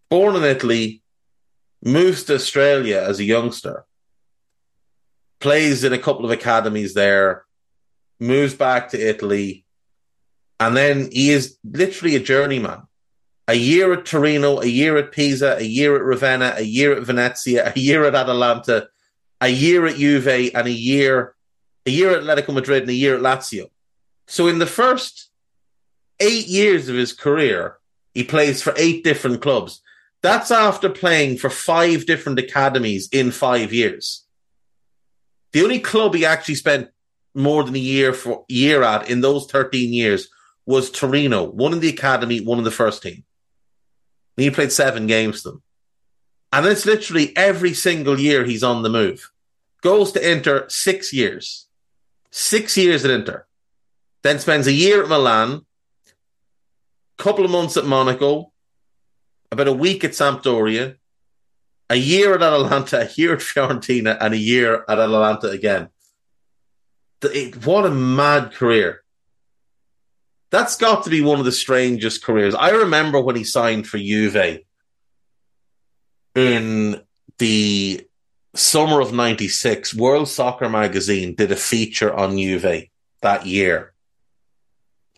Born 0.09 0.35
in 0.37 0.43
Italy, 0.43 1.01
moves 1.83 2.23
to 2.23 2.35
Australia 2.35 3.03
as 3.05 3.19
a 3.19 3.25
youngster, 3.25 3.85
plays 5.39 5.83
in 5.83 5.93
a 5.93 5.99
couple 5.99 6.25
of 6.25 6.31
academies 6.31 6.93
there, 6.93 7.45
moves 8.19 8.53
back 8.53 8.89
to 8.89 8.99
Italy, 8.99 9.65
and 10.59 10.75
then 10.75 11.09
he 11.11 11.31
is 11.31 11.57
literally 11.63 12.15
a 12.15 12.21
journeyman 12.21 12.83
a 13.47 13.55
year 13.55 13.93
at 13.93 14.05
Torino, 14.05 14.59
a 14.59 14.65
year 14.65 14.97
at 14.97 15.11
Pisa, 15.11 15.57
a 15.57 15.63
year 15.63 15.95
at 15.95 16.03
Ravenna, 16.03 16.55
a 16.57 16.63
year 16.63 16.93
at 16.93 17.03
Venezia, 17.03 17.71
a 17.73 17.79
year 17.79 18.03
at 18.03 18.15
Atalanta, 18.15 18.89
a 19.39 19.47
year 19.47 19.85
at 19.85 19.95
Juve, 19.95 20.51
and 20.53 20.67
a 20.67 20.71
year, 20.71 21.35
a 21.85 21.91
year 21.91 22.11
at 22.11 22.23
Atletico 22.23 22.53
Madrid, 22.53 22.81
and 22.81 22.89
a 22.89 22.93
year 22.93 23.15
at 23.15 23.21
Lazio. 23.21 23.69
So 24.27 24.47
in 24.47 24.59
the 24.59 24.65
first 24.65 25.29
eight 26.19 26.47
years 26.47 26.89
of 26.89 26.95
his 26.95 27.13
career, 27.13 27.77
he 28.13 28.23
plays 28.23 28.61
for 28.61 28.73
eight 28.75 29.03
different 29.03 29.41
clubs. 29.41 29.81
That's 30.21 30.51
after 30.51 30.89
playing 30.89 31.37
for 31.37 31.49
five 31.49 32.05
different 32.05 32.39
academies 32.39 33.07
in 33.11 33.31
five 33.31 33.71
years. 33.71 34.25
The 35.53 35.63
only 35.63 35.79
club 35.79 36.15
he 36.15 36.25
actually 36.25 36.55
spent 36.55 36.89
more 37.33 37.63
than 37.63 37.75
a 37.75 37.79
year 37.79 38.13
for 38.13 38.43
year 38.49 38.83
at 38.83 39.09
in 39.09 39.21
those 39.21 39.45
13 39.45 39.93
years 39.93 40.27
was 40.65 40.91
Torino, 40.91 41.45
one 41.45 41.71
in 41.71 41.79
the 41.79 41.89
academy, 41.89 42.41
one 42.41 42.57
in 42.57 42.63
the 42.63 42.71
first 42.71 43.03
team. 43.03 43.23
He 44.37 44.51
played 44.51 44.71
seven 44.71 45.07
games 45.07 45.43
them. 45.43 45.63
And 46.53 46.65
it's 46.65 46.85
literally 46.85 47.35
every 47.35 47.73
single 47.73 48.19
year 48.19 48.45
he's 48.45 48.63
on 48.63 48.83
the 48.83 48.89
move. 48.89 49.31
Goes 49.81 50.11
to 50.13 50.31
Inter 50.31 50.65
six 50.69 51.11
years. 51.11 51.67
Six 52.31 52.77
years 52.77 53.03
at 53.03 53.11
Inter. 53.11 53.45
Then 54.23 54.39
spends 54.39 54.67
a 54.67 54.71
year 54.71 55.03
at 55.03 55.09
Milan, 55.09 55.65
couple 57.17 57.45
of 57.45 57.51
months 57.51 57.77
at 57.77 57.85
Monaco, 57.85 58.51
about 59.51 59.67
a 59.67 59.73
week 59.73 60.03
at 60.03 60.11
Sampdoria, 60.11 60.97
a 61.89 61.95
year 61.95 62.35
at 62.35 62.43
Atalanta, 62.43 63.01
a 63.09 63.13
year 63.13 63.33
at 63.33 63.39
Fiorentina, 63.39 64.17
and 64.19 64.33
a 64.33 64.37
year 64.37 64.83
at 64.87 64.99
Atalanta 64.99 65.49
again. 65.49 65.89
What 67.63 67.85
a 67.85 67.89
mad 67.89 68.53
career 68.53 69.03
that's 70.49 70.77
got 70.77 71.03
to 71.03 71.09
be 71.09 71.21
one 71.21 71.39
of 71.39 71.45
the 71.45 71.51
strangest 71.51 72.23
careers. 72.23 72.55
I 72.55 72.69
remember 72.69 73.19
when 73.19 73.35
he 73.35 73.43
signed 73.43 73.87
for 73.87 73.97
Juve 73.97 74.59
in 76.35 77.01
the 77.37 78.07
summer 78.55 79.01
of 79.01 79.13
96, 79.13 79.93
World 79.93 80.27
Soccer 80.27 80.69
Magazine 80.69 81.35
did 81.35 81.51
a 81.51 81.55
feature 81.55 82.13
on 82.13 82.37
Juve 82.37 82.89
that 83.21 83.45
year. 83.45 83.93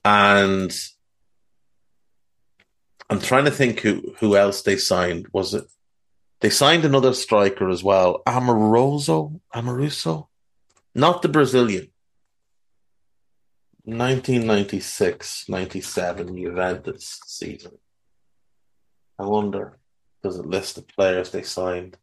And 0.03 0.71
I'm 3.09 3.19
trying 3.19 3.45
to 3.45 3.51
think 3.51 3.81
who, 3.81 4.15
who 4.19 4.35
else 4.35 4.61
they 4.61 4.77
signed. 4.77 5.27
Was 5.33 5.53
it? 5.53 5.65
They 6.41 6.49
signed 6.49 6.85
another 6.85 7.13
striker 7.13 7.69
as 7.69 7.83
well, 7.83 8.21
Amoroso, 8.25 9.41
Amoruso, 9.53 10.27
not 10.95 11.21
the 11.21 11.27
Brazilian. 11.27 11.88
1996 13.97 15.49
97 15.49 16.37
Juventus 16.37 17.19
season. 17.25 17.77
I 19.17 19.23
wonder, 19.23 19.77
does 20.23 20.37
it 20.37 20.45
list 20.45 20.75
the 20.75 20.81
players 20.81 21.31
they 21.31 21.43
signed? 21.43 21.97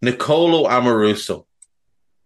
Nicolo 0.00 0.68
Amoruso. 0.68 1.44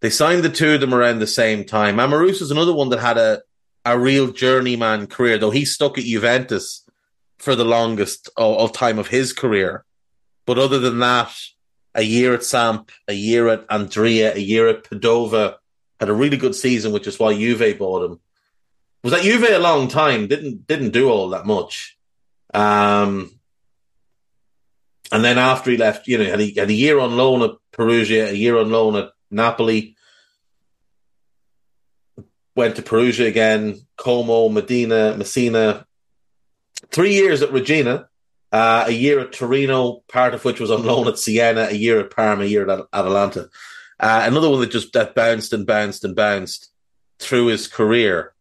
They 0.01 0.11
signed 0.11 0.43
the 0.43 0.51
two 0.51 0.75
of 0.75 0.81
them 0.81 0.95
around 0.95 1.19
the 1.19 1.27
same 1.27 1.65
time. 1.65 1.97
Amoruso 1.97 2.43
is 2.43 2.51
another 2.51 2.73
one 2.73 2.91
that 2.91 3.01
had 3.01 3.19
a, 3.19 3.43
a 3.85 3.99
real 3.99 4.33
journeyman 4.33 5.07
career, 5.07 5.39
though 5.39 5.51
he 5.51 5.65
stuck 5.65 5.97
at 5.97 6.05
Juventus 6.05 6.85
for 7.39 7.55
the 7.55 7.65
longest 7.65 8.29
of, 8.37 8.57
of 8.59 8.73
time 8.73 8.99
of 8.99 9.09
his 9.09 9.33
career. 9.33 9.85
But 10.45 10.59
other 10.59 10.79
than 10.79 10.99
that, 10.99 11.33
a 11.95 12.03
year 12.03 12.35
at 12.35 12.45
Samp, 12.45 12.91
a 13.09 13.13
year 13.13 13.49
at 13.49 13.67
Andria, 13.69 14.35
a 14.35 14.41
year 14.41 14.69
at 14.69 14.85
Padova, 14.85 15.57
had 16.01 16.09
a 16.09 16.15
really 16.15 16.37
good 16.37 16.55
season, 16.55 16.93
which 16.93 17.07
is 17.07 17.19
why 17.19 17.35
Juve 17.35 17.79
bought 17.79 18.11
him. 18.11 18.21
Was 19.05 19.13
at 19.13 19.23
Juve 19.23 19.51
a 19.51 19.59
long 19.59 19.89
time, 19.89 20.29
didn't 20.29 20.67
didn't 20.67 20.91
do 20.91 21.11
all 21.11 21.31
that 21.31 21.47
much. 21.47 21.99
Um, 22.55 23.31
and 25.11 25.25
then 25.25 25.39
after 25.39 25.71
he 25.71 25.77
left, 25.77 26.07
you 26.09 26.19
know, 26.19 26.25
had, 26.25 26.41
he, 26.41 26.55
had 26.55 26.71
a 26.71 26.75
year 26.75 26.99
on 26.99 27.17
loan 27.17 27.43
at 27.43 27.57
Perugia, 27.73 28.31
a 28.31 28.33
year 28.33 28.57
on 28.59 28.71
loan 28.71 28.97
at 28.97 29.11
Napoli, 29.31 29.97
went 32.55 32.77
to 32.77 32.83
Perugia 32.83 33.27
again, 33.27 33.81
Como, 33.97 34.49
Medina, 34.49 35.17
Messina, 35.17 35.87
three 36.91 37.15
years 37.15 37.43
at 37.43 37.51
Reggina, 37.51 38.07
uh, 38.53 38.85
a 38.87 38.93
year 38.93 39.21
at 39.21 39.33
Torino, 39.33 40.03
part 40.09 40.35
of 40.35 40.45
which 40.45 40.61
was 40.61 40.71
on 40.71 40.85
loan 40.85 41.09
at 41.09 41.19
Siena, 41.19 41.69
a 41.71 41.75
year 41.75 41.99
at 42.01 42.15
Parma, 42.15 42.45
a 42.45 42.47
year 42.47 42.69
at 42.69 42.87
Atalanta. 42.93 43.49
Uh, 43.99 44.23
another 44.25 44.51
one 44.51 44.61
that 44.61 44.71
just 44.71 44.93
that 44.93 45.15
bounced 45.15 45.53
and 45.53 45.67
bounced 45.67 46.05
and 46.05 46.15
bounced 46.15 46.71
through 47.19 47.47
his 47.47 47.67
career. 47.67 48.35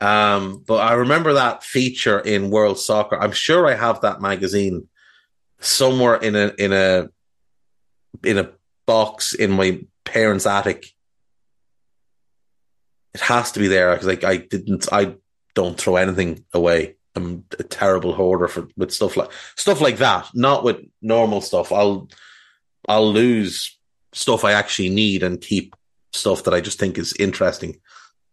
Um, 0.00 0.62
but 0.66 0.80
I 0.80 0.94
remember 0.94 1.34
that 1.34 1.62
feature 1.62 2.18
in 2.18 2.50
World 2.50 2.78
Soccer. 2.78 3.18
I'm 3.18 3.32
sure 3.32 3.66
I 3.66 3.74
have 3.74 4.02
that 4.02 4.20
magazine 4.20 4.88
somewhere 5.60 6.16
in 6.16 6.36
a 6.36 6.52
in 6.58 6.72
a 6.72 7.08
in 8.22 8.38
a 8.38 8.50
box 8.86 9.34
in 9.34 9.52
my 9.52 9.80
parents' 10.04 10.46
attic. 10.46 10.88
It 13.14 13.20
has 13.20 13.52
to 13.52 13.60
be 13.60 13.68
there 13.68 13.92
because 13.92 14.08
like 14.08 14.24
I 14.24 14.36
didn't 14.36 14.92
I 14.92 15.14
don't 15.54 15.78
throw 15.78 15.96
anything 15.96 16.44
away. 16.52 16.96
I'm 17.16 17.44
a 17.58 17.62
terrible 17.62 18.14
hoarder 18.14 18.48
for 18.48 18.68
with 18.76 18.92
stuff 18.92 19.16
like 19.16 19.30
stuff 19.56 19.80
like 19.80 19.98
that. 19.98 20.28
Not 20.34 20.64
with 20.64 20.78
normal 21.00 21.40
stuff. 21.40 21.72
I'll 21.72 22.08
I'll 22.88 23.10
lose 23.12 23.78
stuff 24.12 24.44
I 24.44 24.52
actually 24.52 24.90
need 24.90 25.22
and 25.22 25.40
keep 25.40 25.74
stuff 26.12 26.44
that 26.44 26.54
I 26.54 26.60
just 26.60 26.78
think 26.78 26.98
is 26.98 27.14
interesting. 27.18 27.80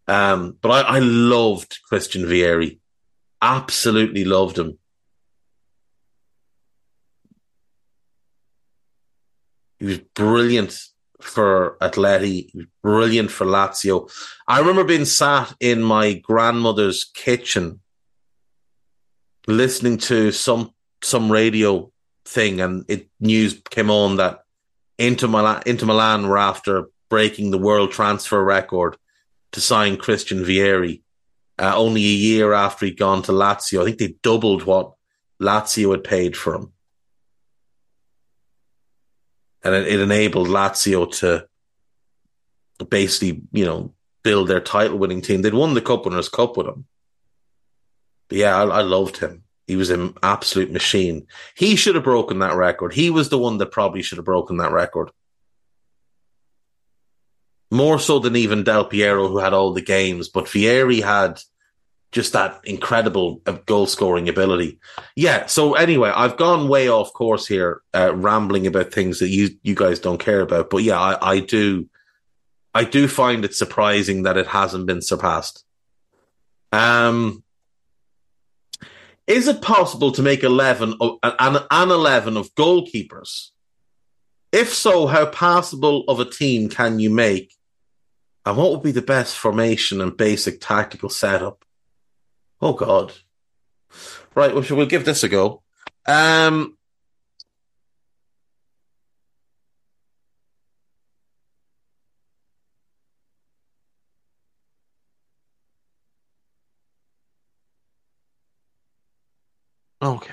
Um, 0.08 0.56
but 0.60 0.70
I, 0.70 0.96
I 0.96 0.98
loved 0.98 1.78
Christian 1.88 2.22
Vieri. 2.24 2.78
Absolutely 3.40 4.24
loved 4.24 4.58
him. 4.58 4.78
He 9.78 9.86
was 9.86 9.98
brilliant 9.98 10.80
for 11.20 11.76
Atleti, 11.80 12.68
brilliant 12.82 13.30
for 13.30 13.46
Lazio. 13.46 14.10
I 14.46 14.58
remember 14.58 14.84
being 14.84 15.04
sat 15.04 15.54
in 15.60 15.82
my 15.82 16.14
grandmother's 16.14 17.04
kitchen 17.04 17.80
listening 19.46 19.98
to 19.98 20.32
some 20.32 20.72
some 21.02 21.32
radio 21.32 21.90
thing, 22.24 22.60
and 22.60 22.84
it 22.88 23.08
news 23.18 23.60
came 23.70 23.90
on 23.90 24.16
that 24.16 24.44
Inter 24.98 25.28
Milan, 25.28 25.62
Inter 25.66 25.86
Milan 25.86 26.28
were 26.28 26.38
after 26.38 26.88
breaking 27.08 27.50
the 27.50 27.58
world 27.58 27.90
transfer 27.90 28.42
record 28.42 28.96
to 29.52 29.60
sign 29.60 29.96
Christian 29.96 30.44
Vieri. 30.44 31.02
Uh, 31.58 31.76
only 31.76 32.00
a 32.02 32.18
year 32.28 32.52
after 32.54 32.86
he'd 32.86 32.98
gone 32.98 33.22
to 33.22 33.32
Lazio, 33.32 33.82
I 33.82 33.84
think 33.84 33.98
they 33.98 34.14
doubled 34.22 34.62
what 34.62 34.94
Lazio 35.40 35.90
had 35.90 36.02
paid 36.02 36.36
for 36.36 36.54
him, 36.54 36.72
and 39.62 39.74
it, 39.74 39.86
it 39.86 40.00
enabled 40.00 40.48
Lazio 40.48 41.10
to 41.18 41.46
basically, 42.88 43.42
you 43.52 43.64
know, 43.64 43.94
build 44.24 44.48
their 44.48 44.60
title-winning 44.60 45.20
team. 45.20 45.42
They'd 45.42 45.54
won 45.54 45.74
the 45.74 45.80
Cup 45.80 46.04
Winners' 46.04 46.28
Cup 46.28 46.56
with 46.56 46.66
him. 46.66 46.86
But 48.32 48.38
yeah, 48.38 48.56
I, 48.56 48.64
I 48.64 48.80
loved 48.80 49.18
him. 49.18 49.42
He 49.66 49.76
was 49.76 49.90
an 49.90 50.14
absolute 50.22 50.72
machine. 50.72 51.26
He 51.54 51.76
should 51.76 51.96
have 51.96 52.04
broken 52.04 52.38
that 52.38 52.56
record. 52.56 52.94
He 52.94 53.10
was 53.10 53.28
the 53.28 53.36
one 53.36 53.58
that 53.58 53.70
probably 53.70 54.00
should 54.00 54.16
have 54.16 54.24
broken 54.24 54.56
that 54.56 54.72
record. 54.72 55.10
More 57.70 57.98
so 57.98 58.20
than 58.20 58.34
even 58.34 58.64
Del 58.64 58.86
Piero, 58.86 59.28
who 59.28 59.36
had 59.36 59.52
all 59.52 59.74
the 59.74 59.82
games, 59.82 60.30
but 60.30 60.46
Vieri 60.46 61.02
had 61.02 61.42
just 62.10 62.32
that 62.32 62.62
incredible 62.64 63.42
uh, 63.44 63.58
goal 63.66 63.84
scoring 63.84 64.30
ability. 64.30 64.78
Yeah. 65.14 65.44
So 65.44 65.74
anyway, 65.74 66.10
I've 66.16 66.38
gone 66.38 66.68
way 66.68 66.88
off 66.88 67.12
course 67.12 67.46
here, 67.46 67.82
uh, 67.92 68.14
rambling 68.14 68.66
about 68.66 68.94
things 68.94 69.18
that 69.18 69.28
you 69.28 69.50
you 69.62 69.74
guys 69.74 69.98
don't 69.98 70.16
care 70.16 70.40
about. 70.40 70.70
But 70.70 70.84
yeah, 70.84 70.98
I, 70.98 71.32
I 71.32 71.40
do, 71.40 71.86
I 72.72 72.84
do 72.84 73.08
find 73.08 73.44
it 73.44 73.54
surprising 73.54 74.22
that 74.22 74.38
it 74.38 74.46
hasn't 74.46 74.86
been 74.86 75.02
surpassed. 75.02 75.66
Um, 76.72 77.42
is 79.32 79.48
it 79.48 79.62
possible 79.62 80.12
to 80.12 80.22
make 80.22 80.42
11 80.42 80.94
of, 81.00 81.18
an, 81.22 81.56
an 81.70 81.90
11 81.90 82.36
of 82.36 82.54
goalkeepers? 82.54 83.48
If 84.52 84.74
so, 84.74 85.06
how 85.06 85.26
passable 85.26 86.04
of 86.06 86.20
a 86.20 86.26
team 86.26 86.68
can 86.68 86.98
you 86.98 87.08
make? 87.08 87.54
And 88.44 88.56
what 88.58 88.70
would 88.70 88.82
be 88.82 88.92
the 88.92 89.00
best 89.00 89.36
formation 89.36 90.02
and 90.02 90.16
basic 90.16 90.60
tactical 90.60 91.08
setup? 91.08 91.64
Oh 92.60 92.74
God. 92.74 93.12
Right, 94.34 94.54
well, 94.54 94.64
we'll 94.70 94.86
give 94.86 95.06
this 95.06 95.24
a 95.24 95.28
go. 95.28 95.62
Um, 96.06 96.76
Okay. 110.02 110.32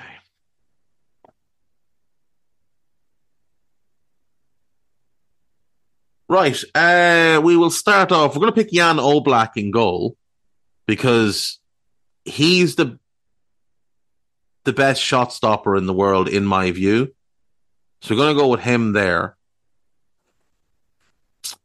Right. 6.28 6.64
Uh, 6.74 7.42
we 7.44 7.56
will 7.56 7.70
start 7.70 8.12
off. 8.12 8.36
We're 8.36 8.42
going 8.42 8.54
to 8.54 8.64
pick 8.64 8.72
Jan 8.72 8.98
Oblak 8.98 9.52
in 9.56 9.72
goal 9.72 10.18
because 10.88 11.60
he's 12.26 12.76
the 12.76 13.00
the 14.64 14.74
best 14.74 15.02
shot 15.02 15.32
stopper 15.32 15.76
in 15.76 15.86
the 15.86 15.94
world, 15.94 16.28
in 16.28 16.46
my 16.46 16.72
view. 16.72 17.14
So 18.02 18.14
we're 18.14 18.22
going 18.22 18.36
to 18.36 18.42
go 18.42 18.50
with 18.50 18.60
him 18.60 18.94
there. 18.94 19.38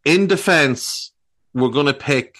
In 0.04 0.26
defense, 0.26 1.12
we're 1.52 1.68
going 1.68 1.86
to 1.86 1.94
pick 1.94 2.36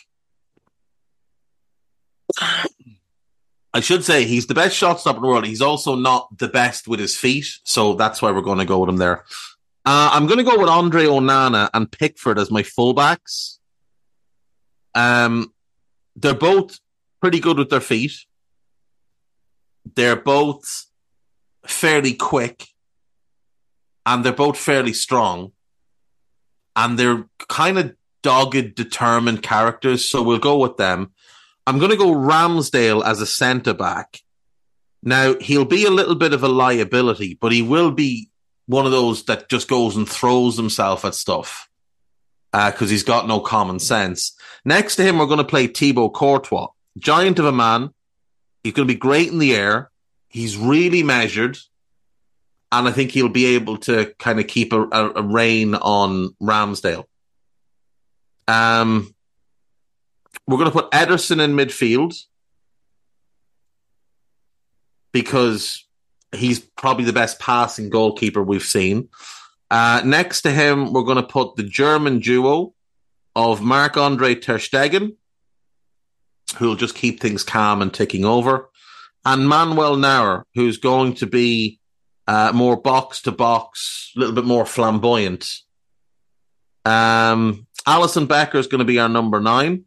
I 3.75 3.81
should 3.81 4.05
say 4.05 4.25
he's 4.25 4.47
the 4.47 4.55
best 4.55 4.77
shot 4.77 5.01
stopper 5.01 5.17
in 5.17 5.23
the 5.23 5.29
world. 5.29 5.47
He's 5.47 5.61
also 5.61 5.97
not 5.97 6.39
the 6.39 6.47
best 6.49 6.87
with 6.87 7.01
his 7.01 7.17
feet, 7.17 7.47
so 7.65 7.95
that's 7.95 8.23
why 8.23 8.31
we're 8.31 8.41
going 8.41 8.59
to 8.59 8.65
go 8.65 8.79
with 8.79 8.89
him 8.89 8.99
there. 8.99 9.25
Uh, 9.85 10.11
I'm 10.13 10.27
going 10.27 10.39
to 10.39 10.45
go 10.45 10.59
with 10.59 10.69
Andre 10.69 11.07
Onana 11.07 11.71
and 11.75 11.91
Pickford 11.91 12.39
as 12.39 12.53
my 12.53 12.63
fullbacks. 12.63 13.59
Um, 14.95 15.53
they're 16.15 16.35
both 16.35 16.79
pretty 17.21 17.41
good 17.41 17.59
with 17.59 17.69
their 17.69 17.81
feet. 17.81 18.13
They're 19.97 20.15
both 20.15 20.87
fairly 21.67 22.15
quick, 22.15 22.69
and 24.07 24.25
they're 24.25 24.33
both 24.33 24.57
fairly 24.57 24.93
strong, 24.93 25.51
and 26.77 26.97
they're 26.97 27.25
kind 27.49 27.79
of 27.79 27.97
dogged, 28.23 28.77
determined 28.77 29.43
characters. 29.43 30.09
So 30.09 30.23
we'll 30.23 30.39
go 30.39 30.59
with 30.59 30.77
them. 30.77 31.11
I'm 31.67 31.79
going 31.79 31.91
to 31.91 31.97
go 31.97 32.13
Ramsdale 32.13 33.05
as 33.05 33.21
a 33.21 33.27
centre 33.27 33.75
back. 33.75 34.21
Now, 35.03 35.35
he'll 35.39 35.65
be 35.65 35.85
a 35.85 35.91
little 35.91 36.15
bit 36.15 36.33
of 36.33 36.43
a 36.43 36.49
liability, 36.49 37.39
but 37.41 37.53
he 37.53 37.63
will 37.63 37.91
be 37.91 38.31
one 38.67 38.87
of 38.87 38.93
those 38.93 39.25
that 39.25 39.49
just 39.49 39.69
goes 39.69 39.97
and 39.97 40.09
throws 40.09 40.57
himself 40.57 41.05
at 41.05 41.15
stuff 41.15 41.69
because 42.53 42.83
uh, 42.83 42.93
he's 42.93 43.03
got 43.03 43.27
no 43.27 43.41
common 43.41 43.79
sense. 43.79 44.37
Next 44.65 44.97
to 44.97 45.03
him, 45.03 45.19
we're 45.19 45.27
going 45.27 45.39
to 45.39 45.45
play 45.45 45.67
Thibaut 45.67 46.15
Courtois, 46.15 46.69
giant 46.97 47.39
of 47.39 47.47
a 47.47 47.53
man. 47.53 47.91
He's 48.63 48.73
going 48.73 48.89
to 48.89 48.95
be 48.95 48.99
great 48.99 49.29
in 49.29 49.39
the 49.39 49.55
air. 49.55 49.91
He's 50.29 50.57
really 50.57 51.03
measured. 51.03 51.59
And 52.73 52.89
I 52.89 52.93
think 52.93 53.11
he'll 53.11 53.29
be 53.29 53.57
able 53.57 53.79
to 53.79 54.15
kind 54.19 54.41
of 54.41 54.47
keep 54.47 54.73
a, 54.73 54.83
a, 54.83 55.11
a 55.17 55.23
rein 55.23 55.75
on 55.75 56.35
Ramsdale. 56.41 57.05
Um, 58.49 59.14
we're 60.47 60.59
going 60.59 60.71
to 60.71 60.79
put 60.79 60.91
Ederson 60.91 61.41
in 61.43 61.55
midfield 61.55 62.15
because 65.13 65.87
he's 66.35 66.59
probably 66.59 67.05
the 67.05 67.13
best 67.13 67.39
passing 67.39 67.89
goalkeeper 67.89 68.43
we've 68.43 68.63
seen. 68.63 69.09
Uh, 69.71 70.03
next 70.05 70.43
to 70.43 70.51
him, 70.51 70.93
we're 70.93 71.03
going 71.03 71.17
to 71.17 71.23
put 71.23 71.57
the 71.57 71.63
German 71.63 72.19
duo 72.19 72.75
of 73.35 73.63
Marc 73.63 73.97
Andre 73.97 74.35
Ter 74.35 74.59
Stegen, 74.59 75.17
who'll 76.59 76.77
just 76.77 76.95
keep 76.95 77.21
things 77.21 77.43
calm 77.43 77.83
and 77.83 77.93
ticking 77.93 78.25
over, 78.25 78.71
and 79.25 79.49
Manuel 79.49 79.97
Neuer, 79.97 80.47
who's 80.55 80.77
going 80.77 81.15
to 81.15 81.27
be 81.27 81.81
uh, 82.27 82.53
more 82.55 82.77
box 82.77 83.23
to 83.23 83.33
box, 83.33 84.13
a 84.15 84.21
little 84.21 84.35
bit 84.35 84.45
more 84.45 84.67
flamboyant 84.67 85.49
Um, 86.85 87.67
Alisson 87.87 88.29
Becker 88.29 88.59
is 88.59 88.67
going 88.67 88.81
to 88.81 88.85
be 88.85 88.99
our 88.99 89.09
number 89.09 89.41
nine 89.41 89.85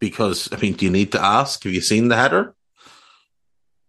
because 0.00 0.48
I 0.50 0.56
mean, 0.56 0.72
do 0.72 0.86
you 0.86 0.90
need 0.90 1.12
to 1.12 1.22
ask? 1.22 1.62
Have 1.62 1.72
you 1.72 1.80
seen 1.80 2.08
the 2.08 2.16
header? 2.16 2.54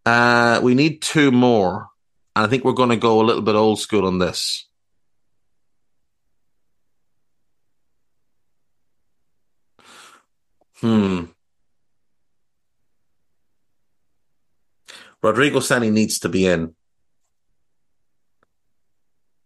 Uh, 0.05 0.59
we 0.61 0.75
need 0.75 1.01
two 1.01 1.31
more, 1.31 1.87
and 2.35 2.45
I 2.45 2.49
think 2.49 2.63
we're 2.63 2.73
going 2.73 2.89
to 2.89 2.97
go 2.97 3.21
a 3.21 3.23
little 3.23 3.41
bit 3.41 3.55
old 3.55 3.79
school 3.79 4.05
on 4.05 4.19
this. 4.19 4.67
Hmm. 10.81 11.25
Rodrigo 15.21 15.59
Ceni 15.59 15.91
needs 15.91 16.19
to 16.19 16.29
be 16.29 16.47
in. 16.47 16.73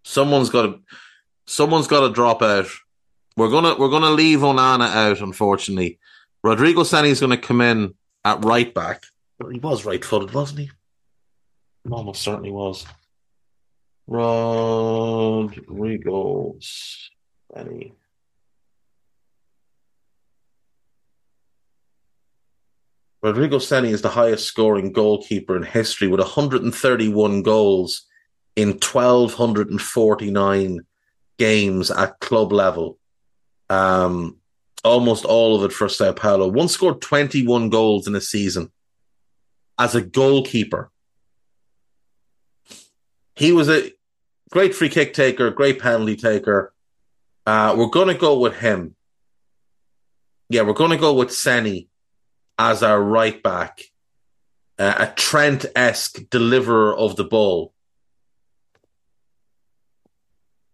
Someone's 0.03 0.49
got 0.49 0.61
to. 0.63 0.79
Someone's 1.45 1.87
got 1.87 2.07
to 2.07 2.13
drop 2.13 2.41
out. 2.41 2.67
We're 3.35 3.49
gonna 3.49 3.75
we're 3.77 3.89
gonna 3.89 4.11
leave 4.11 4.39
Onana 4.39 4.89
out, 4.89 5.19
unfortunately. 5.19 5.99
Rodrigo 6.45 6.83
Ceni 6.83 7.07
is 7.07 7.19
going 7.21 7.31
to 7.31 7.37
come 7.37 7.59
in 7.59 7.95
at 8.23 8.45
right 8.45 8.71
back. 8.71 9.01
Well, 9.39 9.49
he 9.49 9.57
was 9.57 9.83
right 9.83 10.05
footed, 10.05 10.31
wasn't 10.31 10.59
he? 10.59 10.69
Almost 11.89 12.21
certainly 12.21 12.51
was. 12.51 12.85
Rodrigo 14.05 15.55
Ceni. 16.61 17.93
Rodrigo 23.23 23.57
Ceni 23.57 23.89
is 23.89 24.03
the 24.03 24.09
highest 24.09 24.45
scoring 24.45 24.91
goalkeeper 24.91 25.57
in 25.57 25.63
history 25.63 26.07
with 26.07 26.19
131 26.19 27.41
goals 27.41 28.05
in 28.55 28.73
1,249 28.73 30.81
games 31.39 31.89
at 31.89 32.19
club 32.19 32.53
level. 32.53 32.99
Um, 33.67 34.37
almost 34.85 35.25
all 35.25 35.55
of 35.55 35.69
it 35.69 35.73
for 35.73 35.89
Sao 35.89 36.13
Paulo. 36.13 36.47
One 36.47 36.69
scored 36.69 37.01
21 37.01 37.69
goals 37.69 38.07
in 38.07 38.15
a 38.15 38.21
season 38.21 38.71
as 39.77 39.95
a 39.95 40.01
goalkeeper. 40.01 40.91
He 43.35 43.51
was 43.51 43.67
a 43.67 43.91
great 44.51 44.73
free 44.73 44.89
kick 44.89 45.13
taker, 45.13 45.49
great 45.49 45.79
penalty 45.79 46.15
taker. 46.15 46.73
Uh, 47.45 47.75
we're 47.77 47.87
going 47.87 48.07
to 48.07 48.13
go 48.13 48.39
with 48.39 48.55
him. 48.57 48.95
Yeah, 50.49 50.61
we're 50.61 50.73
going 50.73 50.91
to 50.91 50.97
go 50.97 51.13
with 51.13 51.29
Ceni 51.29 51.87
as 52.57 52.83
our 52.83 53.01
right 53.01 53.41
back, 53.41 53.81
uh, 54.79 54.95
a 54.99 55.07
Trent 55.15 55.65
esque 55.75 56.29
deliverer 56.29 56.95
of 56.95 57.15
the 57.15 57.23
ball. 57.25 57.73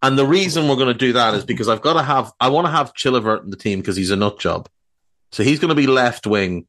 And 0.02 0.18
the 0.18 0.26
reason 0.26 0.68
we're 0.68 0.76
going 0.76 0.88
to 0.88 0.94
do 0.94 1.14
that 1.14 1.34
is 1.36 1.46
because 1.46 1.70
I've 1.70 1.82
got 1.82 1.94
to 1.94 2.04
have, 2.04 2.32
I 2.40 2.50
want 2.50 2.66
to 2.66 2.72
have 2.72 2.94
Chilavert 2.94 3.44
in 3.44 3.52
the 3.52 3.58
team 3.58 3.80
because 3.80 3.96
he's 3.96 4.12
a 4.12 4.16
nut 4.16 4.40
job. 4.40 4.68
So 5.32 5.44
he's 5.44 5.60
going 5.60 5.70
to 5.70 5.76
be 5.76 5.88
left 5.88 6.26
wing. 6.26 6.66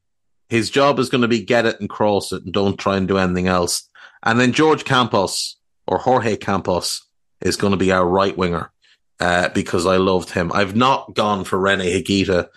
His 0.49 0.69
job 0.69 0.99
is 0.99 1.09
going 1.09 1.23
to 1.23 1.27
be 1.27 1.41
get 1.41 1.65
it 1.65 1.79
and 1.79 1.89
cross 1.89 2.31
it 2.31 2.43
and 2.43 2.53
don't 2.53 2.77
try 2.77 2.97
and 2.97 3.07
do 3.07 3.17
anything 3.17 3.47
else. 3.47 3.89
And 4.21 4.39
then 4.39 4.53
George 4.53 4.85
Campos 4.85 5.57
or 5.87 5.97
Jorge 5.97 6.37
Campos 6.37 7.01
is 7.41 7.57
going 7.57 7.71
to 7.71 7.77
be 7.77 7.91
our 7.91 8.07
right 8.07 8.37
winger 8.37 8.71
uh, 9.19 9.49
because 9.49 9.85
I 9.85 9.97
loved 9.97 10.29
him. 10.29 10.51
I've 10.53 10.75
not 10.75 11.15
gone 11.15 11.43
for 11.43 11.59
Rene 11.59 12.01
Higuita 12.01 12.49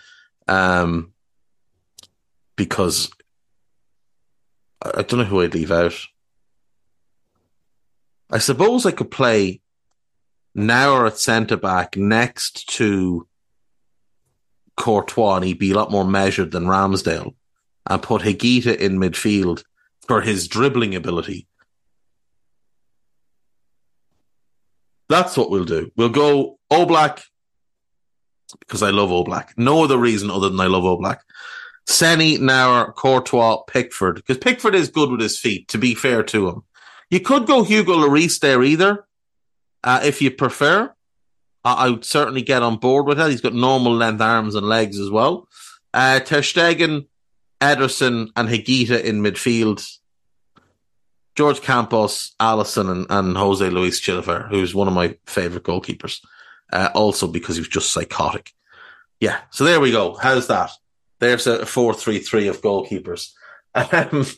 um, 0.47 1.13
because 2.55 3.09
I 4.81 5.01
don't 5.01 5.19
know 5.19 5.25
who 5.25 5.41
I'd 5.41 5.55
leave 5.55 5.71
out. 5.71 5.95
I 8.29 8.37
suppose 8.37 8.85
I 8.85 8.91
could 8.91 9.09
play 9.09 9.61
Neuer 10.57 11.05
at 11.05 11.19
centre 11.19 11.55
back 11.55 11.95
next 11.95 12.67
to 12.75 13.27
Courtois, 14.75 15.35
and 15.35 15.45
he'd 15.45 15.59
be 15.59 15.71
a 15.71 15.75
lot 15.75 15.91
more 15.91 16.05
measured 16.05 16.51
than 16.51 16.65
Ramsdale, 16.65 17.35
and 17.89 18.01
put 18.01 18.23
Higuita 18.23 18.75
in 18.75 18.97
midfield 18.97 19.63
for 20.07 20.21
his 20.21 20.47
dribbling 20.47 20.95
ability. 20.95 21.47
That's 25.09 25.37
what 25.37 25.49
we'll 25.49 25.63
do. 25.63 25.91
We'll 25.95 26.09
go 26.09 26.59
Oblak 26.71 27.23
because 28.59 28.83
I 28.83 28.89
love 28.89 29.09
Oblak. 29.09 29.49
No 29.57 29.83
other 29.83 29.97
reason 29.97 30.31
other 30.31 30.49
than 30.49 30.59
I 30.59 30.67
love 30.67 30.83
all 30.83 30.97
black. 30.97 31.21
Ceni, 31.87 32.39
Neuer, 32.39 32.91
Courtois, 32.93 33.63
Pickford. 33.67 34.15
Because 34.15 34.37
Pickford 34.37 34.75
is 34.75 34.89
good 34.89 35.09
with 35.09 35.21
his 35.21 35.39
feet, 35.39 35.69
to 35.69 35.77
be 35.77 35.95
fair 35.95 36.23
to 36.23 36.49
him. 36.49 36.63
You 37.09 37.21
could 37.21 37.47
go 37.47 37.63
Hugo 37.63 37.95
Lloris 37.95 38.39
there 38.39 38.63
either, 38.63 39.06
uh, 39.83 40.01
if 40.03 40.21
you 40.21 40.31
prefer. 40.31 40.93
I-, 41.63 41.85
I 41.85 41.89
would 41.89 42.05
certainly 42.05 42.41
get 42.41 42.63
on 42.63 42.77
board 42.77 43.07
with 43.07 43.17
that. 43.17 43.31
He's 43.31 43.41
got 43.41 43.53
normal 43.53 43.95
length 43.95 44.21
arms 44.21 44.55
and 44.55 44.67
legs 44.67 44.99
as 44.99 45.09
well. 45.09 45.47
Uh, 45.93 46.19
Ter 46.19 46.41
Stegen, 46.41 47.07
Ederson, 47.61 48.29
and 48.35 48.49
Higuita 48.49 49.03
in 49.03 49.21
midfield. 49.21 49.85
George 51.35 51.61
Campos, 51.61 52.33
Alisson, 52.39 52.89
and, 52.89 53.05
and 53.09 53.37
Jose 53.37 53.69
Luis 53.69 54.01
Chilavert, 54.01 54.49
who's 54.49 54.73
one 54.73 54.87
of 54.87 54.93
my 54.93 55.17
favorite 55.27 55.63
goalkeepers. 55.63 56.19
Uh, 56.73 56.89
also 56.93 57.27
because 57.27 57.55
he 57.55 57.61
was 57.61 57.69
just 57.69 57.93
psychotic. 57.93 58.51
Yeah, 59.19 59.39
so 59.51 59.63
there 59.63 59.79
we 59.79 59.91
go. 59.91 60.15
How's 60.15 60.47
that? 60.47 60.71
There's 61.19 61.47
a 61.47 61.65
4 61.65 61.93
3 61.93 62.19
3 62.19 62.47
of 62.47 62.61
goalkeepers. 62.61 63.31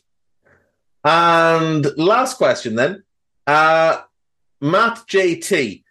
Um, 1.02 1.84
and 1.86 1.98
last 1.98 2.38
question 2.38 2.76
then. 2.76 3.04
Uh, 3.48 4.02
Matt 4.62 5.00
JT, 5.08 5.84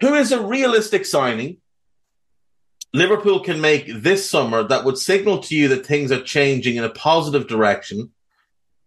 who 0.00 0.14
is 0.14 0.32
a 0.32 0.44
realistic 0.44 1.04
signing 1.04 1.58
Liverpool 2.92 3.40
can 3.40 3.60
make 3.60 3.86
this 4.02 4.28
summer 4.28 4.64
that 4.64 4.84
would 4.84 4.98
signal 4.98 5.38
to 5.38 5.54
you 5.54 5.68
that 5.68 5.86
things 5.86 6.10
are 6.10 6.22
changing 6.22 6.76
in 6.76 6.84
a 6.84 6.90
positive 6.90 7.46
direction? 7.46 8.10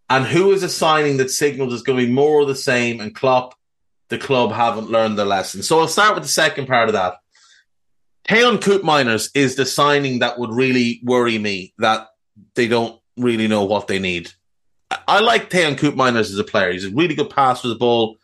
And 0.10 0.26
who 0.26 0.52
is 0.52 0.64
a 0.64 0.70
signing 0.70 1.18
that 1.18 1.32
signals 1.32 1.74
it's 1.74 1.84
going 1.84 2.00
to 2.00 2.06
be 2.06 2.12
more 2.12 2.42
of 2.42 2.48
the 2.48 2.56
same 2.56 3.00
and 3.00 3.16
Klopp, 3.16 3.56
the 4.10 4.18
club, 4.18 4.52
haven't 4.52 4.90
learned 4.90 5.18
their 5.18 5.26
lesson? 5.26 5.64
So 5.64 5.80
I'll 5.80 5.88
start 5.88 6.16
with 6.16 6.24
the 6.24 6.30
second 6.30 6.68
part 6.68 6.90
of 6.90 6.94
that. 6.94 7.16
Teun 8.28 8.58
Koopmeiners 8.58 9.30
is 9.34 9.56
the 9.56 9.66
signing 9.66 10.20
that 10.20 10.38
would 10.38 10.52
really 10.52 11.02
worry 11.04 11.38
me 11.38 11.74
that 11.78 12.10
they 12.56 12.68
don't 12.68 13.00
really 13.18 13.48
know 13.48 13.64
what 13.64 13.88
they 13.88 14.00
need. 14.00 14.32
I, 15.08 15.22
like 15.22 15.50
Teun 15.50 15.78
Koopmeiners 15.78 16.32
as 16.32 16.38
a 16.38 16.44
player. 16.44 16.72
He's 16.72 16.86
a 16.86 16.92
really 16.92 17.16
good 17.16 17.30
passer 17.30 17.68
of 17.68 17.74
the 17.74 17.80
ball. 17.80 18.18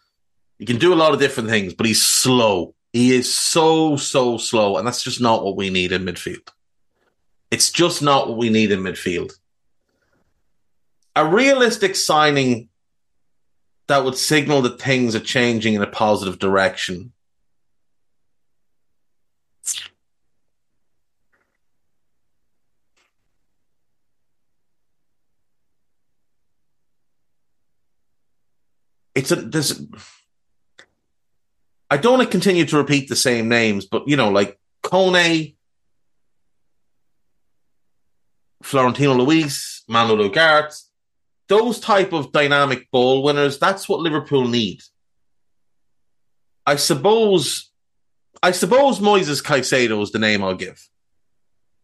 He 0.59 0.65
can 0.65 0.77
do 0.77 0.93
a 0.93 0.95
lot 0.95 1.13
of 1.13 1.19
different 1.19 1.49
things, 1.49 1.73
but 1.73 1.85
he's 1.85 2.03
slow. 2.03 2.75
He 2.91 3.15
is 3.15 3.33
so, 3.33 3.95
so 3.95 4.37
slow. 4.37 4.77
And 4.77 4.85
that's 4.85 5.01
just 5.01 5.21
not 5.21 5.43
what 5.43 5.55
we 5.55 5.69
need 5.69 5.91
in 5.91 6.03
midfield. 6.03 6.49
It's 7.49 7.71
just 7.71 8.01
not 8.01 8.27
what 8.27 8.37
we 8.37 8.49
need 8.49 8.71
in 8.71 8.81
midfield. 8.81 9.31
A 11.15 11.25
realistic 11.25 11.95
signing 11.95 12.69
that 13.87 14.03
would 14.03 14.17
signal 14.17 14.61
that 14.63 14.81
things 14.81 15.15
are 15.15 15.19
changing 15.19 15.73
in 15.73 15.81
a 15.81 15.87
positive 15.87 16.37
direction 16.37 17.11
it's 29.15 29.31
a 29.31 29.35
there's 29.35 29.81
I 31.89 31.97
don't 31.97 32.17
want 32.17 32.23
to 32.23 32.31
continue 32.31 32.65
to 32.65 32.77
repeat 32.77 33.09
the 33.09 33.15
same 33.15 33.49
names, 33.49 33.85
but 33.85 34.07
you 34.07 34.15
know, 34.15 34.29
like 34.29 34.59
Kone, 34.83 35.55
Florentino 38.61 39.13
Luis, 39.13 39.83
Manuel 39.87 40.29
Ugarte, 40.29 40.83
those 41.47 41.79
type 41.79 42.13
of 42.13 42.31
dynamic 42.31 42.91
ball 42.91 43.23
winners, 43.23 43.57
that's 43.57 43.89
what 43.89 44.01
Liverpool 44.01 44.47
need. 44.47 44.81
I 46.65 46.75
suppose 46.75 47.69
I 48.41 48.51
suppose 48.51 48.99
Moises 48.99 49.43
Caicedo 49.43 50.01
is 50.01 50.11
the 50.11 50.19
name 50.19 50.43
I'll 50.43 50.55
give. 50.55 50.87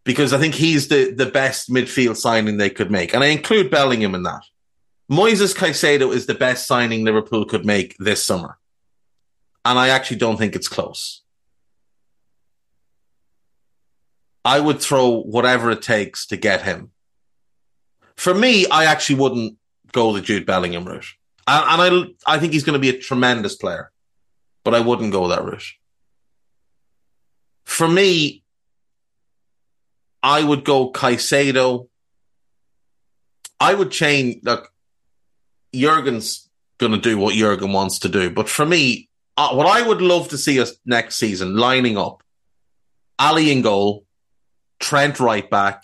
Because 0.04 0.34
I 0.34 0.38
think 0.38 0.54
he's 0.54 0.88
the, 0.88 1.12
the 1.12 1.26
best 1.26 1.70
midfield 1.70 2.16
signing 2.16 2.58
they 2.58 2.70
could 2.70 2.92
make. 2.92 3.14
And 3.14 3.24
I 3.24 3.28
include 3.28 3.72
Bellingham 3.72 4.16
in 4.16 4.24
that. 4.24 4.44
Moises 5.12 5.56
Caicedo 5.56 6.14
is 6.14 6.28
the 6.28 6.36
best 6.36 6.68
signing 6.68 7.04
Liverpool 7.04 7.46
could 7.46 7.66
make 7.66 7.96
this 7.98 8.24
summer. 8.24 8.58
And 9.66 9.80
I 9.80 9.90
actually 9.90 10.18
don't 10.18 10.38
think 10.38 10.56
it's 10.56 10.68
close. 10.68 11.24
I 14.46 14.60
would 14.60 14.80
throw 14.80 15.22
whatever 15.22 15.72
it 15.72 15.82
takes 15.82 16.28
to 16.28 16.38
get 16.38 16.62
him. 16.62 16.92
For 18.16 18.34
me, 18.34 18.68
I 18.68 18.86
actually 18.86 19.20
wouldn't 19.20 19.58
go 19.92 20.14
the 20.14 20.22
Jude 20.22 20.46
Bellingham 20.46 20.86
route. 20.86 21.08
And, 21.48 21.82
and 21.82 22.16
I, 22.28 22.36
I 22.36 22.40
think 22.40 22.54
he's 22.54 22.64
going 22.64 22.80
to 22.80 22.80
be 22.80 22.96
a 22.96 23.00
tremendous 23.00 23.56
player, 23.56 23.92
but 24.64 24.76
I 24.76 24.82
wouldn't 24.82 25.12
go 25.12 25.30
that 25.30 25.44
route. 25.44 25.66
For 27.66 27.88
me, 27.88 28.44
I 30.22 30.44
would 30.44 30.64
go 30.64 30.92
Caicedo. 30.92 31.88
I 33.60 33.74
would 33.74 33.92
change. 33.92 34.44
Look, 34.44 34.72
Jurgen's 35.74 36.48
going 36.78 36.92
to 36.92 37.00
do 37.00 37.18
what 37.18 37.34
Jurgen 37.34 37.74
wants 37.74 38.00
to 38.00 38.10
do. 38.10 38.30
But 38.30 38.48
for 38.48 38.66
me, 38.66 39.10
uh, 39.38 39.54
what 39.54 39.68
I 39.68 39.86
would 39.86 40.02
love 40.02 40.30
to 40.30 40.38
see 40.38 40.60
us 40.60 40.74
next 40.86 41.16
season 41.16 41.56
lining 41.56 41.98
up 41.98 42.24
Ali 43.20 43.52
in 43.52 43.62
goal, 43.62 44.06
Trent 44.80 45.20
right 45.20 45.50
back, 45.50 45.84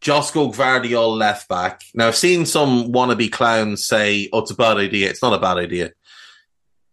Josko 0.00 0.54
Gvardiol 0.54 1.16
left 1.16 1.48
back. 1.48 1.82
Now, 1.94 2.08
I've 2.08 2.16
seen 2.16 2.46
some 2.46 2.92
wannabe 2.92 3.32
clowns 3.32 3.86
say, 3.86 4.28
oh, 4.32 4.40
it's 4.40 4.50
a 4.50 4.56
bad 4.56 4.76
idea. 4.76 5.10
It's 5.10 5.22
not 5.22 5.34
a 5.34 5.40
bad 5.40 5.56
idea. 5.56 5.86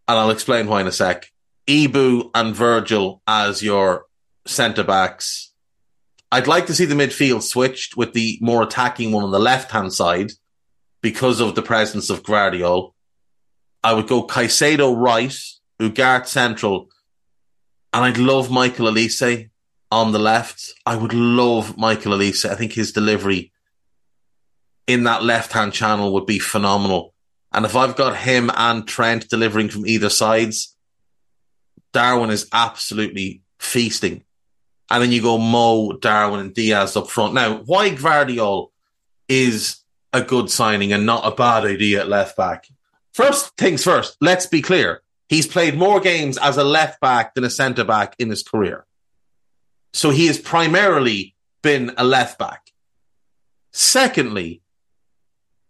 And 0.07 0.17
I'll 0.17 0.31
explain 0.31 0.67
why 0.67 0.81
in 0.81 0.87
a 0.87 0.91
sec. 0.91 1.31
Ibou 1.67 2.29
and 2.33 2.55
Virgil 2.55 3.21
as 3.27 3.61
your 3.61 4.05
centre 4.45 4.83
backs. 4.83 5.51
I'd 6.31 6.47
like 6.47 6.67
to 6.67 6.73
see 6.73 6.85
the 6.85 6.95
midfield 6.95 7.43
switched 7.43 7.95
with 7.95 8.13
the 8.13 8.37
more 8.41 8.63
attacking 8.63 9.11
one 9.11 9.23
on 9.23 9.31
the 9.31 9.39
left 9.39 9.71
hand 9.71 9.93
side 9.93 10.31
because 11.01 11.39
of 11.39 11.55
the 11.55 11.61
presence 11.61 12.09
of 12.09 12.23
Gvardiol. 12.23 12.93
I 13.83 13.93
would 13.93 14.07
go 14.07 14.25
Caicedo 14.25 14.95
right, 14.97 15.37
Ugarte 15.79 16.27
central, 16.27 16.89
and 17.93 18.05
I'd 18.05 18.17
love 18.17 18.51
Michael 18.51 18.87
Olise 18.87 19.49
on 19.91 20.11
the 20.11 20.19
left. 20.19 20.73
I 20.85 20.95
would 20.95 21.13
love 21.13 21.77
Michael 21.77 22.13
Olise. 22.13 22.49
I 22.49 22.55
think 22.55 22.73
his 22.73 22.91
delivery 22.91 23.51
in 24.87 25.03
that 25.03 25.23
left 25.23 25.53
hand 25.53 25.73
channel 25.73 26.13
would 26.13 26.25
be 26.25 26.39
phenomenal. 26.39 27.13
And 27.51 27.65
if 27.65 27.75
I've 27.75 27.95
got 27.95 28.17
him 28.17 28.51
and 28.55 28.87
Trent 28.87 29.29
delivering 29.29 29.69
from 29.69 29.87
either 29.87 30.09
sides, 30.09 30.75
Darwin 31.93 32.29
is 32.29 32.47
absolutely 32.51 33.41
feasting. 33.59 34.23
And 34.89 35.01
then 35.01 35.11
you 35.11 35.21
go 35.21 35.37
Mo, 35.37 35.93
Darwin, 35.93 36.41
and 36.41 36.53
Diaz 36.53 36.95
up 36.95 37.09
front. 37.09 37.33
Now, 37.33 37.61
why 37.65 37.89
Gvardiol 37.89 38.69
is 39.27 39.77
a 40.13 40.21
good 40.21 40.49
signing 40.49 40.93
and 40.93 41.05
not 41.05 41.25
a 41.25 41.35
bad 41.35 41.65
idea 41.65 41.99
at 42.01 42.07
left 42.07 42.37
back. 42.37 42.67
First 43.13 43.55
things 43.57 43.83
first, 43.83 44.17
let's 44.21 44.45
be 44.45 44.61
clear. 44.61 45.01
He's 45.27 45.47
played 45.47 45.75
more 45.75 45.99
games 45.99 46.37
as 46.37 46.57
a 46.57 46.63
left 46.63 46.99
back 46.99 47.33
than 47.33 47.43
a 47.43 47.49
centre 47.49 47.83
back 47.83 48.15
in 48.19 48.29
his 48.29 48.43
career. 48.43 48.85
So 49.93 50.09
he 50.09 50.27
has 50.27 50.37
primarily 50.37 51.35
been 51.61 51.93
a 51.97 52.03
left 52.03 52.37
back. 52.37 52.71
Secondly, 53.71 54.61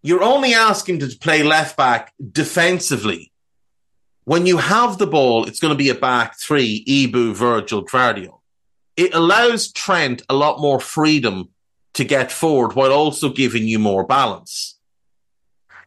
you're 0.02 0.24
only 0.24 0.54
asking 0.54 1.00
to 1.00 1.08
play 1.20 1.42
left 1.42 1.78
back 1.78 2.14
defensively. 2.32 3.32
When 4.26 4.46
you 4.46 4.58
have 4.58 4.98
the 4.98 5.08
ball, 5.08 5.46
it's 5.46 5.60
going 5.60 5.74
to 5.74 5.78
be 5.78 5.90
a 5.90 5.96
back 5.96 6.38
three, 6.40 6.84
Ibou, 6.86 7.34
Virgil, 7.34 7.86
Gvardiol. 7.86 8.40
It 8.98 9.14
allows 9.14 9.72
Trent 9.72 10.22
a 10.30 10.36
lot 10.36 10.60
more 10.60 10.80
freedom 10.80 11.50
to 11.94 12.04
get 12.04 12.32
forward 12.32 12.74
while 12.74 12.92
also 12.92 13.30
giving 13.30 13.68
you 13.68 13.80
more 13.80 14.06
balance. 14.06 14.78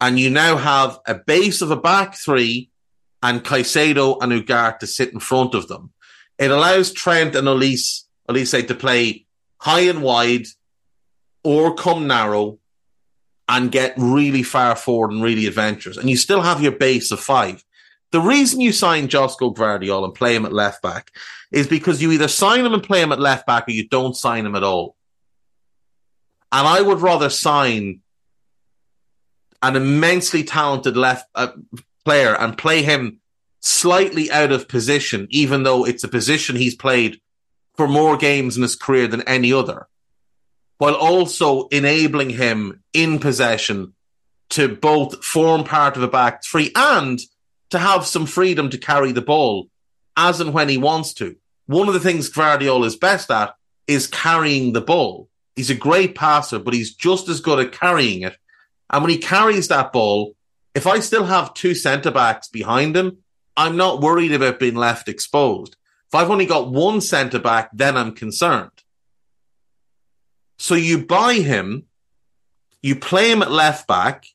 And 0.00 0.18
you 0.18 0.30
now 0.30 0.56
have 0.56 0.98
a 1.06 1.14
base 1.14 1.60
of 1.60 1.70
a 1.70 1.76
back 1.76 2.14
three 2.14 2.67
and 3.22 3.44
Caicedo 3.44 4.18
and 4.20 4.32
Ugarte 4.32 4.78
to 4.80 4.86
sit 4.86 5.12
in 5.12 5.20
front 5.20 5.54
of 5.54 5.68
them. 5.68 5.92
It 6.38 6.50
allows 6.50 6.92
Trent 6.92 7.34
and 7.34 7.48
Elise, 7.48 8.06
Olise 8.28 8.66
to 8.68 8.74
play 8.74 9.26
high 9.60 9.80
and 9.80 10.02
wide 10.02 10.46
or 11.42 11.74
come 11.74 12.06
narrow 12.06 12.58
and 13.48 13.72
get 13.72 13.94
really 13.96 14.42
far 14.42 14.76
forward 14.76 15.10
and 15.10 15.22
really 15.22 15.46
adventurous. 15.46 15.96
And 15.96 16.08
you 16.08 16.16
still 16.16 16.42
have 16.42 16.62
your 16.62 16.72
base 16.72 17.10
of 17.10 17.18
five. 17.18 17.64
The 18.12 18.20
reason 18.20 18.60
you 18.60 18.72
sign 18.72 19.08
Josko 19.08 19.54
Gvardiol 19.54 20.04
and 20.04 20.14
play 20.14 20.34
him 20.34 20.46
at 20.46 20.52
left 20.52 20.82
back 20.82 21.10
is 21.50 21.66
because 21.66 22.00
you 22.00 22.12
either 22.12 22.28
sign 22.28 22.64
him 22.64 22.74
and 22.74 22.82
play 22.82 23.02
him 23.02 23.12
at 23.12 23.20
left 23.20 23.46
back 23.46 23.68
or 23.68 23.72
you 23.72 23.88
don't 23.88 24.16
sign 24.16 24.46
him 24.46 24.54
at 24.54 24.62
all. 24.62 24.96
And 26.52 26.66
I 26.66 26.80
would 26.80 27.00
rather 27.00 27.28
sign 27.28 28.00
an 29.62 29.76
immensely 29.76 30.44
talented 30.44 30.96
left 30.96 31.28
uh, 31.34 31.48
player 32.08 32.34
and 32.34 32.56
play 32.56 32.80
him 32.80 33.20
slightly 33.60 34.30
out 34.30 34.50
of 34.50 34.66
position, 34.66 35.26
even 35.28 35.62
though 35.62 35.84
it's 35.84 36.04
a 36.04 36.08
position 36.08 36.56
he's 36.56 36.74
played 36.74 37.20
for 37.76 37.86
more 37.86 38.16
games 38.16 38.56
in 38.56 38.62
his 38.62 38.76
career 38.76 39.06
than 39.06 39.28
any 39.28 39.52
other, 39.52 39.86
while 40.78 40.94
also 40.94 41.68
enabling 41.68 42.30
him 42.30 42.82
in 42.94 43.18
possession 43.18 43.92
to 44.48 44.74
both 44.74 45.22
form 45.22 45.64
part 45.64 45.98
of 45.98 46.02
a 46.02 46.08
back 46.08 46.42
three 46.42 46.72
and 46.74 47.20
to 47.68 47.78
have 47.78 48.06
some 48.06 48.24
freedom 48.24 48.70
to 48.70 48.78
carry 48.78 49.12
the 49.12 49.20
ball 49.20 49.68
as 50.16 50.40
and 50.40 50.54
when 50.54 50.70
he 50.70 50.78
wants 50.78 51.12
to. 51.12 51.36
One 51.66 51.88
of 51.88 51.94
the 51.94 52.00
things 52.00 52.30
Gvardiol 52.30 52.86
is 52.86 52.96
best 52.96 53.30
at 53.30 53.54
is 53.86 54.06
carrying 54.06 54.72
the 54.72 54.80
ball. 54.80 55.28
He's 55.56 55.68
a 55.68 55.74
great 55.74 56.14
passer, 56.14 56.58
but 56.58 56.72
he's 56.72 56.94
just 56.94 57.28
as 57.28 57.40
good 57.40 57.58
at 57.58 57.72
carrying 57.72 58.22
it. 58.22 58.34
And 58.88 59.02
when 59.02 59.10
he 59.10 59.18
carries 59.18 59.68
that 59.68 59.92
ball, 59.92 60.37
if 60.78 60.86
I 60.86 61.00
still 61.00 61.24
have 61.24 61.54
two 61.54 61.74
centre 61.74 62.12
backs 62.12 62.46
behind 62.46 62.96
him, 62.96 63.18
I'm 63.56 63.76
not 63.76 64.00
worried 64.00 64.32
about 64.32 64.60
being 64.60 64.76
left 64.76 65.08
exposed. 65.08 65.74
If 66.06 66.14
I've 66.14 66.30
only 66.30 66.46
got 66.46 66.70
one 66.70 67.00
centre 67.00 67.40
back, 67.40 67.70
then 67.72 67.96
I'm 67.96 68.14
concerned. 68.14 68.70
So 70.56 70.76
you 70.76 71.04
buy 71.04 71.34
him, 71.34 71.86
you 72.80 72.94
play 72.94 73.32
him 73.32 73.42
at 73.42 73.50
left 73.50 73.88
back, 73.88 74.26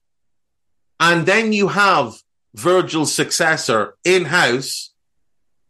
and 1.00 1.26
then 1.26 1.54
you 1.54 1.70
have 1.70 2.22
Virgil's 2.54 3.16
successor 3.16 3.96
in 4.04 4.26
house 4.26 4.91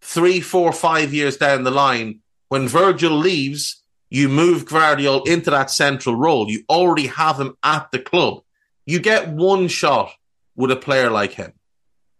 three, 0.01 0.41
four, 0.41 0.71
five 0.73 1.13
years 1.13 1.37
down 1.37 1.65
the 1.65 1.69
line. 1.85 2.21
When 2.49 2.67
Virgil 2.67 3.15
leaves, 3.15 3.83
you 4.09 4.27
move 4.27 4.65
Gvardiol 4.65 5.27
into 5.27 5.51
that 5.51 5.69
central 5.69 6.15
role. 6.15 6.49
You 6.49 6.63
already 6.67 7.07
have 7.07 7.39
him 7.39 7.55
at 7.61 7.91
the 7.91 7.99
club. 7.99 8.41
You 8.87 8.97
get 8.99 9.29
one 9.29 9.67
shot 9.67 10.13
with 10.55 10.71
a 10.71 10.75
player 10.75 11.09
like 11.09 11.33
him. 11.33 11.53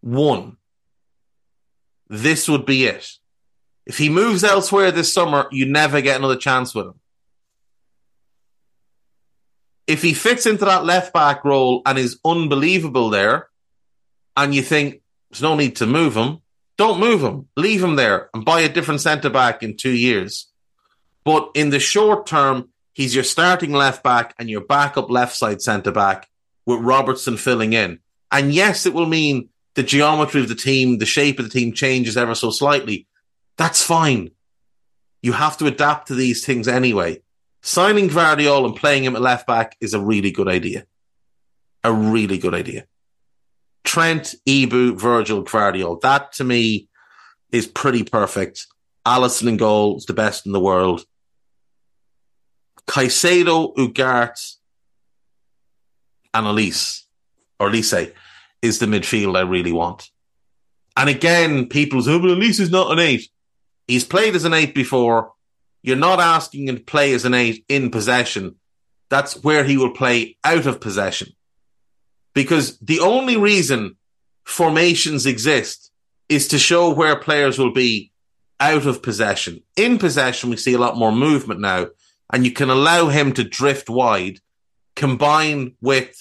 One. 0.01 0.57
This 2.09 2.47
would 2.47 2.65
be 2.65 2.85
it. 2.85 3.09
If 3.85 3.97
he 3.97 4.09
moves 4.09 4.43
elsewhere 4.43 4.91
this 4.91 5.13
summer, 5.13 5.47
you 5.51 5.65
never 5.65 6.01
get 6.01 6.17
another 6.17 6.37
chance 6.37 6.73
with 6.73 6.87
him. 6.87 6.99
If 9.87 10.01
he 10.01 10.13
fits 10.13 10.45
into 10.45 10.65
that 10.65 10.85
left 10.85 11.13
back 11.13 11.43
role 11.43 11.81
and 11.85 11.97
is 11.97 12.19
unbelievable 12.23 13.09
there, 13.09 13.49
and 14.37 14.55
you 14.55 14.61
think 14.61 15.01
there's 15.29 15.41
no 15.41 15.55
need 15.55 15.75
to 15.77 15.85
move 15.85 16.15
him, 16.15 16.39
don't 16.77 16.99
move 16.99 17.21
him. 17.21 17.47
Leave 17.55 17.83
him 17.83 17.95
there 17.95 18.29
and 18.33 18.45
buy 18.45 18.61
a 18.61 18.69
different 18.69 19.01
centre 19.01 19.29
back 19.29 19.61
in 19.61 19.77
two 19.77 19.91
years. 19.91 20.47
But 21.23 21.51
in 21.53 21.69
the 21.69 21.79
short 21.79 22.25
term, 22.25 22.69
he's 22.93 23.13
your 23.13 23.23
starting 23.23 23.73
left 23.73 24.03
back 24.03 24.33
and 24.39 24.49
your 24.49 24.61
backup 24.61 25.09
left 25.09 25.35
side 25.35 25.61
centre 25.61 25.91
back 25.91 26.29
with 26.65 26.79
Robertson 26.79 27.37
filling 27.37 27.73
in. 27.73 27.99
And 28.33 28.51
yes, 28.51 28.87
it 28.87 28.95
will 28.95 29.05
mean 29.05 29.49
the 29.75 29.83
geometry 29.83 30.41
of 30.41 30.49
the 30.49 30.55
team, 30.55 30.97
the 30.97 31.05
shape 31.05 31.37
of 31.37 31.45
the 31.45 31.51
team 31.51 31.71
changes 31.71 32.17
ever 32.17 32.33
so 32.33 32.49
slightly. 32.49 33.07
That's 33.57 33.83
fine. 33.83 34.31
You 35.21 35.33
have 35.33 35.57
to 35.59 35.67
adapt 35.67 36.07
to 36.07 36.15
these 36.15 36.43
things 36.43 36.67
anyway. 36.67 37.21
Signing 37.61 38.09
Gvardiol 38.09 38.65
and 38.65 38.75
playing 38.75 39.03
him 39.05 39.15
at 39.15 39.21
left 39.21 39.45
back 39.45 39.77
is 39.79 39.93
a 39.93 39.99
really 39.99 40.31
good 40.31 40.47
idea. 40.47 40.85
A 41.83 41.93
really 41.93 42.39
good 42.39 42.55
idea. 42.55 42.85
Trent, 43.83 44.33
Ibou, 44.47 44.99
Virgil, 44.99 45.43
Gvardiol. 45.43 46.01
That 46.01 46.33
to 46.33 46.43
me 46.43 46.89
is 47.51 47.67
pretty 47.67 48.03
perfect. 48.03 48.65
Alisson 49.05 49.47
in 49.47 49.57
goal 49.57 49.97
is 49.97 50.05
the 50.05 50.13
best 50.13 50.47
in 50.47 50.53
the 50.53 50.59
world. 50.59 51.05
Caicedo, 52.87 53.75
Ugarte, 53.75 54.55
and 56.33 56.47
Olise, 56.47 57.03
or 57.59 57.69
Olise, 57.69 58.13
is 58.63 58.79
the 58.79 58.87
midfield 58.87 59.37
I 59.37 59.41
really 59.41 59.73
want. 59.73 60.09
And 60.97 61.09
again, 61.09 61.67
people 61.67 62.01
say, 62.01 62.13
oh, 62.13 62.19
but 62.19 62.29
Olise 62.29 62.59
is 62.59 62.71
not 62.71 62.91
an 62.91 62.99
eight. 62.99 63.27
He's 63.87 64.05
played 64.05 64.35
as 64.35 64.45
an 64.45 64.53
eight 64.53 64.73
before. 64.73 65.33
You're 65.81 65.97
not 65.97 66.19
asking 66.19 66.69
him 66.69 66.77
to 66.77 66.83
play 66.83 67.13
as 67.13 67.25
an 67.25 67.33
eight 67.33 67.65
in 67.67 67.91
possession. 67.91 68.55
That's 69.09 69.43
where 69.43 69.63
he 69.63 69.77
will 69.77 69.91
play 69.91 70.37
out 70.43 70.65
of 70.65 70.79
possession. 70.79 71.33
Because 72.33 72.79
the 72.79 73.01
only 73.01 73.37
reason 73.37 73.97
formations 74.45 75.25
exist 75.25 75.91
is 76.29 76.47
to 76.47 76.57
show 76.57 76.93
where 76.93 77.17
players 77.17 77.59
will 77.59 77.73
be 77.73 78.11
out 78.59 78.85
of 78.85 79.03
possession. 79.03 79.61
In 79.75 79.97
possession, 79.97 80.49
we 80.49 80.57
see 80.57 80.73
a 80.73 80.79
lot 80.79 80.97
more 80.97 81.11
movement 81.11 81.59
now, 81.59 81.87
and 82.31 82.45
you 82.45 82.51
can 82.51 82.69
allow 82.69 83.09
him 83.09 83.33
to 83.33 83.43
drift 83.43 83.89
wide, 83.89 84.39
combine 84.95 85.75
with 85.81 86.15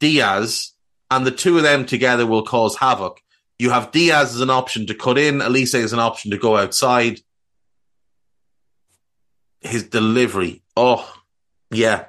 Diaz, 0.00 0.72
and 1.10 1.26
the 1.26 1.30
two 1.30 1.56
of 1.56 1.62
them 1.62 1.86
together 1.86 2.26
will 2.26 2.42
cause 2.42 2.76
havoc. 2.76 3.20
You 3.58 3.70
have 3.70 3.92
Diaz 3.92 4.34
as 4.34 4.40
an 4.40 4.50
option 4.50 4.86
to 4.86 4.94
cut 4.94 5.18
in, 5.18 5.38
Olise 5.38 5.82
as 5.82 5.92
an 5.92 5.98
option 5.98 6.30
to 6.30 6.38
go 6.38 6.56
outside. 6.56 7.20
His 9.60 9.84
delivery, 9.84 10.62
oh 10.76 11.10
yeah, 11.70 12.06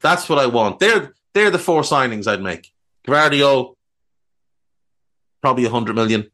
that's 0.00 0.28
what 0.28 0.38
I 0.38 0.46
want. 0.46 0.78
They're 0.78 1.14
they're 1.34 1.50
the 1.50 1.58
four 1.58 1.82
signings 1.82 2.26
I'd 2.26 2.42
make. 2.42 2.72
Gvardiol, 3.06 3.74
probably 5.40 5.64
a 5.64 5.70
hundred 5.70 5.96
million. 5.96 6.30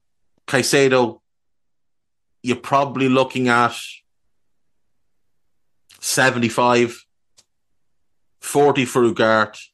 Caicedo, 0.46 1.20
you're 2.42 2.56
probably 2.56 3.08
looking 3.08 3.48
at 3.48 3.76
75, 6.00 7.04
40 8.40 8.84
for 8.84 9.02
Ugarte, 9.02 9.68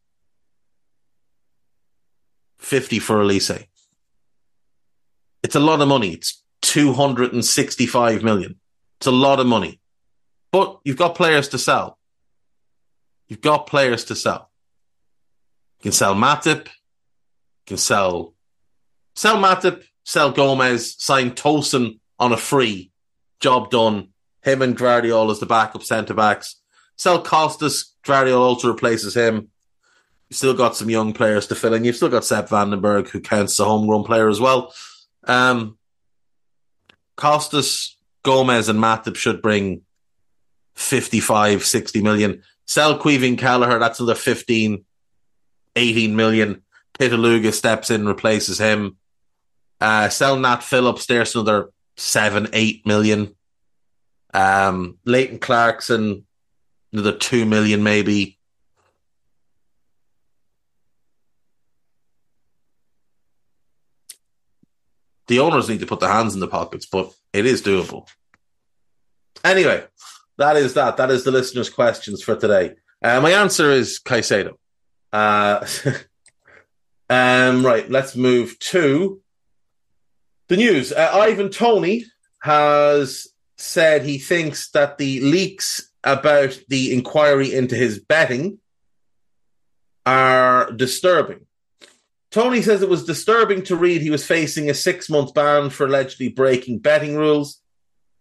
50 2.59 2.98
for 2.98 3.16
Olise. 3.16 3.66
It's 5.42 5.54
a 5.54 5.61
lot 5.61 5.80
of 5.80 5.88
money. 5.88 6.12
It's 6.12 6.42
265 6.62 8.22
million. 8.22 8.56
It's 8.98 9.06
a 9.06 9.12
lot 9.12 9.40
of 9.40 9.46
money. 9.46 9.80
But 10.50 10.80
you've 10.84 10.96
got 10.96 11.14
players 11.14 11.48
to 11.48 11.59
sell. 11.59 11.98
You've 13.28 13.40
got 13.40 13.66
players 13.66 14.04
to 14.06 14.16
sell. 14.16 14.50
You 15.78 15.84
can 15.84 15.92
sell 15.92 16.14
Matip. 16.14 16.66
You 16.66 17.66
can 17.66 17.76
sell 17.76 18.34
sell 19.18 19.36
Matip, 19.36 19.84
sell 20.04 20.30
Gomez, 20.30 20.94
sign 20.98 21.32
Tosin 21.32 21.98
on 22.18 22.32
a 22.32 22.36
free. 22.36 22.92
Job 23.40 23.70
done. 23.70 24.09
Him 24.42 24.62
and 24.62 24.76
Gvardiol 24.76 25.30
as 25.30 25.40
the 25.40 25.46
backup 25.46 25.82
centre 25.82 26.14
backs. 26.14 26.61
Sell 26.96 27.22
Costas. 27.22 27.94
Gvardiol 28.04 28.38
also 28.38 28.68
replaces 28.68 29.14
him. 29.14 29.48
You've 30.28 30.36
still 30.36 30.54
got 30.54 30.76
some 30.76 30.90
young 30.90 31.12
players 31.12 31.46
to 31.46 31.54
fill 31.54 31.74
in. 31.74 31.84
You've 31.84 31.96
still 31.96 32.10
got 32.10 32.24
Sepp 32.24 32.48
van 32.50 32.70
den 32.70 32.80
Berg, 32.80 33.08
who 33.08 33.20
counts 33.20 33.54
as 33.54 33.60
a 33.60 33.64
homegrown 33.64 34.04
player 34.04 34.28
as 34.28 34.40
well. 34.40 34.74
Um, 35.24 35.78
Costas, 37.16 37.96
Gomez, 38.22 38.68
and 38.68 38.78
Matip 38.78 39.16
should 39.16 39.40
bring 39.42 39.82
55, 40.76 41.64
60 41.64 42.02
million. 42.02 42.42
Sell 42.66 42.98
Caoimhín 42.98 43.38
Kelleher, 43.38 43.78
that's 43.78 44.00
another 44.00 44.14
15, 44.14 44.84
18 45.74 46.16
million. 46.16 46.62
Pitaluga 46.98 47.52
steps 47.52 47.90
in, 47.90 48.06
replaces 48.06 48.58
him. 48.58 48.96
Uh, 49.80 50.08
sell 50.08 50.36
Nat 50.38 50.62
Phillips, 50.62 51.06
there's 51.06 51.34
another 51.34 51.70
7, 51.96 52.48
8 52.52 52.86
million. 52.86 53.34
Um, 54.34 54.98
Leighton 55.04 55.38
Clarkson, 55.38 56.26
another 56.92 57.16
2 57.16 57.46
million 57.46 57.82
maybe. 57.82 58.38
The 65.28 65.38
owners 65.38 65.68
need 65.68 65.80
to 65.80 65.86
put 65.86 66.00
their 66.00 66.10
hands 66.10 66.34
in 66.34 66.40
the 66.40 66.48
pockets, 66.48 66.86
but 66.86 67.12
it 67.32 67.46
is 67.46 67.62
doable. 67.62 68.08
Anyway, 69.44 69.84
that 70.38 70.56
is 70.56 70.74
that. 70.74 70.96
That 70.96 71.10
is 71.10 71.24
the 71.24 71.30
listeners' 71.30 71.70
questions 71.70 72.22
for 72.22 72.34
today. 72.34 72.74
Uh, 73.02 73.20
my 73.20 73.30
answer 73.30 73.70
is 73.70 74.00
Caicedo. 74.00 74.54
Uh, 75.12 75.64
um, 77.10 77.64
right, 77.64 77.88
let's 77.90 78.16
move 78.16 78.58
to 78.58 79.20
the 80.48 80.56
news. 80.56 80.92
Uh, 80.92 81.10
Ivan 81.14 81.50
Toney 81.50 82.06
has 82.42 83.28
said 83.56 84.02
he 84.02 84.18
thinks 84.18 84.70
that 84.70 84.98
the 84.98 85.20
leaks 85.20 85.90
about 86.04 86.58
the 86.68 86.92
inquiry 86.92 87.52
into 87.52 87.74
his 87.74 87.98
betting 87.98 88.58
are 90.06 90.70
disturbing. 90.72 91.40
Toney 92.30 92.60
says 92.60 92.82
it 92.82 92.88
was 92.88 93.04
disturbing 93.04 93.62
to 93.64 93.76
read 93.76 94.02
he 94.02 94.10
was 94.10 94.26
facing 94.26 94.68
a 94.68 94.74
six 94.74 95.08
month 95.08 95.32
ban 95.32 95.70
for 95.70 95.86
allegedly 95.86 96.28
breaking 96.28 96.78
betting 96.80 97.16
rules. 97.16 97.60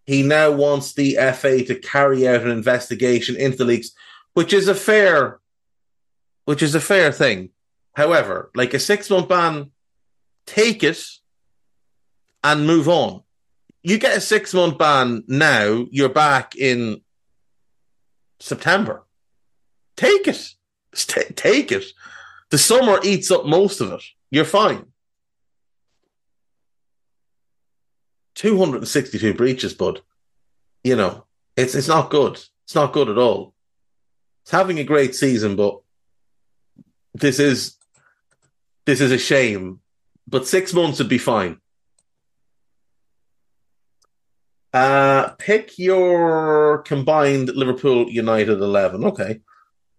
He 0.06 0.24
now 0.24 0.52
wants 0.52 0.94
the 0.94 1.18
FA 1.34 1.64
to 1.66 1.76
carry 1.76 2.28
out 2.28 2.42
an 2.42 2.50
investigation 2.50 3.36
into 3.36 3.58
the 3.58 3.66
leaks, 3.66 3.92
which 4.34 4.54
is 4.54 4.70
a 4.70 4.76
fair, 4.76 5.40
which 6.46 6.64
is 6.64 6.76
a 6.76 6.80
fair 6.80 7.12
thing. 7.12 7.50
However, 7.94 8.50
like 8.56 8.74
a 8.74 8.80
six 8.80 9.10
month 9.10 9.28
ban, 9.28 9.72
take 10.46 10.84
it 10.84 11.04
and 12.44 12.66
move 12.66 12.88
on. 12.88 13.24
You 13.84 13.98
get 13.98 14.18
a 14.18 14.22
six 14.22 14.54
month 14.54 14.78
ban 14.78 15.24
now, 15.28 15.86
you're 15.92 16.08
back 16.08 16.56
in 16.56 17.02
September. 18.40 19.04
Take 19.98 20.28
it. 20.28 20.48
take 21.36 21.72
it. 21.72 21.86
The 22.50 22.58
summer 22.58 23.00
eats 23.04 23.30
up 23.32 23.46
most 23.46 23.82
of 23.82 23.92
it. 23.92 24.04
You're 24.32 24.46
fine. 24.46 24.86
262 28.36 29.34
breaches, 29.34 29.74
bud. 29.74 30.02
You 30.84 30.96
know, 30.96 31.26
it's 31.56 31.76
it's 31.76 31.88
not 31.88 32.10
good. 32.10 32.40
It's 32.66 32.76
not 32.76 32.94
good 32.94 33.10
at 33.10 33.18
all. 33.18 33.54
It's 34.44 34.52
having 34.52 34.80
a 34.80 34.84
great 34.84 35.16
season, 35.16 35.56
but 35.56 35.80
this 37.14 37.40
is 37.40 37.76
this 38.86 39.02
is 39.02 39.12
a 39.12 39.18
shame. 39.18 39.80
But 40.28 40.48
six 40.48 40.74
months 40.74 41.00
would 41.00 41.10
be 41.10 41.18
fine. 41.18 41.60
Uh, 44.74 45.30
pick 45.40 45.80
your 45.80 46.84
combined 46.84 47.50
Liverpool 47.50 48.10
United 48.10 48.60
11. 48.60 49.04
Okay. 49.06 49.40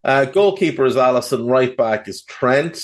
Uh, 0.04 0.24
goalkeeper 0.26 0.86
is 0.86 0.96
Alisson. 0.96 1.48
Right 1.48 1.76
back 1.76 2.08
is 2.08 2.22
Trent. 2.22 2.78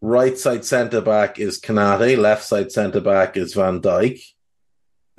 Right 0.00 0.36
side 0.36 0.64
centre 0.64 1.00
back 1.00 1.38
is 1.38 1.60
Konate. 1.60 2.18
Left 2.18 2.44
side 2.44 2.70
centre 2.70 3.00
back 3.00 3.36
is 3.36 3.54
Van 3.54 3.80
Dijk. 3.80 4.20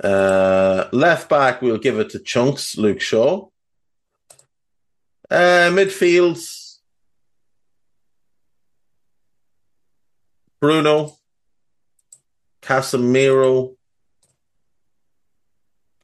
Uh, 0.02 0.88
left 0.92 1.28
back, 1.28 1.60
we'll 1.60 1.78
give 1.78 1.98
it 1.98 2.10
to 2.10 2.20
Chunks, 2.20 2.76
Luke 2.78 3.00
Shaw. 3.00 3.48
Uh, 5.28 5.70
midfield, 5.72 6.40
Bruno, 10.60 11.16
Casemiro. 12.62 13.74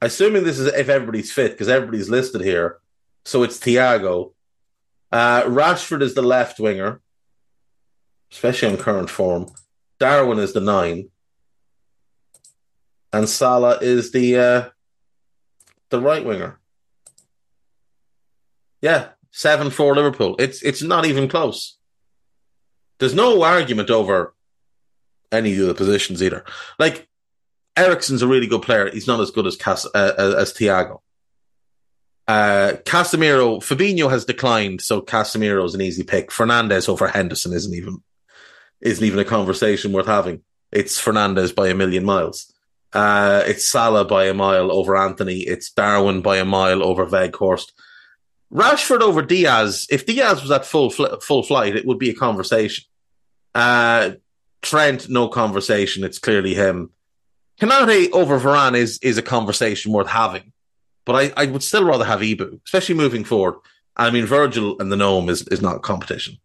Assuming 0.02 0.44
this 0.44 0.58
is 0.58 0.66
if 0.66 0.88
everybody's 0.88 1.32
fit, 1.32 1.52
because 1.52 1.68
everybody's 1.68 2.10
listed 2.10 2.42
here. 2.42 2.78
So 3.24 3.42
it's 3.42 3.58
Thiago. 3.58 4.32
Uh, 5.10 5.42
Rashford 5.42 6.02
is 6.02 6.14
the 6.14 6.22
left 6.22 6.58
winger, 6.58 7.00
especially 8.32 8.68
on 8.68 8.76
current 8.76 9.10
form. 9.10 9.52
Darwin 9.98 10.38
is 10.38 10.52
the 10.52 10.60
nine, 10.60 11.10
and 13.12 13.28
Salah 13.28 13.78
is 13.80 14.10
the 14.12 14.36
uh, 14.36 14.68
the 15.90 16.00
right 16.00 16.24
winger. 16.24 16.58
Yeah, 18.82 19.10
seven 19.30 19.70
four 19.70 19.94
Liverpool. 19.94 20.36
It's 20.38 20.62
it's 20.62 20.82
not 20.82 21.06
even 21.06 21.28
close. 21.28 21.78
There's 22.98 23.14
no 23.14 23.42
argument 23.42 23.90
over 23.90 24.34
any 25.32 25.56
of 25.58 25.66
the 25.66 25.74
positions 25.74 26.22
either. 26.22 26.44
Like 26.78 27.08
Eriksen's 27.76 28.22
a 28.22 28.28
really 28.28 28.46
good 28.46 28.62
player. 28.62 28.90
He's 28.90 29.06
not 29.06 29.20
as 29.20 29.30
good 29.30 29.46
as 29.46 29.56
Cas- 29.56 29.86
uh, 29.94 30.34
as 30.38 30.52
Thiago. 30.52 31.00
Uh, 32.26 32.74
Casemiro, 32.84 33.58
Fabinho 33.58 34.10
has 34.10 34.24
declined, 34.24 34.80
so 34.80 35.02
Casemiro 35.02 35.64
is 35.64 35.74
an 35.74 35.82
easy 35.82 36.02
pick. 36.02 36.30
Fernandes 36.30 36.88
over 36.88 37.06
Henderson 37.06 37.52
isn't 37.52 37.74
even 37.74 38.02
isn't 38.80 39.04
even 39.04 39.18
a 39.18 39.24
conversation 39.24 39.92
worth 39.92 40.06
having. 40.06 40.42
It's 40.72 41.00
Fernandes 41.00 41.54
by 41.54 41.68
a 41.68 41.74
million 41.74 42.04
miles. 42.04 42.52
Uh, 42.92 43.42
it's 43.46 43.66
Salah 43.68 44.04
by 44.04 44.26
a 44.26 44.34
mile 44.34 44.70
over 44.70 44.96
Antony. 44.96 45.40
It's 45.40 45.70
Darwin 45.70 46.22
by 46.22 46.36
a 46.36 46.44
mile 46.44 46.82
over 46.82 47.06
Weghorst. 47.06 47.72
Rashford 48.52 49.00
over 49.00 49.20
Diaz. 49.20 49.86
If 49.90 50.06
Diaz 50.06 50.40
was 50.40 50.50
at 50.50 50.64
full 50.64 50.90
fl- 50.90 51.16
full 51.20 51.42
flight, 51.42 51.76
it 51.76 51.86
would 51.86 51.98
be 51.98 52.10
a 52.10 52.14
conversation. 52.14 52.84
Uh, 53.54 54.12
Trent, 54.62 55.08
no 55.08 55.28
conversation. 55.28 56.04
It's 56.04 56.18
clearly 56.18 56.54
him. 56.54 56.90
Konate 57.60 58.12
over 58.12 58.38
Varane 58.38 58.76
is 58.76 58.98
is 59.02 59.18
a 59.18 59.22
conversation 59.22 59.92
worth 59.92 60.08
having. 60.08 60.52
But 61.04 61.32
I, 61.36 61.42
I 61.42 61.46
would 61.46 61.62
still 61.62 61.84
rather 61.84 62.04
have 62.04 62.20
Ibou, 62.20 62.60
especially 62.64 62.94
moving 62.94 63.24
forward. 63.24 63.56
I 63.96 64.10
mean, 64.10 64.26
Virgil 64.26 64.80
and 64.80 64.90
the 64.90 64.96
Gnome 64.96 65.28
is, 65.28 65.46
is 65.48 65.62
not 65.62 65.82
competition. 65.82 66.38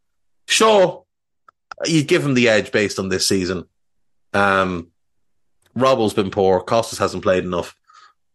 Sure, 0.48 1.06
you 1.86 2.04
give 2.04 2.26
him 2.26 2.34
the 2.34 2.50
edge 2.50 2.72
based 2.72 3.00
on 3.00 3.10
this 3.10 3.28
season. 3.28 3.66
Um, 4.34 4.90
Robbo's 5.76 6.14
been 6.14 6.32
poor. 6.32 6.60
Costas 6.62 7.00
hasn't 7.00 7.24
played 7.24 7.44
enough. 7.44 7.76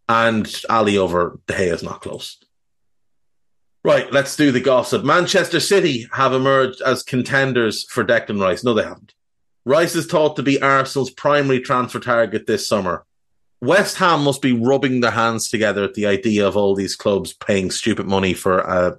And 0.09 0.53
Ali 0.69 0.99
over 0.99 1.39
De 1.47 1.55
Gea 1.55 1.73
is 1.73 1.83
not 1.83 2.03
close. 2.03 2.39
Right, 3.85 4.11
let's 4.13 4.37
do 4.37 4.51
the 4.51 4.61
gossip. 4.61 5.05
Manchester 5.05 5.61
City 5.61 6.07
have 6.13 6.33
emerged 6.33 6.81
as 6.81 7.03
contenders 7.03 7.85
for 7.91 8.03
Declan 8.03 8.41
Rice. 8.41 8.65
No, 8.65 8.73
they 8.73 8.83
haven't. 8.83 9.15
Rice 9.67 9.95
is 9.95 10.07
thought 10.07 10.37
to 10.37 10.43
be 10.43 10.61
Arsenal's 10.61 11.11
primary 11.11 11.61
transfer 11.61 12.01
target 12.01 12.47
this 12.47 12.67
summer. 12.67 13.05
West 13.65 13.97
Ham 13.97 14.25
must 14.25 14.43
be 14.43 14.53
rubbing 14.53 15.01
their 15.01 15.11
hands 15.11 15.49
together 15.49 15.85
at 15.85 15.95
the 15.95 16.07
idea 16.07 16.47
of 16.47 16.57
all 16.57 16.75
these 16.75 16.95
clubs 16.95 17.33
paying 17.33 17.71
stupid 17.71 18.07
money 18.07 18.35
for 18.35 18.59
a, 18.59 18.99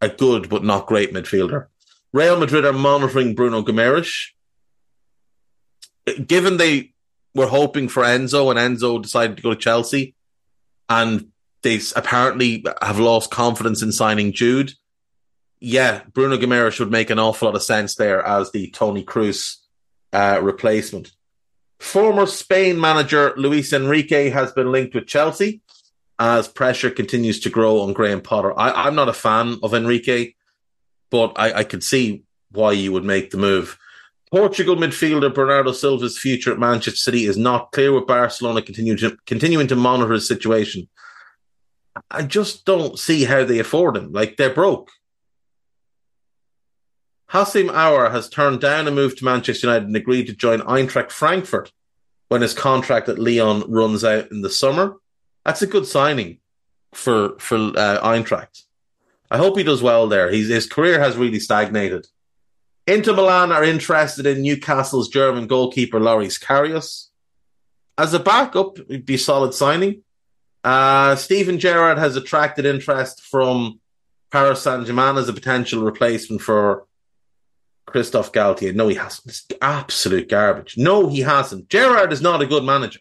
a 0.00 0.08
good 0.08 0.48
but 0.48 0.64
not 0.64 0.86
great 0.86 1.12
midfielder. 1.12 1.66
Real 2.12 2.38
Madrid 2.38 2.64
are 2.64 2.72
monitoring 2.72 3.34
Bruno 3.34 3.62
Guimaraes. 3.62 4.28
Given 6.26 6.56
they 6.56 6.92
were 7.34 7.48
hoping 7.48 7.88
for 7.88 8.02
Enzo 8.02 8.50
and 8.50 8.78
Enzo 8.78 9.02
decided 9.02 9.36
to 9.36 9.42
go 9.42 9.50
to 9.50 9.60
Chelsea 9.60 10.14
and 10.88 11.28
they 11.62 11.80
apparently 11.96 12.64
have 12.80 12.98
lost 12.98 13.30
confidence 13.30 13.82
in 13.82 13.92
signing 13.92 14.32
Jude. 14.32 14.72
Yeah, 15.60 16.02
Bruno 16.12 16.36
Guimaraes 16.36 16.78
would 16.78 16.90
make 16.90 17.10
an 17.10 17.18
awful 17.18 17.48
lot 17.48 17.56
of 17.56 17.62
sense 17.62 17.96
there 17.96 18.24
as 18.24 18.52
the 18.52 18.70
Toni 18.70 19.04
Kroos 19.04 19.56
uh, 20.12 20.40
replacement. 20.42 21.10
Former 21.84 22.26
Spain 22.26 22.80
manager 22.80 23.34
Luis 23.36 23.72
Enrique 23.72 24.30
has 24.30 24.50
been 24.50 24.72
linked 24.72 24.94
with 24.94 25.06
Chelsea 25.06 25.60
as 26.18 26.48
pressure 26.48 26.90
continues 26.90 27.40
to 27.40 27.50
grow 27.50 27.82
on 27.82 27.92
Graham 27.92 28.20
Potter. 28.20 28.58
I, 28.58 28.88
am 28.88 28.96
not 28.96 29.10
a 29.10 29.12
fan 29.12 29.58
of 29.62 29.74
Enrique, 29.74 30.32
but 31.10 31.34
I, 31.36 31.52
I 31.52 31.64
could 31.64 31.84
see 31.84 32.24
why 32.50 32.72
you 32.72 32.90
would 32.90 33.04
make 33.04 33.30
the 33.30 33.36
move. 33.36 33.78
Portugal 34.32 34.74
midfielder 34.74 35.32
Bernardo 35.32 35.70
Silva's 35.70 36.18
future 36.18 36.50
at 36.50 36.58
Manchester 36.58 36.96
City 36.96 37.26
is 37.26 37.36
not 37.36 37.70
clear 37.70 37.92
with 37.92 38.08
Barcelona 38.08 38.62
continuing 38.62 38.98
to, 38.98 39.16
continuing 39.26 39.68
to 39.68 39.76
monitor 39.76 40.14
his 40.14 40.26
situation. 40.26 40.88
I 42.10 42.22
just 42.22 42.64
don't 42.64 42.98
see 42.98 43.24
how 43.24 43.44
they 43.44 43.60
afford 43.60 43.96
him. 43.96 44.10
Like 44.10 44.36
they're 44.36 44.52
broke. 44.52 44.90
Houssem 47.34 47.68
Aouar 47.68 48.12
has 48.12 48.28
turned 48.28 48.60
down 48.60 48.86
a 48.86 48.92
move 48.92 49.16
to 49.16 49.24
Manchester 49.24 49.66
United 49.66 49.88
and 49.88 49.96
agreed 49.96 50.28
to 50.28 50.34
join 50.34 50.60
Eintracht 50.60 51.10
Frankfurt 51.10 51.72
when 52.28 52.42
his 52.42 52.54
contract 52.54 53.08
at 53.08 53.18
Lyon 53.18 53.64
runs 53.66 54.04
out 54.04 54.30
in 54.30 54.40
the 54.40 54.48
summer. 54.48 54.96
That's 55.44 55.60
a 55.60 55.66
good 55.66 55.84
signing 55.84 56.38
for 56.92 57.36
for 57.40 57.56
uh, 57.56 58.00
Eintracht. 58.02 58.62
I 59.32 59.38
hope 59.38 59.58
he 59.58 59.64
does 59.64 59.82
well 59.82 60.06
there. 60.06 60.30
He's, 60.30 60.48
his 60.48 60.68
career 60.68 61.00
has 61.00 61.16
really 61.16 61.40
stagnated. 61.40 62.06
Inter 62.86 63.14
Milan 63.14 63.50
are 63.50 63.64
interested 63.64 64.26
in 64.26 64.42
Newcastle's 64.42 65.08
German 65.08 65.48
goalkeeper 65.48 65.98
Loris 65.98 66.38
Karius. 66.38 67.08
As 67.98 68.14
a 68.14 68.20
backup, 68.20 68.78
it'd 68.78 69.06
be 69.06 69.16
solid 69.16 69.54
signing. 69.54 70.02
Uh, 70.62 71.16
Steven 71.16 71.58
Gerrard 71.58 71.98
has 71.98 72.14
attracted 72.14 72.64
interest 72.64 73.22
from 73.22 73.80
Paris 74.30 74.62
Saint 74.62 74.86
Germain 74.86 75.16
as 75.16 75.28
a 75.28 75.32
potential 75.32 75.82
replacement 75.82 76.40
for 76.40 76.86
Christophe 77.86 78.32
Galtier. 78.32 78.74
No, 78.74 78.88
he 78.88 78.96
hasn't. 78.96 79.26
It's 79.28 79.46
absolute 79.60 80.28
garbage. 80.28 80.76
No, 80.76 81.08
he 81.08 81.20
hasn't. 81.20 81.68
Gerrard 81.68 82.12
is 82.12 82.20
not 82.20 82.42
a 82.42 82.46
good 82.46 82.64
manager. 82.64 83.00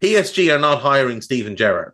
PSG 0.00 0.54
are 0.54 0.58
not 0.58 0.80
hiring 0.80 1.20
Steven 1.20 1.56
Gerrard. 1.56 1.92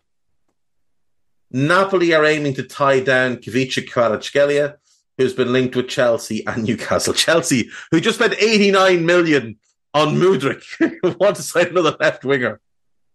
Napoli 1.50 2.12
are 2.12 2.24
aiming 2.24 2.54
to 2.54 2.62
tie 2.62 3.00
down 3.00 3.36
Khvicha 3.36 3.88
Kvaratskhelia, 3.88 4.76
who's 5.16 5.32
been 5.32 5.52
linked 5.52 5.76
with 5.76 5.88
Chelsea 5.88 6.46
and 6.46 6.64
Newcastle. 6.64 7.14
Chelsea, 7.14 7.70
who 7.90 8.00
just 8.00 8.18
spent 8.18 8.34
89 8.34 9.06
million 9.06 9.56
on 9.94 10.16
Mudryk, 10.16 10.62
want 11.20 11.36
to 11.36 11.42
sign 11.42 11.68
another 11.68 11.96
left 11.98 12.24
winger. 12.24 12.60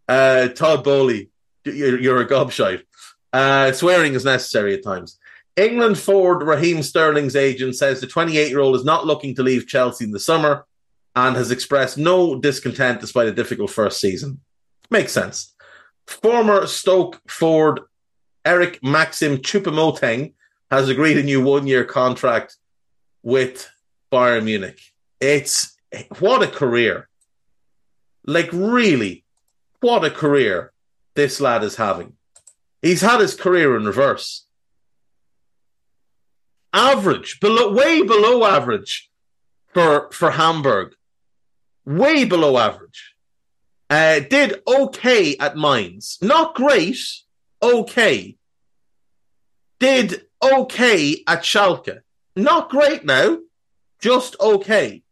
Uh, 0.08 0.48
Todd 0.50 0.84
Boehly, 0.84 1.30
you're, 1.64 2.00
you're 2.00 2.22
a 2.22 2.28
gobshite. 2.28 2.84
Uh, 3.32 3.72
swearing 3.72 4.14
is 4.14 4.26
necessary 4.26 4.74
at 4.74 4.84
times. 4.84 5.18
England 5.56 5.98
forward 5.98 6.46
Raheem 6.46 6.82
Sterling's 6.82 7.36
agent 7.36 7.76
says 7.76 8.00
the 8.00 8.08
28 8.08 8.50
year 8.50 8.60
old 8.60 8.76
is 8.76 8.86
not 8.86 9.06
looking 9.06 9.36
to 9.36 9.44
leave 9.44 9.68
Chelsea 9.68 10.06
in 10.06 10.12
the 10.12 10.20
summer 10.20 10.66
and 11.16 11.36
has 11.36 11.52
expressed 11.52 11.98
no 11.98 12.40
discontent 12.40 13.02
despite 13.02 13.28
a 13.28 13.34
difficult 13.34 13.70
first 13.70 14.00
season. 14.00 14.40
Makes 14.90 15.12
sense. 15.12 15.54
Former 16.08 16.68
Stoke 16.68 17.22
forward 17.30 17.82
Eric 18.46 18.84
Maxim 18.84 19.38
Choupo-Moting 19.38 20.34
has 20.70 20.90
agreed 20.90 21.18
a 21.18 21.24
new 21.24 21.44
one 21.44 21.68
year 21.68 21.84
contract 21.84 22.56
with 23.24 23.70
Bayern 24.12 24.46
Munich. 24.46 24.80
It's 25.20 25.78
what 26.20 26.42
a 26.42 26.48
career. 26.48 27.08
Like, 28.26 28.50
really, 28.52 29.26
what 29.82 30.06
a 30.06 30.12
career 30.12 30.72
this 31.16 31.42
lad 31.42 31.64
is 31.64 31.76
having. 31.76 32.14
He's 32.82 33.02
had 33.02 33.20
his 33.20 33.36
career 33.36 33.76
in 33.76 33.86
reverse. 33.86 34.46
Average, 36.74 37.40
below, 37.40 37.74
way 37.74 38.02
below 38.02 38.46
average 38.46 39.10
for, 39.74 40.10
for 40.12 40.32
Hamburg. 40.32 40.94
Way 41.86 42.26
below 42.26 42.58
average. 42.58 43.16
Uh, 43.90 44.22
did 44.22 44.62
okay 44.66 45.36
at 45.38 45.58
Mainz, 45.58 46.18
Not 46.22 46.56
great, 46.56 46.98
okay. 47.62 48.38
Did 49.80 50.22
okay 50.42 51.24
at 51.28 51.42
Schalke. 51.42 52.00
Not 52.36 52.70
great 52.70 53.04
now, 53.04 53.40
just 54.00 54.40
okay. 54.40 55.04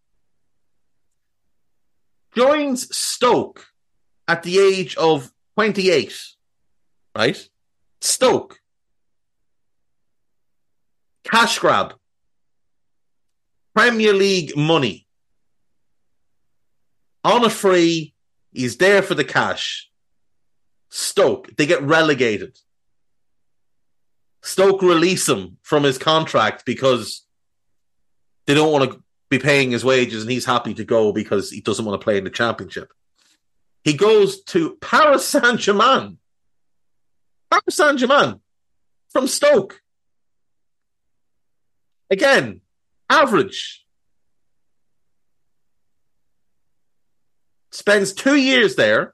Joins 2.35 2.95
Stoke 2.95 3.65
at 4.27 4.43
the 4.43 4.59
age 4.59 4.95
of 4.95 5.31
28, 5.55 6.13
right? 7.17 7.49
Stoke. 7.99 8.58
Cash 11.31 11.59
grab. 11.59 11.93
Premier 13.75 14.13
League 14.13 14.55
money. 14.57 15.07
On 17.23 17.45
a 17.45 17.49
free, 17.49 18.13
he's 18.51 18.77
there 18.77 19.01
for 19.01 19.13
the 19.13 19.23
cash. 19.23 19.89
Stoke, 20.89 21.55
they 21.55 21.65
get 21.65 21.83
relegated. 21.83 22.57
Stoke 24.41 24.81
release 24.81 25.27
him 25.27 25.57
from 25.61 25.83
his 25.83 25.97
contract 25.97 26.65
because 26.65 27.25
they 28.47 28.53
don't 28.53 28.71
want 28.71 28.91
to 28.91 29.03
be 29.29 29.37
paying 29.37 29.71
his 29.71 29.85
wages 29.85 30.23
and 30.23 30.31
he's 30.31 30.45
happy 30.45 30.73
to 30.73 30.83
go 30.83 31.11
because 31.11 31.51
he 31.51 31.61
doesn't 31.61 31.85
want 31.85 31.99
to 31.99 32.03
play 32.03 32.17
in 32.17 32.23
the 32.23 32.29
championship. 32.29 32.91
He 33.83 33.93
goes 33.93 34.41
to 34.45 34.77
Paris 34.81 35.27
Saint 35.27 35.59
Germain. 35.59 36.17
Paris 37.51 37.75
Saint 37.75 37.99
Germain 37.99 38.39
from 39.09 39.27
Stoke. 39.27 39.81
Again, 42.09 42.61
average. 43.09 43.85
Spends 47.71 48.13
two 48.13 48.35
years 48.35 48.75
there. 48.75 49.13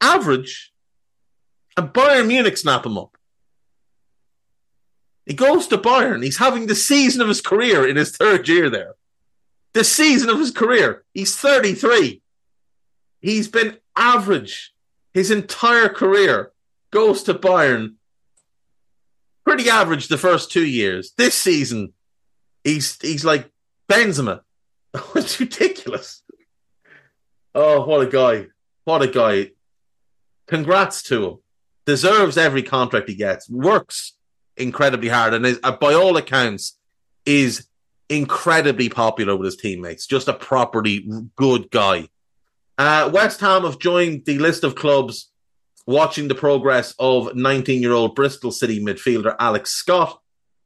Average 0.00 0.72
and 1.76 1.88
Bayern 1.88 2.26
Munich 2.26 2.56
snap 2.56 2.86
him 2.86 2.98
up. 2.98 3.16
He 5.26 5.34
goes 5.34 5.66
to 5.68 5.78
Bayern. 5.78 6.22
He's 6.22 6.36
having 6.36 6.66
the 6.66 6.74
season 6.74 7.22
of 7.22 7.28
his 7.28 7.40
career 7.40 7.88
in 7.88 7.96
his 7.96 8.16
third 8.16 8.46
year 8.48 8.68
there. 8.68 8.94
The 9.72 9.84
season 9.84 10.28
of 10.28 10.38
his 10.38 10.50
career. 10.50 11.04
He's 11.14 11.34
33. 11.36 12.20
He's 13.20 13.48
been 13.48 13.78
average 13.96 14.72
his 15.14 15.30
entire 15.30 15.88
career. 15.88 16.52
Goes 16.90 17.22
to 17.24 17.34
Bayern. 17.34 17.94
Pretty 19.44 19.68
average 19.68 20.08
the 20.08 20.18
first 20.18 20.50
two 20.50 20.66
years. 20.66 21.12
This 21.16 21.34
season, 21.34 21.92
he's 22.62 22.98
he's 23.00 23.24
like 23.24 23.50
Benzema. 23.90 24.40
it's 25.14 25.38
ridiculous. 25.38 26.22
Oh, 27.54 27.84
what 27.86 28.06
a 28.06 28.10
guy. 28.10 28.46
What 28.84 29.02
a 29.02 29.08
guy. 29.08 29.50
Congrats 30.46 31.02
to 31.04 31.26
him 31.26 31.38
deserves 31.86 32.36
every 32.36 32.62
contract 32.62 33.08
he 33.08 33.14
gets, 33.14 33.48
works 33.48 34.14
incredibly 34.56 35.08
hard, 35.08 35.34
and 35.34 35.44
is, 35.46 35.60
uh, 35.62 35.72
by 35.72 35.94
all 35.94 36.16
accounts, 36.16 36.78
is 37.26 37.66
incredibly 38.08 38.88
popular 38.88 39.36
with 39.36 39.46
his 39.46 39.56
teammates. 39.56 40.06
Just 40.06 40.28
a 40.28 40.34
properly 40.34 41.08
good 41.36 41.70
guy. 41.70 42.08
Uh, 42.76 43.10
West 43.12 43.40
Ham 43.40 43.62
have 43.62 43.78
joined 43.78 44.24
the 44.24 44.38
list 44.38 44.64
of 44.64 44.74
clubs 44.74 45.30
watching 45.86 46.28
the 46.28 46.34
progress 46.34 46.94
of 46.98 47.34
19 47.34 47.82
year 47.82 47.92
old 47.92 48.14
Bristol 48.14 48.50
City 48.50 48.82
midfielder 48.82 49.36
Alex 49.38 49.70
Scott, 49.70 50.20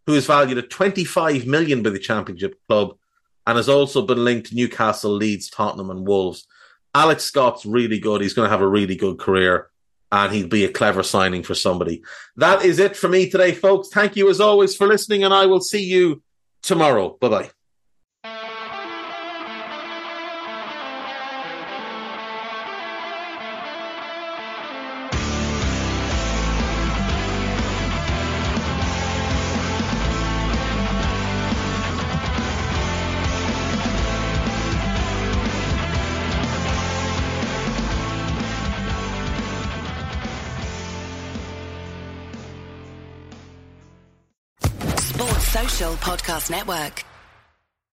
who 0.06 0.14
is 0.14 0.26
valued 0.26 0.58
at 0.58 0.70
25 0.70 1.46
million 1.46 1.82
by 1.82 1.90
the 1.90 1.98
Championship 1.98 2.56
club 2.68 2.96
and 3.46 3.56
has 3.56 3.68
also 3.68 4.02
been 4.02 4.24
linked 4.24 4.48
to 4.48 4.54
Newcastle, 4.54 5.10
Leeds, 5.10 5.48
Tottenham, 5.50 5.90
and 5.90 6.06
Wolves. 6.06 6.46
Alex 6.94 7.24
Scott's 7.24 7.66
really 7.66 7.98
good. 7.98 8.20
He's 8.20 8.34
going 8.34 8.46
to 8.46 8.50
have 8.50 8.60
a 8.60 8.68
really 8.68 8.96
good 8.96 9.18
career 9.18 9.70
and 10.10 10.32
he'd 10.32 10.48
be 10.48 10.64
a 10.64 10.72
clever 10.72 11.02
signing 11.02 11.42
for 11.42 11.54
somebody. 11.54 12.02
That 12.36 12.64
is 12.64 12.78
it 12.78 12.96
for 12.96 13.08
me 13.08 13.28
today, 13.28 13.52
folks. 13.52 13.88
Thank 13.88 14.16
you 14.16 14.30
as 14.30 14.40
always 14.40 14.74
for 14.74 14.86
listening, 14.86 15.24
and 15.24 15.34
I 15.34 15.46
will 15.46 15.60
see 15.60 15.84
you 15.84 16.22
tomorrow. 16.62 17.16
Bye 17.20 17.28
bye. 17.28 17.57
Podcast 46.28 46.50
Network. 46.50 47.07